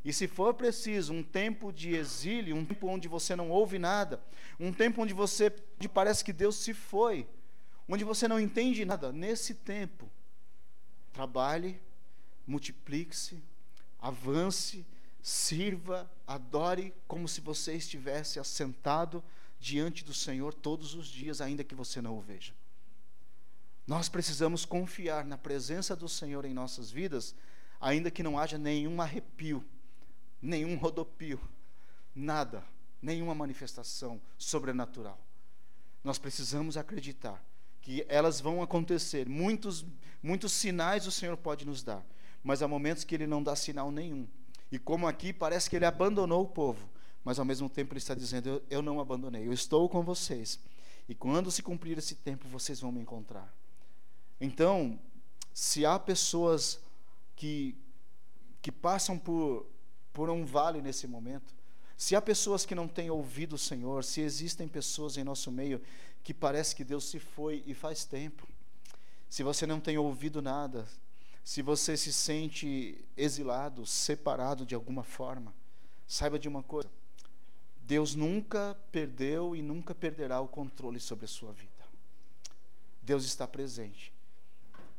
E 0.03 0.13
se 0.13 0.27
for 0.27 0.53
preciso 0.53 1.11
um 1.11 1.23
tempo 1.23 1.73
de 1.73 1.95
exílio, 1.95 2.55
um 2.55 2.63
tempo 2.63 2.87
onde 2.87 3.07
você 3.07 3.35
não 3.35 3.49
ouve 3.49 3.79
nada, 3.79 4.23
um 4.59 4.71
tempo 4.71 5.01
onde 5.01 5.15
você 5.15 5.51
onde 5.77 5.89
parece 5.89 6.23
que 6.23 6.31
Deus 6.31 6.57
se 6.57 6.71
foi, 6.71 7.27
onde 7.87 8.03
você 8.03 8.27
não 8.27 8.39
entende 8.39 8.83
nada, 8.85 9.11
nesse 9.11 9.53
tempo, 9.53 10.09
trabalhe, 11.13 11.79
multiplique-se, 12.45 13.41
avance, 13.99 14.85
sirva, 15.21 16.09
adore 16.27 16.93
como 17.07 17.27
se 17.27 17.41
você 17.41 17.75
estivesse 17.75 18.39
assentado 18.39 19.23
diante 19.59 20.03
do 20.03 20.13
Senhor 20.13 20.53
todos 20.53 20.93
os 20.93 21.07
dias, 21.07 21.41
ainda 21.41 21.63
que 21.63 21.73
você 21.73 22.01
não 22.01 22.17
o 22.17 22.21
veja. 22.21 22.53
Nós 23.87 24.09
precisamos 24.09 24.65
confiar 24.65 25.25
na 25.25 25.37
presença 25.37 25.95
do 25.95 26.09
Senhor 26.09 26.45
em 26.45 26.53
nossas 26.53 26.91
vidas, 26.91 27.35
ainda 27.79 28.09
que 28.09 28.23
não 28.23 28.37
haja 28.37 28.57
nenhum 28.57 28.99
arrepio, 29.01 29.63
nenhum 30.41 30.75
rodopio, 30.75 31.39
nada, 32.15 32.63
nenhuma 33.01 33.35
manifestação 33.35 34.19
sobrenatural. 34.37 35.19
Nós 36.03 36.17
precisamos 36.17 36.77
acreditar 36.77 37.43
que 37.85 38.05
elas 38.09 38.41
vão 38.41 38.61
acontecer, 38.61 39.29
muitos, 39.29 39.85
muitos 40.21 40.51
sinais 40.51 41.07
o 41.07 41.11
Senhor 41.11 41.37
pode 41.37 41.65
nos 41.65 41.81
dar, 41.81 42.05
mas 42.43 42.61
há 42.61 42.67
momentos 42.67 43.05
que 43.05 43.15
Ele 43.15 43.25
não 43.25 43.41
dá 43.41 43.55
sinal 43.55 43.89
nenhum 43.89 44.27
e 44.71 44.79
como 44.79 45.07
aqui 45.07 45.31
parece 45.31 45.69
que 45.69 45.75
ele 45.75 45.85
abandonou 45.85 46.43
o 46.43 46.47
povo, 46.47 46.89
mas 47.23 47.39
ao 47.39 47.45
mesmo 47.45 47.69
tempo 47.69 47.93
ele 47.93 47.99
está 47.99 48.13
dizendo: 48.13 48.49
eu, 48.49 48.63
eu 48.69 48.81
não 48.81 48.99
abandonei, 48.99 49.47
eu 49.47 49.53
estou 49.53 49.87
com 49.87 50.03
vocês. 50.03 50.59
E 51.07 51.13
quando 51.13 51.51
se 51.51 51.61
cumprir 51.61 51.97
esse 51.97 52.15
tempo, 52.15 52.47
vocês 52.47 52.81
vão 52.81 52.91
me 52.91 52.99
encontrar. 52.99 53.53
Então, 54.41 54.99
se 55.53 55.85
há 55.85 55.99
pessoas 55.99 56.79
que, 57.35 57.75
que 58.61 58.71
passam 58.71 59.17
por, 59.17 59.67
por 60.11 60.29
um 60.29 60.45
vale 60.45 60.81
nesse 60.81 61.07
momento, 61.07 61.53
se 61.95 62.15
há 62.15 62.21
pessoas 62.21 62.65
que 62.65 62.75
não 62.75 62.87
têm 62.87 63.09
ouvido 63.09 63.53
o 63.53 63.57
Senhor, 63.57 64.03
se 64.03 64.19
existem 64.19 64.67
pessoas 64.67 65.15
em 65.15 65.23
nosso 65.23 65.51
meio 65.51 65.79
que 66.25 66.33
parece 66.33 66.75
que 66.75 66.83
Deus 66.83 67.05
se 67.05 67.19
foi 67.19 67.63
e 67.67 67.75
faz 67.75 68.03
tempo, 68.03 68.47
se 69.29 69.43
você 69.43 69.67
não 69.67 69.79
tem 69.79 69.95
ouvido 69.95 70.41
nada, 70.41 70.87
se 71.43 71.61
você 71.61 71.95
se 71.95 72.11
sente 72.11 73.05
exilado, 73.15 73.85
separado 73.85 74.65
de 74.65 74.73
alguma 74.73 75.03
forma, 75.03 75.53
saiba 76.07 76.39
de 76.39 76.49
uma 76.49 76.63
coisa: 76.63 76.89
Deus 77.83 78.15
nunca 78.15 78.75
perdeu 78.91 79.55
e 79.55 79.61
nunca 79.61 79.93
perderá 79.93 80.41
o 80.41 80.47
controle 80.47 80.99
sobre 80.99 81.25
a 81.25 81.27
sua 81.27 81.53
vida. 81.53 81.71
Deus 83.03 83.23
está 83.23 83.47
presente. 83.47 84.11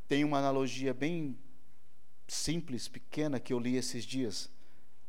Tem 0.06 0.22
uma 0.22 0.38
analogia 0.38 0.94
bem 0.94 1.36
simples, 2.28 2.86
pequena, 2.86 3.40
que 3.40 3.52
eu 3.52 3.58
li 3.58 3.74
esses 3.74 4.04
dias, 4.04 4.48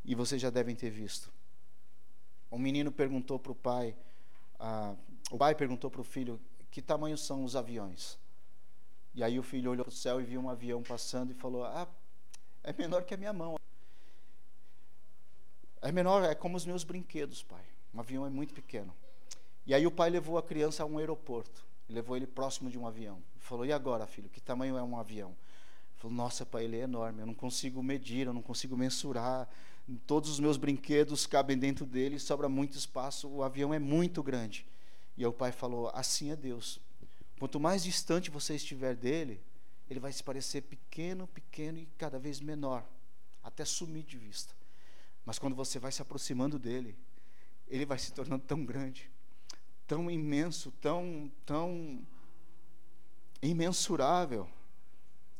e 0.03 0.15
vocês 0.15 0.41
já 0.41 0.49
devem 0.49 0.75
ter 0.75 0.89
visto. 0.89 1.31
Um 2.51 2.57
menino 2.57 2.91
perguntou 2.91 3.37
para 3.37 3.51
o 3.51 3.55
pai, 3.55 3.95
ah, 4.59 4.95
o 5.29 5.37
pai 5.37 5.55
perguntou 5.55 5.89
para 5.89 6.01
o 6.01 6.03
filho: 6.03 6.39
que 6.71 6.81
tamanho 6.81 7.17
são 7.17 7.43
os 7.43 7.55
aviões? 7.55 8.17
E 9.13 9.23
aí 9.23 9.39
o 9.39 9.43
filho 9.43 9.71
olhou 9.71 9.83
para 9.83 9.91
o 9.91 9.95
céu 9.95 10.21
e 10.21 10.23
viu 10.23 10.39
um 10.39 10.49
avião 10.49 10.83
passando 10.83 11.31
e 11.31 11.33
falou: 11.33 11.63
Ah, 11.63 11.87
é 12.63 12.71
menor 12.73 13.03
que 13.03 13.13
a 13.13 13.17
minha 13.17 13.33
mão. 13.33 13.55
É 15.81 15.91
menor, 15.91 16.23
é 16.23 16.35
como 16.35 16.55
os 16.55 16.65
meus 16.65 16.83
brinquedos, 16.83 17.43
pai. 17.43 17.63
Um 17.93 17.99
avião 17.99 18.25
é 18.25 18.29
muito 18.29 18.53
pequeno. 18.53 18.93
E 19.65 19.73
aí 19.73 19.87
o 19.87 19.91
pai 19.91 20.09
levou 20.09 20.37
a 20.37 20.43
criança 20.43 20.83
a 20.83 20.85
um 20.85 20.97
aeroporto. 20.97 21.65
Levou 21.89 22.15
ele 22.15 22.27
próximo 22.27 22.69
de 22.69 22.77
um 22.77 22.85
avião. 22.85 23.21
E 23.35 23.39
falou: 23.39 23.65
E 23.65 23.71
agora, 23.71 24.05
filho, 24.05 24.29
que 24.29 24.39
tamanho 24.39 24.77
é 24.77 24.83
um 24.83 24.97
avião? 24.99 25.29
Ele 25.29 25.97
falou: 25.97 26.15
Nossa, 26.15 26.45
pai, 26.45 26.65
ele 26.65 26.77
é 26.77 26.81
enorme. 26.81 27.21
Eu 27.21 27.25
não 27.25 27.33
consigo 27.33 27.81
medir, 27.81 28.27
eu 28.27 28.33
não 28.33 28.41
consigo 28.41 28.77
mensurar. 28.77 29.49
Todos 30.05 30.29
os 30.29 30.39
meus 30.39 30.57
brinquedos 30.57 31.25
cabem 31.25 31.57
dentro 31.57 31.85
dele, 31.85 32.19
sobra 32.19 32.47
muito 32.47 32.77
espaço. 32.77 33.27
O 33.27 33.41
avião 33.41 33.73
é 33.73 33.79
muito 33.79 34.21
grande. 34.21 34.65
E 35.17 35.25
o 35.25 35.33
pai 35.33 35.51
falou: 35.51 35.89
Assim 35.93 36.31
é 36.31 36.35
Deus. 36.35 36.79
Quanto 37.39 37.59
mais 37.59 37.83
distante 37.83 38.31
você 38.31 38.55
estiver 38.55 38.95
dele, 38.95 39.41
ele 39.89 39.99
vai 39.99 40.11
se 40.11 40.23
parecer 40.23 40.61
pequeno, 40.61 41.27
pequeno 41.27 41.79
e 41.79 41.85
cada 41.97 42.19
vez 42.19 42.39
menor, 42.39 42.85
até 43.43 43.65
sumir 43.65 44.03
de 44.03 44.17
vista. 44.17 44.53
Mas 45.25 45.39
quando 45.39 45.55
você 45.55 45.79
vai 45.79 45.91
se 45.91 46.01
aproximando 46.01 46.57
dele, 46.57 46.97
ele 47.67 47.85
vai 47.85 47.97
se 47.99 48.13
tornando 48.13 48.43
tão 48.45 48.63
grande, 48.63 49.09
tão 49.85 50.09
imenso, 50.09 50.71
tão, 50.81 51.31
tão 51.45 52.05
imensurável, 53.41 54.49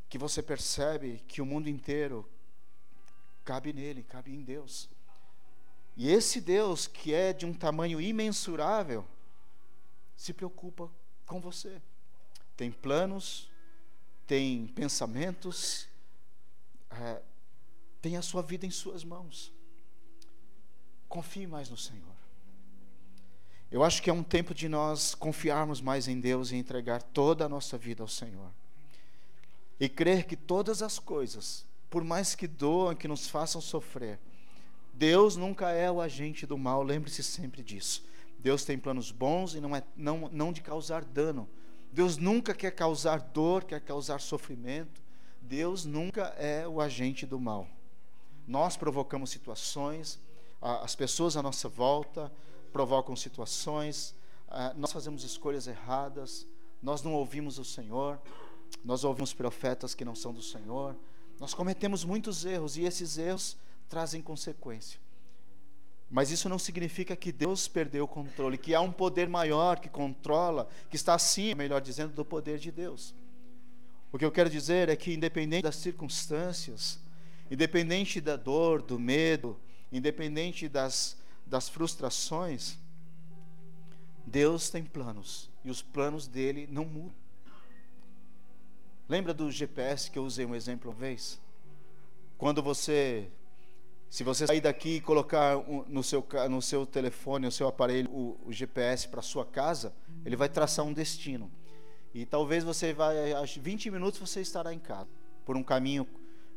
que 0.09 0.17
você 0.17 0.41
percebe 0.41 1.21
que 1.27 1.41
o 1.41 1.45
mundo 1.45 1.67
inteiro 1.67 2.27
cabe 3.43 3.73
nele, 3.73 4.03
cabe 4.03 4.33
em 4.33 4.41
Deus. 4.41 4.89
E 5.95 6.09
esse 6.09 6.39
Deus, 6.39 6.87
que 6.87 7.13
é 7.13 7.33
de 7.33 7.45
um 7.45 7.53
tamanho 7.53 7.99
imensurável, 7.99 9.05
se 10.17 10.33
preocupa 10.33 10.91
com 11.25 11.39
você. 11.39 11.79
Tem 12.57 12.71
planos, 12.71 13.49
tem 14.25 14.67
pensamentos, 14.67 15.87
é, 16.89 17.21
tem 18.01 18.17
a 18.17 18.21
sua 18.21 18.41
vida 18.41 18.65
em 18.65 18.71
suas 18.71 19.03
mãos. 19.03 19.53
Confie 21.07 21.45
mais 21.45 21.69
no 21.69 21.77
Senhor. 21.77 22.17
Eu 23.69 23.83
acho 23.83 24.01
que 24.01 24.09
é 24.09 24.13
um 24.13 24.23
tempo 24.23 24.53
de 24.53 24.67
nós 24.67 25.13
confiarmos 25.13 25.81
mais 25.81 26.07
em 26.07 26.19
Deus 26.19 26.51
e 26.51 26.55
entregar 26.55 27.01
toda 27.01 27.45
a 27.45 27.49
nossa 27.49 27.77
vida 27.77 28.01
ao 28.01 28.07
Senhor. 28.07 28.51
E 29.79 29.87
crer 29.87 30.25
que 30.25 30.35
todas 30.35 30.81
as 30.81 30.97
coisas, 30.97 31.65
por 31.89 32.03
mais 32.03 32.33
que 32.33 32.47
doam, 32.47 32.95
que 32.95 33.07
nos 33.07 33.27
façam 33.27 33.61
sofrer, 33.61 34.19
Deus 34.93 35.35
nunca 35.35 35.69
é 35.69 35.91
o 35.91 36.01
agente 36.01 36.47
do 36.47 36.57
mal, 36.57 36.81
lembre-se 36.81 37.21
sempre 37.21 37.61
disso. 37.61 38.03
Deus 38.39 38.63
tem 38.63 38.77
planos 38.77 39.11
bons 39.11 39.55
e 39.55 39.61
não, 39.61 39.75
é, 39.75 39.83
não, 39.95 40.29
não 40.31 40.53
de 40.53 40.61
causar 40.61 41.03
dano. 41.03 41.47
Deus 41.91 42.17
nunca 42.17 42.53
quer 42.53 42.71
causar 42.71 43.19
dor, 43.19 43.63
quer 43.63 43.81
causar 43.81 44.19
sofrimento. 44.19 45.01
Deus 45.41 45.85
nunca 45.85 46.33
é 46.37 46.67
o 46.67 46.81
agente 46.81 47.25
do 47.25 47.39
mal. 47.39 47.67
Nós 48.47 48.77
provocamos 48.77 49.29
situações, 49.29 50.19
as 50.61 50.95
pessoas 50.95 51.37
à 51.37 51.43
nossa 51.43 51.67
volta 51.69 52.31
provocam 52.71 53.15
situações, 53.15 54.15
nós 54.75 54.91
fazemos 54.91 55.23
escolhas 55.23 55.67
erradas, 55.67 56.45
nós 56.81 57.01
não 57.01 57.13
ouvimos 57.13 57.57
o 57.57 57.65
Senhor, 57.65 58.19
nós 58.83 59.03
ouvimos 59.03 59.33
profetas 59.33 59.95
que 59.95 60.05
não 60.05 60.15
são 60.15 60.33
do 60.33 60.41
Senhor, 60.41 60.95
nós 61.39 61.53
cometemos 61.53 62.03
muitos 62.03 62.45
erros 62.45 62.77
e 62.77 62.83
esses 62.83 63.17
erros 63.17 63.57
trazem 63.89 64.21
consequência. 64.21 64.99
Mas 66.09 66.31
isso 66.31 66.47
não 66.47 66.57
significa 66.57 67.15
que 67.15 67.31
Deus 67.31 67.67
perdeu 67.67 68.05
o 68.05 68.07
controle, 68.07 68.57
que 68.57 68.73
há 68.73 68.79
um 68.79 68.91
poder 68.91 69.27
maior 69.27 69.79
que 69.79 69.89
controla, 69.89 70.69
que 70.89 70.95
está 70.95 71.13
acima, 71.13 71.63
melhor 71.63 71.81
dizendo, 71.81 72.13
do 72.13 72.23
poder 72.23 72.59
de 72.59 72.71
Deus. 72.71 73.13
O 74.11 74.17
que 74.17 74.23
eu 74.23 74.31
quero 74.31 74.49
dizer 74.49 74.87
é 74.87 74.95
que, 74.95 75.13
independente 75.13 75.63
das 75.63 75.75
circunstâncias, 75.75 76.99
independente 77.51 78.21
da 78.21 78.37
dor, 78.37 78.81
do 78.81 78.97
medo, 78.97 79.59
independente 79.91 80.69
das, 80.69 81.17
das 81.45 81.67
frustrações, 81.67 82.77
Deus 84.25 84.69
tem 84.69 84.83
planos 84.83 85.49
e 85.63 85.69
os 85.69 85.81
planos 85.81 86.27
dele 86.27 86.67
não 86.71 86.85
mudam. 86.85 87.15
Lembra 89.09 89.33
do 89.33 89.49
GPS 89.49 90.11
que 90.11 90.19
eu 90.19 90.25
usei 90.25 90.45
um 90.45 90.55
exemplo 90.55 90.91
uma 90.91 90.97
vez? 90.97 91.39
Quando 92.37 92.61
você 92.61 93.29
se 94.09 94.23
você 94.23 94.47
sair 94.47 94.61
daqui 94.61 94.95
e 94.95 95.01
colocar 95.01 95.57
no 95.87 96.01
seu, 96.01 96.25
no 96.49 96.61
seu 96.61 96.85
telefone, 96.85 97.45
no 97.45 97.51
seu 97.51 97.67
aparelho, 97.67 98.09
o, 98.09 98.39
o 98.45 98.53
GPS 98.53 99.07
para 99.07 99.21
sua 99.21 99.45
casa, 99.45 99.93
ele 100.25 100.35
vai 100.35 100.47
traçar 100.47 100.85
um 100.85 100.93
destino. 100.93 101.51
E 102.13 102.25
talvez 102.25 102.63
você 102.63 102.93
vai, 102.93 103.33
acho 103.33 103.59
20 103.59 103.91
minutos 103.91 104.19
você 104.19 104.41
estará 104.41 104.73
em 104.73 104.79
casa, 104.79 105.09
por 105.45 105.57
um 105.57 105.63
caminho 105.63 106.07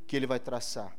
que 0.07 0.17
ele 0.17 0.27
vai 0.27 0.39
traçar. 0.39 0.97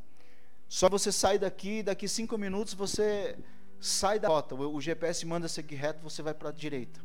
Só 0.67 0.89
você 0.89 1.11
sai 1.11 1.39
daqui, 1.39 1.81
daqui 1.81 2.07
cinco 2.07 2.37
minutos 2.37 2.73
você 2.73 3.37
sai 3.79 4.19
da 4.19 4.27
rota. 4.27 4.55
O 4.55 4.79
GPS 4.79 5.25
manda 5.25 5.47
seguir 5.47 5.75
reto, 5.75 6.01
você 6.01 6.21
vai 6.21 6.33
para 6.33 6.49
a 6.49 6.51
direita. 6.53 6.99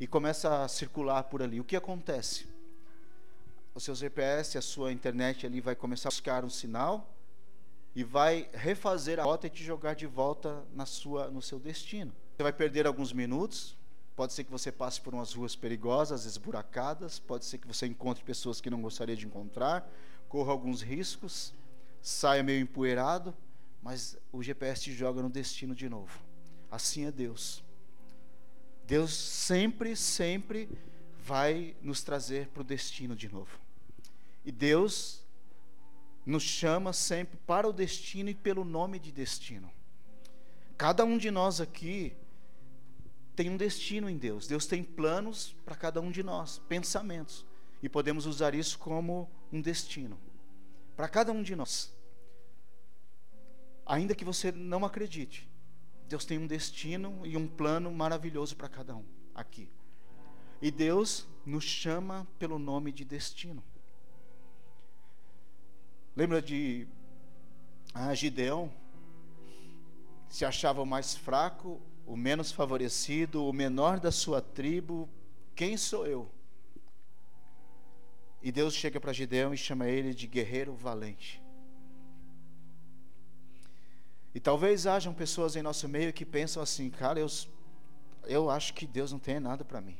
E 0.00 0.06
começa 0.06 0.64
a 0.64 0.68
circular 0.68 1.22
por 1.24 1.42
ali. 1.42 1.60
O 1.60 1.64
que 1.64 1.76
acontece? 1.76 2.46
O 3.74 3.80
seu 3.80 3.94
GPS, 3.94 4.58
a 4.58 4.62
sua 4.62 4.92
internet 4.92 5.46
ali 5.46 5.60
vai 5.60 5.74
começar 5.74 6.08
a 6.08 6.12
buscar 6.12 6.44
um 6.44 6.50
sinal 6.50 7.13
e 7.94 8.02
vai 8.02 8.48
refazer 8.52 9.20
a 9.20 9.24
rota 9.24 9.46
e 9.46 9.50
te 9.50 9.62
jogar 9.62 9.94
de 9.94 10.06
volta 10.06 10.64
na 10.74 10.84
sua, 10.84 11.30
no 11.30 11.40
seu 11.40 11.58
destino. 11.58 12.12
Você 12.36 12.42
vai 12.42 12.52
perder 12.52 12.86
alguns 12.86 13.12
minutos, 13.12 13.76
pode 14.16 14.32
ser 14.32 14.44
que 14.44 14.50
você 14.50 14.72
passe 14.72 15.00
por 15.00 15.14
umas 15.14 15.32
ruas 15.32 15.54
perigosas, 15.54 16.24
esburacadas, 16.24 17.18
pode 17.18 17.44
ser 17.44 17.58
que 17.58 17.66
você 17.66 17.86
encontre 17.86 18.24
pessoas 18.24 18.60
que 18.60 18.68
não 18.68 18.82
gostaria 18.82 19.16
de 19.16 19.26
encontrar, 19.26 19.88
corra 20.28 20.50
alguns 20.50 20.82
riscos, 20.82 21.54
saia 22.02 22.42
meio 22.42 22.60
empoeirado, 22.60 23.34
mas 23.80 24.16
o 24.32 24.42
GPS 24.42 24.82
te 24.82 24.92
joga 24.92 25.22
no 25.22 25.30
destino 25.30 25.74
de 25.74 25.88
novo. 25.88 26.18
Assim 26.70 27.06
é 27.06 27.12
Deus. 27.12 27.62
Deus 28.86 29.14
sempre, 29.14 29.94
sempre 29.94 30.68
vai 31.18 31.74
nos 31.80 32.02
trazer 32.02 32.48
para 32.48 32.60
o 32.60 32.64
destino 32.64 33.14
de 33.16 33.32
novo. 33.32 33.58
E 34.44 34.52
Deus 34.52 35.23
nos 36.24 36.42
chama 36.42 36.92
sempre 36.92 37.36
para 37.46 37.68
o 37.68 37.72
destino 37.72 38.30
e 38.30 38.34
pelo 38.34 38.64
nome 38.64 38.98
de 38.98 39.12
destino. 39.12 39.70
Cada 40.76 41.04
um 41.04 41.18
de 41.18 41.30
nós 41.30 41.60
aqui 41.60 42.16
tem 43.36 43.50
um 43.50 43.56
destino 43.56 44.08
em 44.08 44.16
Deus. 44.16 44.46
Deus 44.46 44.66
tem 44.66 44.82
planos 44.82 45.54
para 45.64 45.74
cada 45.74 46.00
um 46.00 46.10
de 46.10 46.22
nós, 46.22 46.58
pensamentos. 46.68 47.44
E 47.82 47.88
podemos 47.88 48.26
usar 48.26 48.54
isso 48.54 48.78
como 48.78 49.30
um 49.52 49.60
destino. 49.60 50.18
Para 50.96 51.08
cada 51.08 51.32
um 51.32 51.42
de 51.42 51.54
nós. 51.54 51.92
Ainda 53.84 54.14
que 54.14 54.24
você 54.24 54.50
não 54.50 54.84
acredite, 54.84 55.48
Deus 56.08 56.24
tem 56.24 56.38
um 56.38 56.46
destino 56.46 57.20
e 57.24 57.36
um 57.36 57.46
plano 57.46 57.90
maravilhoso 57.92 58.56
para 58.56 58.68
cada 58.68 58.96
um 58.96 59.04
aqui. 59.34 59.70
E 60.62 60.70
Deus 60.70 61.26
nos 61.44 61.64
chama 61.64 62.26
pelo 62.38 62.58
nome 62.58 62.90
de 62.90 63.04
destino. 63.04 63.62
Lembra 66.16 66.40
de 66.40 66.86
ah, 67.92 68.14
Gideão? 68.14 68.72
Se 70.28 70.44
achava 70.44 70.80
o 70.80 70.86
mais 70.86 71.16
fraco, 71.16 71.80
o 72.06 72.16
menos 72.16 72.52
favorecido, 72.52 73.44
o 73.44 73.52
menor 73.52 73.98
da 73.98 74.12
sua 74.12 74.40
tribo. 74.40 75.08
Quem 75.56 75.76
sou 75.76 76.06
eu? 76.06 76.30
E 78.40 78.52
Deus 78.52 78.74
chega 78.74 79.00
para 79.00 79.12
Gideão 79.12 79.54
e 79.54 79.56
chama 79.56 79.88
ele 79.88 80.14
de 80.14 80.26
guerreiro 80.26 80.74
valente. 80.74 81.42
E 84.34 84.40
talvez 84.40 84.86
hajam 84.86 85.14
pessoas 85.14 85.56
em 85.56 85.62
nosso 85.62 85.88
meio 85.88 86.12
que 86.12 86.24
pensam 86.24 86.62
assim, 86.62 86.90
cara, 86.90 87.18
eu, 87.18 87.26
eu 88.24 88.50
acho 88.50 88.74
que 88.74 88.86
Deus 88.86 89.10
não 89.10 89.18
tem 89.18 89.40
nada 89.40 89.64
para 89.64 89.80
mim. 89.80 89.96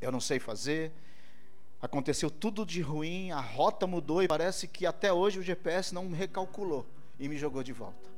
Eu 0.00 0.12
não 0.12 0.20
sei 0.20 0.38
fazer, 0.38 0.92
Aconteceu 1.82 2.30
tudo 2.30 2.64
de 2.64 2.80
ruim, 2.80 3.32
a 3.32 3.40
rota 3.40 3.88
mudou 3.88 4.22
e 4.22 4.28
parece 4.28 4.68
que 4.68 4.86
até 4.86 5.12
hoje 5.12 5.40
o 5.40 5.42
GPS 5.42 5.92
não 5.92 6.12
recalculou 6.12 6.86
e 7.18 7.28
me 7.28 7.36
jogou 7.36 7.60
de 7.64 7.72
volta. 7.72 8.08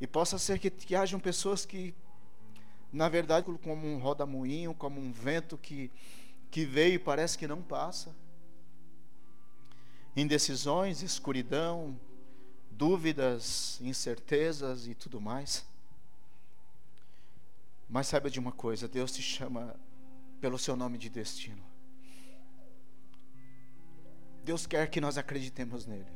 E 0.00 0.06
possa 0.06 0.38
ser 0.38 0.60
que, 0.60 0.70
que 0.70 0.94
hajam 0.94 1.18
pessoas 1.18 1.66
que, 1.66 1.92
na 2.92 3.08
verdade, 3.08 3.46
como 3.64 3.84
um 3.84 3.98
roda-moinho, 3.98 4.72
como 4.72 5.00
um 5.00 5.10
vento 5.10 5.58
que, 5.58 5.90
que 6.52 6.64
veio 6.64 6.94
e 6.94 6.98
parece 7.00 7.36
que 7.36 7.48
não 7.48 7.60
passa. 7.60 8.14
Indecisões, 10.14 11.02
escuridão, 11.02 11.98
dúvidas, 12.70 13.80
incertezas 13.80 14.86
e 14.86 14.94
tudo 14.94 15.20
mais. 15.20 15.66
Mas 17.88 18.06
saiba 18.06 18.30
de 18.30 18.38
uma 18.38 18.52
coisa: 18.52 18.86
Deus 18.86 19.10
te 19.10 19.20
chama 19.20 19.74
pelo 20.40 20.60
seu 20.60 20.76
nome 20.76 20.96
de 20.96 21.08
destino. 21.08 21.77
Deus 24.48 24.66
quer 24.66 24.88
que 24.88 24.98
nós 24.98 25.18
acreditemos 25.18 25.84
nele. 25.84 26.06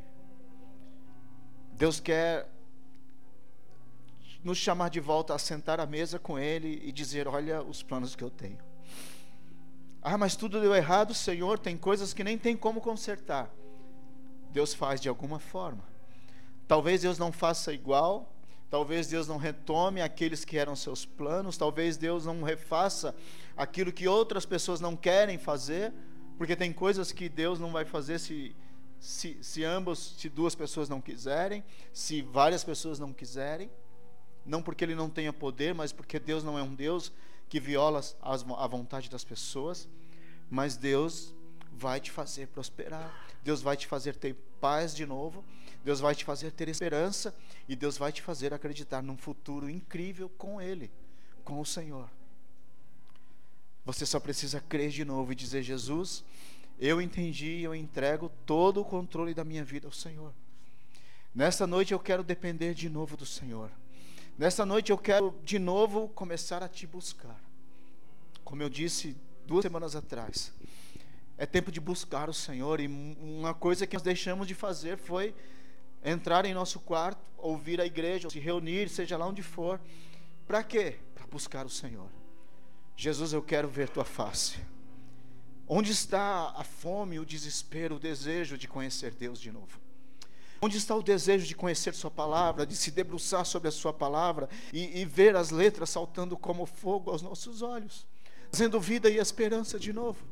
Deus 1.75 2.01
quer 2.01 2.49
nos 4.43 4.57
chamar 4.57 4.89
de 4.89 5.01
volta 5.01 5.35
a 5.35 5.39
sentar 5.39 5.79
à 5.79 5.85
mesa 5.85 6.19
com 6.19 6.39
Ele 6.39 6.81
e 6.83 6.91
dizer: 6.91 7.29
Olha 7.29 7.63
os 7.63 7.83
planos 7.83 8.17
que 8.17 8.25
eu 8.25 8.31
tenho. 8.31 8.57
Ah, 10.01 10.17
mas 10.17 10.35
tudo 10.35 10.63
deu 10.63 10.75
errado, 10.75 11.13
Senhor. 11.13 11.59
Tem 11.59 11.77
coisas 11.77 12.15
que 12.15 12.25
nem 12.25 12.39
tem 12.39 12.57
como 12.57 12.81
consertar. 12.81 13.51
Deus 14.51 14.73
faz 14.73 14.99
de 14.99 15.11
alguma 15.11 15.39
forma. 15.39 15.85
Talvez 16.67 17.03
Deus 17.03 17.19
não 17.19 17.33
faça 17.33 17.71
igual. 17.71 18.33
Talvez 18.71 19.09
Deus 19.09 19.29
não 19.29 19.37
retome 19.37 20.01
aqueles 20.01 20.43
que 20.43 20.57
eram 20.57 20.75
seus 20.75 21.05
planos. 21.05 21.59
Talvez 21.59 21.99
Deus 21.99 22.25
não 22.25 22.43
refaça 22.43 23.15
aquilo 23.55 23.93
que 23.93 24.09
outras 24.09 24.47
pessoas 24.47 24.81
não 24.81 24.97
querem 24.97 25.37
fazer. 25.37 25.93
Porque 26.37 26.57
tem 26.57 26.73
coisas 26.73 27.13
que 27.13 27.29
Deus 27.29 27.61
não 27.61 27.73
vai 27.73 27.85
fazer 27.85 28.19
se, 28.19 28.55
se, 28.99 29.39
se 29.43 29.65
ambos, 29.65 30.15
se 30.19 30.29
duas 30.29 30.55
pessoas 30.55 30.89
não 30.89 31.01
quiserem, 31.01 31.65
se 31.93 32.23
várias 32.23 32.65
pessoas 32.65 32.99
não 32.99 33.13
quiserem. 33.13 33.71
Não 34.45 34.63
porque 34.63 34.85
Ele 34.85 34.95
não 34.95 35.09
tenha 35.09 35.33
poder, 35.33 35.75
mas 35.75 35.93
porque 35.93 36.19
Deus 36.19 36.43
não 36.43 36.59
é 36.59 36.63
um 36.63 36.75
Deus 36.75 37.13
que 37.49 37.61
viola 37.61 37.99
as, 37.99 38.17
a 38.23 38.67
vontade 38.67 39.09
das 39.09 39.25
pessoas. 39.25 39.89
Mas 40.51 40.77
Deus 40.77 41.35
vai 41.73 42.01
te 42.01 42.11
fazer 42.11 42.49
prosperar. 42.49 43.27
Deus 43.43 43.63
vai 43.63 43.77
te 43.77 43.87
fazer 43.87 44.17
ter 44.17 44.35
paz 44.61 44.95
de 44.95 45.07
novo. 45.07 45.45
Deus 45.85 46.01
vai 46.01 46.15
te 46.15 46.25
fazer 46.25 46.51
ter 46.53 46.69
esperança. 46.69 47.35
E 47.69 47.77
Deus 47.77 47.97
vai 47.97 48.13
te 48.13 48.23
fazer 48.23 48.53
acreditar 48.53 49.03
num 49.03 49.17
futuro 49.17 49.71
incrível 49.71 50.29
com 50.29 50.61
Ele, 50.61 50.91
com 51.45 51.61
o 51.61 51.67
Senhor. 51.67 52.09
Você 53.85 54.07
só 54.07 54.21
precisa 54.21 54.61
crer 54.61 54.91
de 54.91 55.05
novo 55.05 55.33
e 55.33 55.35
dizer: 55.35 55.63
Jesus, 55.63 56.25
eu 56.79 57.01
entendi, 57.01 57.61
eu 57.61 57.75
entrego 57.75 58.31
todo 58.47 58.81
o 58.81 58.85
controle 58.85 59.35
da 59.35 59.45
minha 59.45 59.65
vida 59.65 59.87
ao 59.87 59.93
Senhor. 59.93 60.33
Nesta 61.35 61.67
noite 61.67 61.93
eu 61.93 61.99
quero 61.99 62.23
depender 62.23 62.75
de 62.75 62.89
novo 62.89 63.17
do 63.17 63.27
Senhor. 63.27 63.71
Nesta 64.37 64.65
noite 64.65 64.91
eu 64.91 64.99
quero 64.99 65.35
de 65.45 65.59
novo 65.59 66.09
começar 66.09 66.63
a 66.63 66.69
te 66.69 66.87
buscar. 66.87 67.39
Como 68.45 68.63
eu 68.63 68.69
disse 68.69 69.17
duas 69.47 69.63
semanas 69.63 69.97
atrás, 69.97 70.53
é 71.39 71.47
tempo 71.47 71.73
de 71.73 71.81
buscar 71.81 72.29
o 72.29 72.35
Senhor 72.35 72.81
e 72.81 72.87
uma 72.87 73.55
coisa 73.55 73.87
que 73.87 73.95
nós 73.95 74.03
deixamos 74.03 74.47
de 74.47 74.55
fazer 74.55 74.99
foi 74.99 75.35
entrar 76.05 76.45
em 76.45 76.55
nosso 76.55 76.81
quarto, 76.81 77.21
ouvir 77.39 77.81
a 77.81 77.87
igreja, 77.87 78.29
se 78.29 78.39
reunir, 78.39 78.89
seja 78.89 79.17
lá 79.17 79.27
onde 79.27 79.43
for. 79.43 79.81
Para 80.47 80.63
quê? 80.63 80.99
Para 81.15 81.27
buscar 81.27 81.65
o 81.65 81.71
Senhor. 81.71 82.09
Jesus, 83.03 83.33
eu 83.33 83.43
quero 83.43 83.67
ver 83.67 83.89
tua 83.89 84.05
face. 84.05 84.61
Onde 85.67 85.91
está 85.91 86.55
a 86.57 86.63
fome, 86.63 87.19
o 87.19 87.27
desespero, 87.27 87.97
o 87.97 87.99
desejo 87.99 88.57
de 88.57 88.69
conhecer 88.69 89.13
Deus 89.13 89.41
de 89.41 89.51
novo? 89.51 89.81
Onde 90.61 90.77
está 90.77 90.95
o 90.95 91.03
desejo 91.03 91.45
de 91.45 91.57
conhecer 91.57 91.95
Sua 91.95 92.13
palavra, 92.13 92.65
de 92.65 92.77
se 92.77 92.93
debruçar 92.93 93.45
sobre 93.45 93.67
a 93.67 93.73
Sua 93.73 93.93
palavra 93.93 94.49
e, 94.73 95.01
e 95.01 95.05
ver 95.05 95.35
as 95.35 95.51
letras 95.51 95.91
saltando 95.91 96.37
como 96.37 96.65
fogo 96.65 97.11
aos 97.11 97.23
nossos 97.23 97.61
olhos, 97.61 98.07
trazendo 98.53 98.79
vida 98.79 99.11
e 99.11 99.19
esperança 99.19 99.81
de 99.81 99.93
novo? 99.93 100.25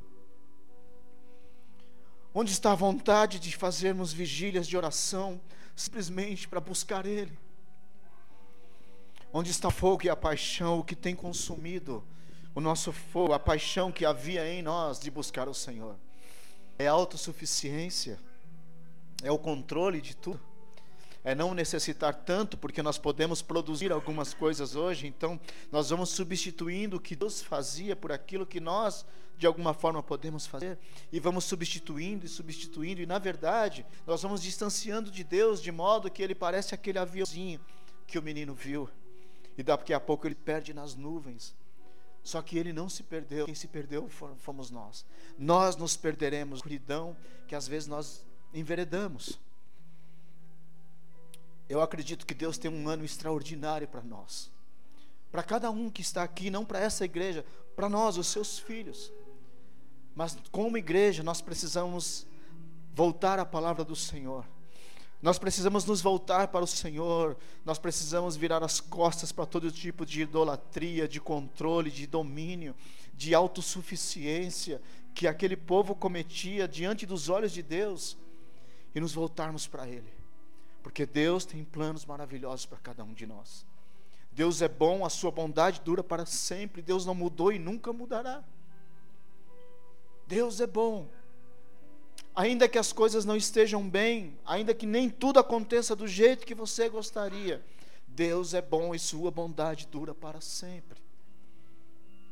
Onde 2.33 2.53
está 2.53 2.71
a 2.71 2.77
vontade 2.77 3.41
de 3.41 3.57
fazermos 3.57 4.13
vigílias 4.13 4.69
de 4.69 4.77
oração, 4.77 5.41
simplesmente 5.75 6.47
para 6.47 6.61
buscar 6.61 7.05
Ele. 7.05 7.37
Onde 9.33 9.51
está 9.51 9.67
o 9.67 9.73
fogo 9.73 10.05
e 10.05 10.09
a 10.09 10.15
paixão, 10.15 10.79
o 10.79 10.85
que 10.85 10.95
tem 10.95 11.17
consumido 11.17 12.07
o 12.55 12.61
nosso 12.61 12.93
fogo, 12.93 13.33
a 13.33 13.39
paixão 13.39 13.93
que 13.93 14.05
havia 14.05 14.49
em 14.49 14.63
nós 14.63 14.99
de 14.99 15.11
buscar 15.11 15.49
o 15.49 15.55
Senhor? 15.55 15.97
É 16.79 16.87
autossuficiência, 16.87 18.19
é 19.23 19.31
o 19.31 19.39
controle 19.39 20.01
de 20.01 20.17
tudo, 20.17 20.41
é 21.23 21.35
não 21.35 21.53
necessitar 21.53 22.15
tanto, 22.15 22.57
porque 22.57 22.83
nós 22.83 22.97
podemos 22.97 23.43
produzir 23.43 23.93
algumas 23.93 24.33
coisas 24.33 24.75
hoje, 24.75 25.07
então 25.07 25.39
nós 25.71 25.91
vamos 25.91 26.11
substituindo 26.11 26.97
o 26.97 27.01
que 27.01 27.15
Deus 27.15 27.43
fazia 27.43 27.95
por 27.95 28.11
aquilo 28.11 28.47
que 28.47 28.59
nós, 28.59 29.05
de 29.37 29.47
alguma 29.47 29.75
forma, 29.75 30.03
podemos 30.03 30.47
fazer, 30.47 30.79
e 31.13 31.21
vamos 31.21 31.45
substituindo 31.45 32.25
e 32.25 32.29
substituindo, 32.29 33.03
e 33.03 33.07
na 33.07 33.19
verdade, 33.19 33.85
nós 34.07 34.23
vamos 34.23 34.43
distanciando 34.43 35.11
de 35.11 35.23
Deus 35.23 35.61
de 35.61 35.71
modo 35.71 36.11
que 36.11 36.23
ele 36.23 36.35
parece 36.35 36.75
aquele 36.75 36.99
aviãozinho 36.99 37.61
que 38.07 38.19
o 38.19 38.23
menino 38.23 38.55
viu, 38.55 38.89
e 39.59 39.63
daqui 39.63 39.93
a 39.93 40.01
pouco 40.01 40.27
ele 40.27 40.35
perde 40.35 40.73
nas 40.73 40.95
nuvens. 40.95 41.55
Só 42.23 42.43
que 42.43 42.59
ele 42.59 42.73
não 42.73 42.89
se 42.89 43.03
perdeu, 43.03 43.47
quem 43.47 43.55
se 43.55 43.67
perdeu 43.67 44.09
fomos 44.39 44.71
nós. 44.71 45.05
Nós 45.39 45.77
nos 45.77 45.97
perderemos, 45.97 46.59
escuridão 46.59 47.17
que 47.47 47.55
às 47.55 47.67
vezes 47.67 47.89
nós 47.89 48.25
enveredamos. 48.53 49.39
Eu 51.69 51.81
acredito 51.81 52.27
que 52.27 52.35
Deus 52.35 52.59
tem 52.59 52.71
um 52.71 52.89
ano 52.89 53.05
extraordinário 53.05 53.89
para 53.89 54.03
nós. 54.03 54.51
Para 55.31 55.43
cada 55.43 55.71
um 55.71 55.89
que 55.89 56.03
está 56.03 56.23
aqui, 56.23 56.51
não 56.51 56.65
para 56.65 56.81
essa 56.81 57.05
igreja, 57.05 57.45
para 57.77 57.89
nós, 57.89 58.19
os 58.19 58.27
seus 58.27 58.59
filhos. 58.59 59.13
Mas 60.15 60.37
como 60.51 60.77
igreja, 60.77 61.23
nós 61.23 61.41
precisamos 61.41 62.27
voltar 62.93 63.39
à 63.39 63.47
palavra 63.47 63.85
do 63.85 63.95
Senhor. 63.95 64.45
Nós 65.23 65.39
precisamos 65.39 65.85
nos 65.85 66.01
voltar 66.01 66.49
para 66.49 66.65
o 66.65 66.67
Senhor, 66.67 67.37
nós 67.65 67.79
precisamos 67.79 68.37
virar 68.37 68.63
as 68.63 68.81
costas 68.81 69.31
para 69.31 69.45
todo 69.45 69.71
tipo 69.71 70.07
de 70.07 70.23
idolatria, 70.23 71.07
de 71.07 71.21
controle, 71.21 71.91
de 71.91 72.07
domínio, 72.07 72.75
de 73.13 73.35
autossuficiência 73.35 74.81
que 75.15 75.27
aquele 75.27 75.57
povo 75.57 75.95
cometia 75.95 76.67
diante 76.67 77.05
dos 77.05 77.29
olhos 77.29 77.53
de 77.53 77.63
Deus 77.63 78.17
e 78.95 79.01
nos 79.01 79.13
voltarmos 79.13 79.67
para 79.67 79.87
Ele. 79.87 80.11
Porque 80.83 81.05
Deus 81.05 81.45
tem 81.45 81.63
planos 81.65 82.07
maravilhosos 82.07 82.65
para 82.65 82.79
cada 82.79 83.05
um 83.05 83.13
de 83.13 83.27
nós. 83.27 83.67
Deus 84.33 84.63
é 84.63 84.69
bom, 84.69 85.05
a 85.05 85.11
sua 85.11 85.31
bondade 85.31 85.83
dura 85.85 86.03
para 86.03 86.25
sempre. 86.25 86.81
Deus 86.81 87.05
não 87.05 87.15
mudou 87.15 87.53
e 87.53 87.59
nunca 87.59 87.93
mudará. 87.93 88.43
Deus 90.27 90.61
é 90.61 90.67
bom. 90.67 91.09
Ainda 92.35 92.69
que 92.69 92.79
as 92.79 92.93
coisas 92.93 93.25
não 93.25 93.37
estejam 93.37 93.89
bem, 93.89 94.39
ainda 94.45 94.73
que 94.73 94.87
nem 94.87 95.11
tudo 95.11 95.39
aconteça 95.39 95.97
do 95.97 96.07
jeito 96.07 96.47
que 96.47 96.55
você 96.55 96.89
gostaria, 96.89 97.63
Deus 98.07 98.55
é 98.55 98.63
bom 98.63 98.95
e 98.95 98.99
sua 98.99 99.31
bondade 99.31 99.87
dura 99.87 100.15
para 100.15 100.41
sempre. 100.41 100.99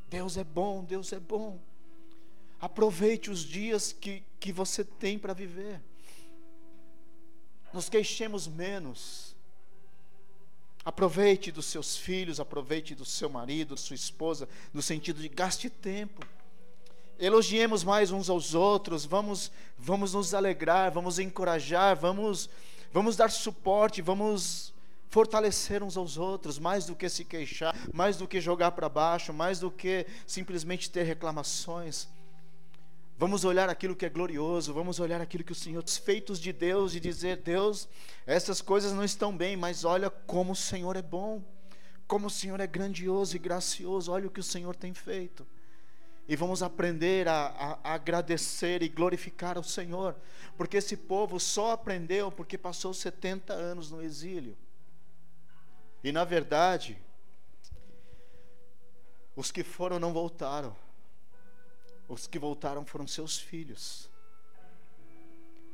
Deus 0.08 0.36
é 0.36 0.44
bom, 0.44 0.84
Deus 0.84 1.12
é 1.12 1.20
bom. 1.20 1.58
Aproveite 2.60 3.30
os 3.30 3.40
dias 3.40 3.92
que, 3.92 4.22
que 4.40 4.52
você 4.52 4.82
tem 4.84 5.18
para 5.18 5.32
viver 5.32 5.80
nos 7.72 7.88
queixemos 7.88 8.46
menos. 8.46 9.36
Aproveite 10.84 11.52
dos 11.52 11.66
seus 11.66 11.96
filhos, 11.96 12.40
aproveite 12.40 12.94
do 12.94 13.04
seu 13.04 13.28
marido, 13.28 13.76
sua 13.76 13.94
esposa, 13.94 14.48
no 14.72 14.80
sentido 14.80 15.20
de 15.20 15.28
gaste 15.28 15.68
tempo. 15.68 16.26
Elogiemos 17.18 17.82
mais 17.82 18.12
uns 18.12 18.30
aos 18.30 18.54
outros, 18.54 19.04
vamos, 19.04 19.50
vamos 19.76 20.14
nos 20.14 20.34
alegrar, 20.34 20.92
vamos 20.92 21.18
encorajar, 21.18 21.96
vamos, 21.96 22.48
vamos 22.92 23.16
dar 23.16 23.28
suporte, 23.28 24.00
vamos 24.00 24.72
fortalecer 25.08 25.82
uns 25.82 25.96
aos 25.96 26.16
outros, 26.16 26.60
mais 26.60 26.86
do 26.86 26.94
que 26.94 27.08
se 27.08 27.24
queixar, 27.24 27.74
mais 27.92 28.16
do 28.16 28.28
que 28.28 28.40
jogar 28.40 28.70
para 28.70 28.88
baixo, 28.88 29.32
mais 29.32 29.58
do 29.58 29.68
que 29.68 30.06
simplesmente 30.28 30.88
ter 30.88 31.02
reclamações. 31.02 32.06
Vamos 33.18 33.44
olhar 33.44 33.68
aquilo 33.68 33.96
que 33.96 34.06
é 34.06 34.08
glorioso, 34.08 34.72
vamos 34.72 35.00
olhar 35.00 35.20
aquilo 35.20 35.42
que 35.42 35.50
o 35.50 35.56
Senhor, 35.56 35.82
os 35.82 35.96
feitos 35.96 36.38
de 36.38 36.52
Deus 36.52 36.94
e 36.94 37.00
dizer: 37.00 37.38
Deus, 37.38 37.88
essas 38.24 38.60
coisas 38.60 38.92
não 38.92 39.02
estão 39.02 39.36
bem, 39.36 39.56
mas 39.56 39.84
olha 39.84 40.08
como 40.08 40.52
o 40.52 40.56
Senhor 40.56 40.94
é 40.94 41.02
bom, 41.02 41.42
como 42.06 42.28
o 42.28 42.30
Senhor 42.30 42.60
é 42.60 42.66
grandioso 42.66 43.34
e 43.34 43.40
gracioso, 43.40 44.12
olha 44.12 44.28
o 44.28 44.30
que 44.30 44.38
o 44.38 44.44
Senhor 44.44 44.76
tem 44.76 44.94
feito. 44.94 45.44
E 46.28 46.36
vamos 46.36 46.62
aprender 46.62 47.26
a, 47.26 47.78
a, 47.82 47.94
agradecer 47.94 48.82
e 48.82 48.88
glorificar 48.88 49.58
o 49.58 49.64
Senhor, 49.64 50.14
porque 50.58 50.76
esse 50.76 50.94
povo 50.94 51.40
só 51.40 51.72
aprendeu 51.72 52.30
porque 52.30 52.58
passou 52.58 52.92
70 52.92 53.54
anos 53.54 53.90
no 53.90 54.02
exílio. 54.02 54.56
E 56.04 56.12
na 56.12 56.24
verdade, 56.24 56.98
os 59.34 59.50
que 59.50 59.64
foram 59.64 59.98
não 59.98 60.12
voltaram. 60.12 60.76
Os 62.08 62.26
que 62.26 62.38
voltaram 62.38 62.84
foram 62.84 63.06
seus 63.06 63.38
filhos. 63.38 64.10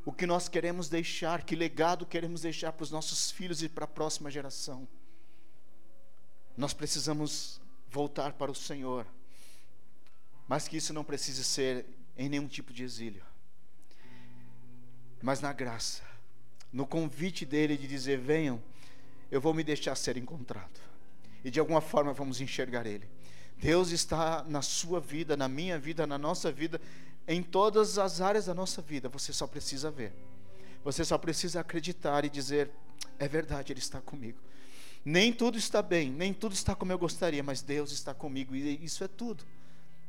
O 0.05 0.13
que 0.13 0.27
nós 0.27 0.49
queremos 0.49 0.89
deixar, 0.89 1.43
que 1.43 1.57
legado 1.57 2.05
queremos 2.05 2.43
deixar 2.43 2.73
para 2.73 2.85
os 2.85 2.91
nossos 2.91 3.31
filhos 3.31 3.63
e 3.63 3.69
para 3.69 3.87
a 3.87 3.89
próxima 3.89 4.31
geração? 4.31 4.87
Nós 6.57 6.75
precisamos 6.75 7.61
voltar 7.89 8.35
para 8.35 8.51
o 8.51 8.55
Senhor, 8.55 9.07
mas 10.49 10.69
que 10.69 10.77
isso 10.77 10.93
não 10.93 11.05
precise 11.05 11.43
ser 11.45 11.87
em 12.17 12.29
nenhum 12.29 12.47
tipo 12.47 12.73
de 12.73 12.83
exílio, 12.83 13.23
mas 15.23 15.41
na 15.41 15.53
graça, 15.53 16.03
no 16.73 16.87
convite 16.87 17.47
dele 17.47 17.77
de 17.77 17.89
dizer: 17.89 18.19
venham, 18.19 18.63
eu 19.31 19.41
vou 19.41 19.55
me 19.55 19.65
deixar 19.65 19.95
ser 19.95 20.17
encontrado, 20.17 20.81
e 21.45 21.51
de 21.51 21.59
alguma 21.59 21.81
forma 21.81 22.13
vamos 22.13 22.41
enxergar 22.41 22.87
ele. 22.87 23.09
Deus 23.57 23.91
está 23.91 24.45
na 24.45 24.61
sua 24.61 25.01
vida, 25.01 25.37
na 25.37 25.49
minha 25.49 25.79
vida, 25.79 26.07
na 26.07 26.19
nossa 26.19 26.51
vida, 26.51 26.81
em 27.27 27.43
todas 27.43 27.99
as 27.99 28.21
áreas 28.21 28.47
da 28.47 28.55
nossa 28.55 28.83
vida. 28.83 29.09
Você 29.09 29.33
só 29.33 29.47
precisa 29.47 29.91
ver. 29.91 30.13
Você 30.83 31.05
só 31.05 31.17
precisa 31.17 31.61
acreditar 31.61 32.25
e 32.25 32.29
dizer: 32.29 32.71
é 33.19 33.27
verdade, 33.27 33.73
Ele 33.73 33.81
está 33.81 34.01
comigo. 34.01 34.39
Nem 35.05 35.33
tudo 35.33 35.59
está 35.59 35.83
bem, 35.83 36.11
nem 36.11 36.33
tudo 36.33 36.55
está 36.55 36.75
como 36.75 36.93
eu 36.93 36.99
gostaria, 36.99 37.43
mas 37.43 37.63
Deus 37.63 37.93
está 37.93 38.15
comigo 38.15 38.55
e 38.55 38.83
isso 38.85 39.05
é 39.05 39.09
tudo. 39.09 39.45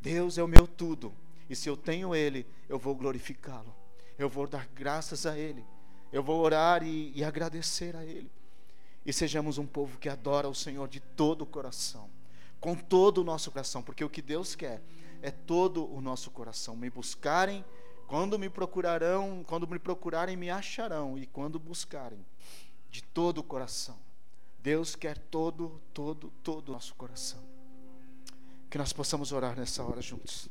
Deus 0.05 0.37
é 0.37 0.43
o 0.43 0.47
meu 0.47 0.67
tudo. 0.67 1.11
E 1.49 1.55
se 1.55 1.67
eu 1.67 1.75
tenho 1.75 2.15
Ele, 2.15 2.45
eu 2.69 2.77
vou 2.77 2.95
glorificá-lo. 2.95 3.75
Eu 4.17 4.29
vou 4.29 4.47
dar 4.47 4.67
graças 4.67 5.25
a 5.25 5.37
Ele. 5.37 5.65
Eu 6.13 6.23
vou 6.23 6.39
orar 6.39 6.83
e, 6.83 7.11
e 7.15 7.23
agradecer 7.23 7.95
a 7.95 8.05
Ele. 8.05 8.31
E 9.05 9.11
sejamos 9.11 9.57
um 9.57 9.65
povo 9.65 9.97
que 9.97 10.07
adora 10.07 10.47
o 10.47 10.55
Senhor 10.55 10.87
de 10.87 10.99
todo 10.99 11.41
o 11.41 11.45
coração 11.45 12.09
com 12.65 12.73
todo 12.73 13.19
o 13.19 13.23
nosso 13.23 13.51
coração, 13.51 13.83
porque 13.83 14.03
o 14.03 14.09
que 14.09 14.23
Deus 14.23 14.55
quer 14.55 14.81
é 15.21 15.29
todo 15.29 15.85
o 15.93 16.01
nosso 16.01 16.31
coração. 16.31 16.75
Me 16.75 16.89
buscarem, 16.89 17.63
quando 18.07 18.39
me 18.39 18.49
procurarão, 18.49 19.43
quando 19.45 19.67
me 19.67 19.77
procurarem, 19.77 20.35
me 20.35 20.49
acharão, 20.49 21.15
e 21.15 21.27
quando 21.27 21.59
buscarem, 21.59 22.25
de 22.89 23.03
todo 23.03 23.37
o 23.37 23.43
coração. 23.43 23.99
Deus 24.57 24.95
quer 24.95 25.15
todo, 25.15 25.79
todo, 25.93 26.33
todo 26.41 26.69
o 26.69 26.71
nosso 26.71 26.95
coração. 26.95 27.44
Que 28.75 28.77
nós 28.77 28.91
possamos 28.91 29.31
orar 29.31 29.57
nessa 29.57 29.81
hora 29.81 30.01
juntos. 30.01 30.49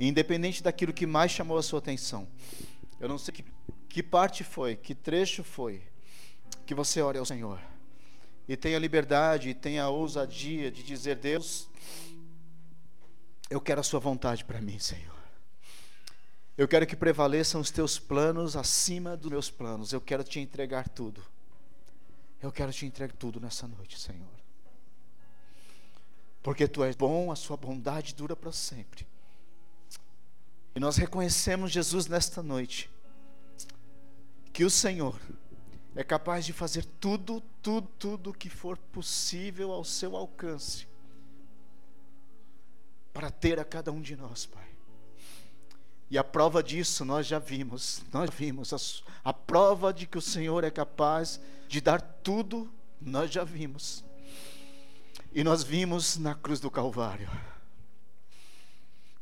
Independente 0.00 0.62
daquilo 0.62 0.90
que 0.90 1.06
mais 1.06 1.30
chamou 1.30 1.58
a 1.58 1.62
sua 1.62 1.80
atenção, 1.80 2.26
eu 2.98 3.06
não 3.06 3.18
sei 3.18 3.34
que, 3.34 3.44
que 3.90 4.02
parte 4.02 4.42
foi, 4.42 4.74
que 4.74 4.94
trecho 4.94 5.44
foi, 5.44 5.82
que 6.64 6.74
você 6.74 7.02
ore 7.02 7.18
ao 7.18 7.26
Senhor 7.26 7.60
e 8.48 8.56
tenha 8.56 8.78
liberdade 8.78 9.50
e 9.50 9.54
tenha 9.54 9.86
ousadia 9.90 10.70
de 10.70 10.82
dizer: 10.82 11.16
Deus, 11.16 11.68
eu 13.50 13.60
quero 13.60 13.82
a 13.82 13.84
Sua 13.84 14.00
vontade 14.00 14.42
para 14.42 14.58
mim, 14.58 14.78
Senhor. 14.78 15.20
Eu 16.56 16.66
quero 16.66 16.86
que 16.86 16.96
prevaleçam 16.96 17.60
os 17.60 17.70
teus 17.70 17.98
planos 17.98 18.56
acima 18.56 19.14
dos 19.14 19.30
meus 19.30 19.50
planos. 19.50 19.92
Eu 19.92 20.00
quero 20.00 20.24
te 20.24 20.40
entregar 20.40 20.88
tudo. 20.88 21.22
Eu 22.40 22.50
quero 22.50 22.72
te 22.72 22.86
entregar 22.86 23.14
tudo 23.14 23.38
nessa 23.38 23.68
noite, 23.68 24.00
Senhor. 24.00 24.41
Porque 26.42 26.66
tu 26.66 26.82
és 26.82 26.96
bom, 26.96 27.30
a 27.30 27.36
sua 27.36 27.56
bondade 27.56 28.14
dura 28.14 28.34
para 28.34 28.50
sempre. 28.50 29.06
E 30.74 30.80
nós 30.80 30.96
reconhecemos 30.96 31.70
Jesus 31.70 32.06
nesta 32.06 32.42
noite. 32.42 32.90
Que 34.52 34.64
o 34.64 34.70
Senhor 34.70 35.18
é 35.94 36.02
capaz 36.02 36.44
de 36.44 36.52
fazer 36.52 36.84
tudo, 36.98 37.42
tudo, 37.62 37.88
tudo 37.98 38.32
que 38.32 38.48
for 38.48 38.76
possível 38.76 39.72
ao 39.72 39.84
seu 39.84 40.16
alcance 40.16 40.86
para 43.12 43.30
ter 43.30 43.60
a 43.60 43.64
cada 43.64 43.92
um 43.92 44.00
de 44.00 44.16
nós, 44.16 44.46
Pai. 44.46 44.66
E 46.10 46.18
a 46.18 46.24
prova 46.24 46.62
disso 46.62 47.04
nós 47.04 47.26
já 47.26 47.38
vimos, 47.38 48.02
nós 48.12 48.28
vimos 48.30 48.72
a, 48.72 49.30
a 49.30 49.32
prova 49.32 49.92
de 49.92 50.06
que 50.06 50.18
o 50.18 50.22
Senhor 50.22 50.64
é 50.64 50.70
capaz 50.70 51.40
de 51.68 51.80
dar 51.80 52.00
tudo, 52.00 52.70
nós 53.00 53.30
já 53.30 53.44
vimos. 53.44 54.04
E 55.34 55.42
nós 55.42 55.62
vimos 55.62 56.16
na 56.18 56.34
cruz 56.34 56.60
do 56.60 56.70
Calvário. 56.70 57.30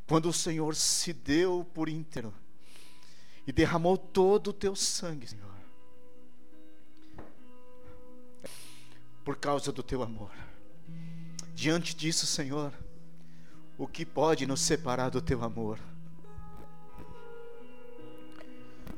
Quando 0.07 0.29
o 0.29 0.33
Senhor 0.33 0.75
se 0.75 1.13
deu 1.13 1.65
por 1.73 1.87
inteiro 1.87 2.33
e 3.47 3.51
derramou 3.51 3.97
todo 3.97 4.49
o 4.49 4.53
teu 4.53 4.75
sangue, 4.75 5.27
Senhor 5.27 5.51
por 9.23 9.37
causa 9.37 9.71
do 9.71 9.83
teu 9.83 10.01
amor. 10.01 10.31
Diante 11.53 11.95
disso, 11.95 12.25
Senhor, 12.25 12.73
o 13.77 13.87
que 13.87 14.05
pode 14.05 14.45
nos 14.45 14.61
separar 14.61 15.09
do 15.09 15.21
teu 15.21 15.43
amor? 15.43 15.79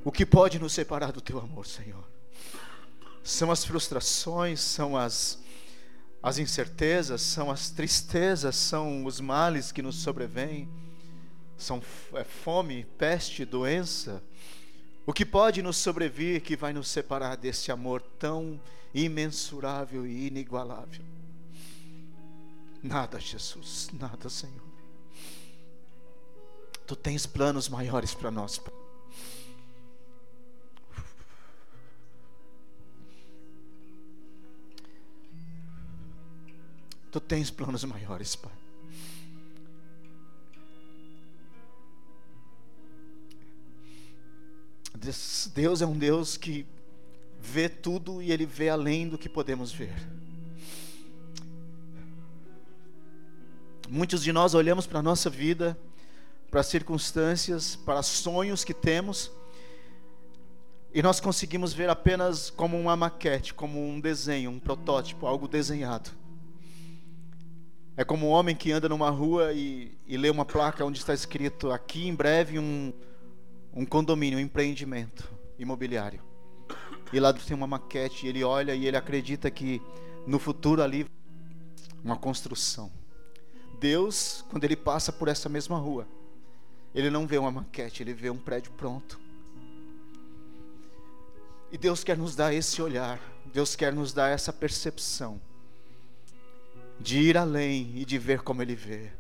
O 0.03 0.11
que 0.11 0.26
pode 0.26 0.59
nos 0.59 0.74
separar 0.74 1.11
do 1.11 1.22
teu 1.22 1.39
amor, 1.39 1.66
Senhor? 1.66 2.03
São 3.24 3.51
as 3.51 3.64
frustrações, 3.64 4.59
são 4.59 4.97
as 4.97 5.41
as 6.24 6.38
incertezas, 6.38 7.21
são 7.21 7.51
as 7.51 7.69
tristezas, 7.69 8.55
são 8.55 9.03
os 9.03 9.19
males 9.19 9.74
que 9.74 9.82
nos 9.82 9.97
sobrevêm, 9.97 10.69
são 11.57 11.84
é 12.13 12.24
fome, 12.24 12.86
peste, 12.97 13.43
doença. 13.43 14.24
O 15.05 15.11
que 15.11 15.26
pode 15.26 15.61
nos 15.61 15.76
sobrevir 15.76 16.41
que 16.41 16.55
vai 16.55 16.71
nos 16.71 16.88
separar 16.88 17.36
desse 17.36 17.74
amor 17.74 18.01
tão 18.17 18.57
imensurável 18.93 20.07
e 20.07 20.28
inigualável? 20.28 21.03
Nada, 22.82 23.19
Jesus, 23.19 23.89
nada, 23.91 24.30
Senhor. 24.30 24.63
Tu 26.88 26.95
tens 26.95 27.26
planos 27.26 27.67
maiores 27.67 28.13
para 28.13 28.32
nós, 28.32 28.57
Pai. 28.57 28.72
Tu 37.14 37.20
tens 37.20 37.51
planos 37.51 37.84
maiores, 37.84 38.36
Pai. 38.36 38.51
Deus 45.53 45.84
é 45.84 45.86
um 45.86 45.95
Deus 45.95 46.38
que 46.38 46.66
vê 47.39 47.70
tudo 47.70 48.20
e 48.20 48.32
Ele 48.32 48.47
vê 48.47 48.68
além 48.70 49.07
do 49.07 49.20
que 49.20 49.30
podemos 49.30 49.72
ver. 49.72 49.93
Muitos 53.88 54.24
de 54.24 54.34
nós 54.34 54.55
olhamos 54.55 54.88
para 54.88 54.97
a 54.97 55.03
nossa 55.03 55.30
vida, 55.30 55.78
para 56.49 56.61
as 56.61 56.68
circunstâncias, 56.68 57.76
para 57.76 58.01
sonhos 58.01 58.64
que 58.64 58.74
temos, 58.74 59.30
e 60.91 61.03
nós 61.03 61.20
conseguimos 61.20 61.74
ver 61.74 61.91
apenas 61.91 62.49
como 62.49 62.76
uma 62.80 62.95
maquete, 62.95 63.53
como 63.53 63.88
um 63.88 63.99
desenho, 63.99 64.49
um 64.49 64.59
protótipo, 64.59 65.28
algo 65.28 65.47
desenhado. 65.47 66.22
É 67.96 68.04
como 68.04 68.28
um 68.28 68.30
homem 68.32 68.56
que 68.56 68.72
anda 68.72 68.89
numa 68.89 69.12
rua 69.12 69.54
e, 69.54 69.96
e 70.08 70.18
lê 70.18 70.30
uma 70.30 70.44
placa 70.44 70.84
onde 70.84 70.98
está 70.98 71.14
escrito 71.14 71.72
aqui 71.72 72.08
em 72.08 72.16
breve 72.16 72.58
um, 72.58 72.91
um 73.72 73.86
condomínio, 73.86 74.39
um 74.39 74.41
empreendimento 74.41 75.30
imobiliário. 75.60 76.20
E 77.12 77.20
lá 77.20 77.32
tem 77.32 77.56
uma 77.56 77.68
maquete, 77.68 78.26
e 78.26 78.30
ele 78.30 78.44
olha 78.44 78.74
e 78.74 78.88
ele 78.88 78.98
acredita 78.98 79.52
que 79.52 79.80
no 80.26 80.39
futuro 80.39 80.82
ali 80.82 81.06
uma 82.04 82.18
construção. 82.18 82.91
Deus, 83.80 84.44
quando 84.50 84.64
ele 84.64 84.76
passa 84.76 85.12
por 85.12 85.28
essa 85.28 85.48
mesma 85.48 85.78
rua, 85.78 86.08
ele 86.96 87.12
não 87.12 87.28
vê 87.28 87.38
uma 87.38 87.52
maquete, 87.52 88.02
ele 88.02 88.14
vê 88.14 88.32
um 88.32 88.38
prédio 88.38 88.72
pronto. 88.72 89.20
E 91.72 91.78
Deus 91.78 92.04
quer 92.04 92.18
nos 92.18 92.36
dar 92.36 92.52
esse 92.52 92.82
olhar, 92.82 93.20
Deus 93.54 93.76
quer 93.76 93.94
nos 93.94 94.14
dar 94.14 94.30
essa 94.30 94.52
percepção 94.52 95.39
de 97.04 97.20
ir 97.20 97.38
além 97.38 97.91
e 97.97 98.06
de 98.06 98.18
ver 98.18 98.41
como 98.41 98.62
Ele 98.62 98.76
vê, 98.76 99.12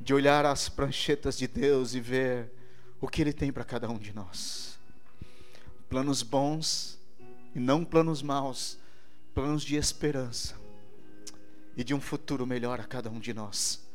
de 0.00 0.14
olhar 0.14 0.46
as 0.46 0.70
pranchetas 0.70 1.36
de 1.36 1.46
Deus 1.46 1.92
e 1.92 2.00
ver 2.00 2.50
o 2.98 3.06
que 3.06 3.20
Ele 3.20 3.32
tem 3.32 3.52
para 3.52 3.62
cada 3.62 3.90
um 3.90 3.98
de 3.98 4.14
nós. 4.14 4.78
Planos 5.86 6.22
bons 6.22 6.98
e 7.54 7.60
não 7.60 7.84
planos 7.84 8.22
maus, 8.22 8.78
planos 9.34 9.62
de 9.62 9.76
esperança 9.76 10.56
e 11.76 11.84
de 11.84 11.94
um 11.94 12.00
futuro 12.00 12.46
melhor 12.46 12.80
a 12.80 12.84
cada 12.84 13.10
um 13.10 13.20
de 13.20 13.34
nós. 13.34 13.86